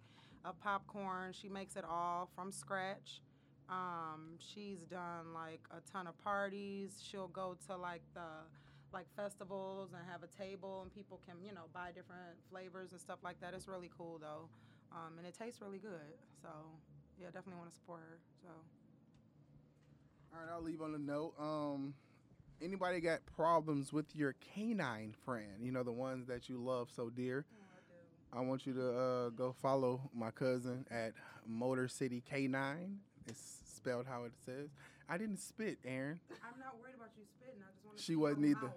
of 0.44 0.60
popcorn. 0.60 1.34
She 1.34 1.50
makes 1.50 1.76
it 1.76 1.84
all 1.84 2.30
from 2.36 2.52
scratch. 2.52 3.22
Um, 3.70 4.36
she's 4.40 4.80
done 4.80 5.34
like 5.34 5.62
a 5.72 5.80
ton 5.92 6.08
of 6.08 6.18
parties. 6.24 7.02
She'll 7.04 7.28
go 7.28 7.56
to 7.68 7.78
like 7.78 8.02
the 8.14 8.48
like 8.92 9.06
festivals 9.16 9.94
and 9.94 10.02
have 10.10 10.24
a 10.24 10.28
table 10.28 10.82
and 10.82 10.92
people 10.92 11.22
can 11.24 11.36
you 11.46 11.54
know 11.54 11.70
buy 11.72 11.92
different 11.94 12.34
flavors 12.50 12.92
and 12.92 13.00
stuff 13.00 13.20
like 13.24 13.40
that. 13.42 13.54
It's 13.54 13.68
really 13.68 13.92
cool 13.96 14.18
though, 14.20 14.50
um, 14.92 15.18
and 15.18 15.28
it 15.28 15.36
tastes 15.38 15.62
really 15.62 15.78
good. 15.78 16.18
So 16.42 16.50
yeah, 17.20 17.28
definitely 17.28 17.60
want 17.60 17.70
to 17.70 17.76
support 17.76 18.02
her. 18.02 18.18
So 18.42 18.50
All 20.34 20.40
right, 20.42 20.52
I'll 20.54 20.62
leave 20.64 20.82
on 20.82 20.96
a 20.96 20.98
note. 20.98 21.34
Um, 21.40 21.94
anybody 22.62 23.00
got 23.00 23.26
problems 23.36 23.92
with 23.92 24.16
your 24.16 24.36
canine 24.54 25.14
friend? 25.26 25.62
You 25.62 25.72
know, 25.72 25.84
the 25.84 25.92
ones 25.92 26.28
that 26.28 26.50
you 26.50 26.58
love 26.58 26.90
so 26.96 27.10
dear. 27.10 27.46
I 28.32 28.42
want 28.42 28.68
you 28.68 28.74
to 28.74 28.92
uh, 28.96 29.30
go 29.30 29.56
follow 29.60 30.02
my 30.14 30.30
cousin 30.30 30.86
at 30.92 31.14
Motor 31.48 31.88
City 31.88 32.22
K9. 32.32 32.96
It's 33.28 33.42
spelled 33.76 34.06
how 34.06 34.26
it 34.26 34.34
says. 34.46 34.70
I 35.10 35.18
didn't 35.18 35.40
spit, 35.40 35.80
Aaron. 35.84 36.20
I'm 36.30 36.60
not 36.60 36.80
worried 36.80 36.94
about 36.96 37.10
you 37.18 37.24
spitting. 37.26 37.60
I 37.60 37.72
just 37.74 37.84
want 37.84 37.98
to. 37.98 38.04
She 38.04 38.16
wasn't 38.16 38.46
either. 38.46 38.72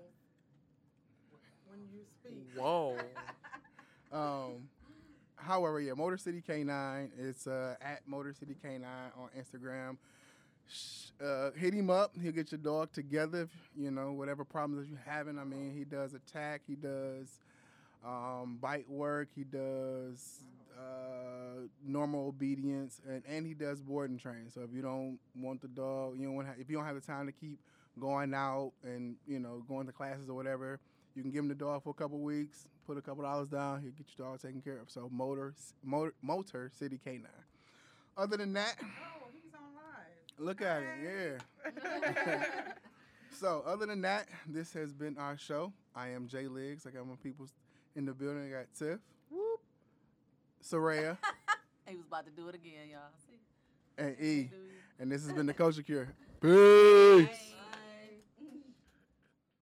When 1.68 1.80
you 1.92 2.00
speak. 2.18 2.46
Whoa. 2.56 2.96
Um, 4.12 4.68
however, 5.42 5.80
yeah, 5.80 5.92
Motor 5.94 6.16
City 6.16 6.42
K9. 6.46 7.10
It's 7.18 7.46
uh, 7.46 7.74
at 7.80 8.06
Motor 8.06 8.32
City 8.32 8.56
K9 8.64 8.84
on 8.84 9.28
Instagram. 9.38 9.96
Uh, 11.22 11.50
hit 11.52 11.74
him 11.74 11.90
up. 11.90 12.12
He'll 12.20 12.32
get 12.32 12.50
your 12.52 12.58
dog 12.58 12.92
together. 12.92 13.42
If, 13.42 13.50
you 13.76 13.90
know 13.90 14.12
whatever 14.12 14.44
problems 14.44 14.82
that 14.82 14.88
you're 14.88 15.02
having. 15.04 15.38
I 15.38 15.44
mean, 15.44 15.72
he 15.76 15.84
does 15.84 16.14
attack. 16.14 16.62
He 16.66 16.74
does 16.74 17.40
um, 18.04 18.58
bite 18.60 18.88
work. 18.88 19.28
He 19.34 19.44
does 19.44 20.42
uh, 20.78 21.66
normal 21.84 22.28
obedience, 22.28 23.00
and, 23.08 23.22
and 23.28 23.46
he 23.46 23.54
does 23.54 23.80
boarding 23.80 24.18
training. 24.18 24.50
So 24.52 24.62
if 24.62 24.74
you 24.74 24.82
don't 24.82 25.18
want 25.36 25.60
the 25.60 25.68
dog, 25.68 26.18
you 26.18 26.26
don't 26.26 26.36
want 26.36 26.48
if 26.58 26.68
you 26.70 26.76
don't 26.76 26.86
have 26.86 26.94
the 26.94 27.00
time 27.00 27.26
to 27.26 27.32
keep 27.32 27.58
going 28.00 28.32
out 28.32 28.72
and 28.82 29.16
you 29.26 29.38
know 29.38 29.62
going 29.68 29.86
to 29.86 29.92
classes 29.92 30.28
or 30.28 30.34
whatever, 30.34 30.80
you 31.14 31.22
can 31.22 31.30
give 31.30 31.40
him 31.40 31.48
the 31.48 31.54
dog 31.54 31.82
for 31.82 31.90
a 31.90 31.94
couple 31.94 32.18
weeks, 32.18 32.68
put 32.86 32.96
a 32.98 33.02
couple 33.02 33.22
dollars 33.24 33.48
down, 33.48 33.80
he'll 33.82 33.90
get 33.92 34.06
your 34.16 34.28
dog 34.28 34.40
taken 34.40 34.60
care 34.60 34.78
of. 34.78 34.90
So 34.90 35.08
motor 35.12 35.54
motor, 35.84 36.14
motor 36.22 36.70
city 36.78 36.98
K9. 37.06 37.22
Other 38.16 38.36
than 38.36 38.52
that, 38.54 38.76
Oh, 38.80 39.28
he's 39.32 39.52
on 39.54 39.60
live. 39.74 40.38
look 40.38 40.60
at 40.62 40.82
it, 40.82 41.40
yeah. 42.26 42.44
so 43.38 43.62
other 43.66 43.86
than 43.86 44.02
that, 44.02 44.26
this 44.48 44.72
has 44.74 44.92
been 44.92 45.16
our 45.18 45.36
show. 45.38 45.72
I 45.94 46.08
am 46.10 46.26
Jay 46.28 46.46
Liggs. 46.46 46.86
I 46.86 46.90
got 46.90 47.06
my 47.06 47.14
people 47.22 47.46
in 47.96 48.04
the 48.06 48.12
building. 48.12 48.46
I 48.46 48.50
got 48.58 48.66
Tiff, 48.78 48.98
Whoop. 49.30 49.60
Soraya, 50.62 51.16
He 51.86 51.96
was 51.96 52.06
about 52.06 52.24
to 52.26 52.30
do 52.32 52.48
it 52.48 52.54
again, 52.54 52.88
y'all. 52.90 53.00
See? 53.26 53.38
and 53.98 54.16
E. 54.20 54.50
And 54.98 55.10
this 55.10 55.24
has 55.24 55.32
been 55.32 55.46
the 55.46 55.54
Culture 55.54 55.82
Cure. 55.82 56.08
Peace. 56.40 57.54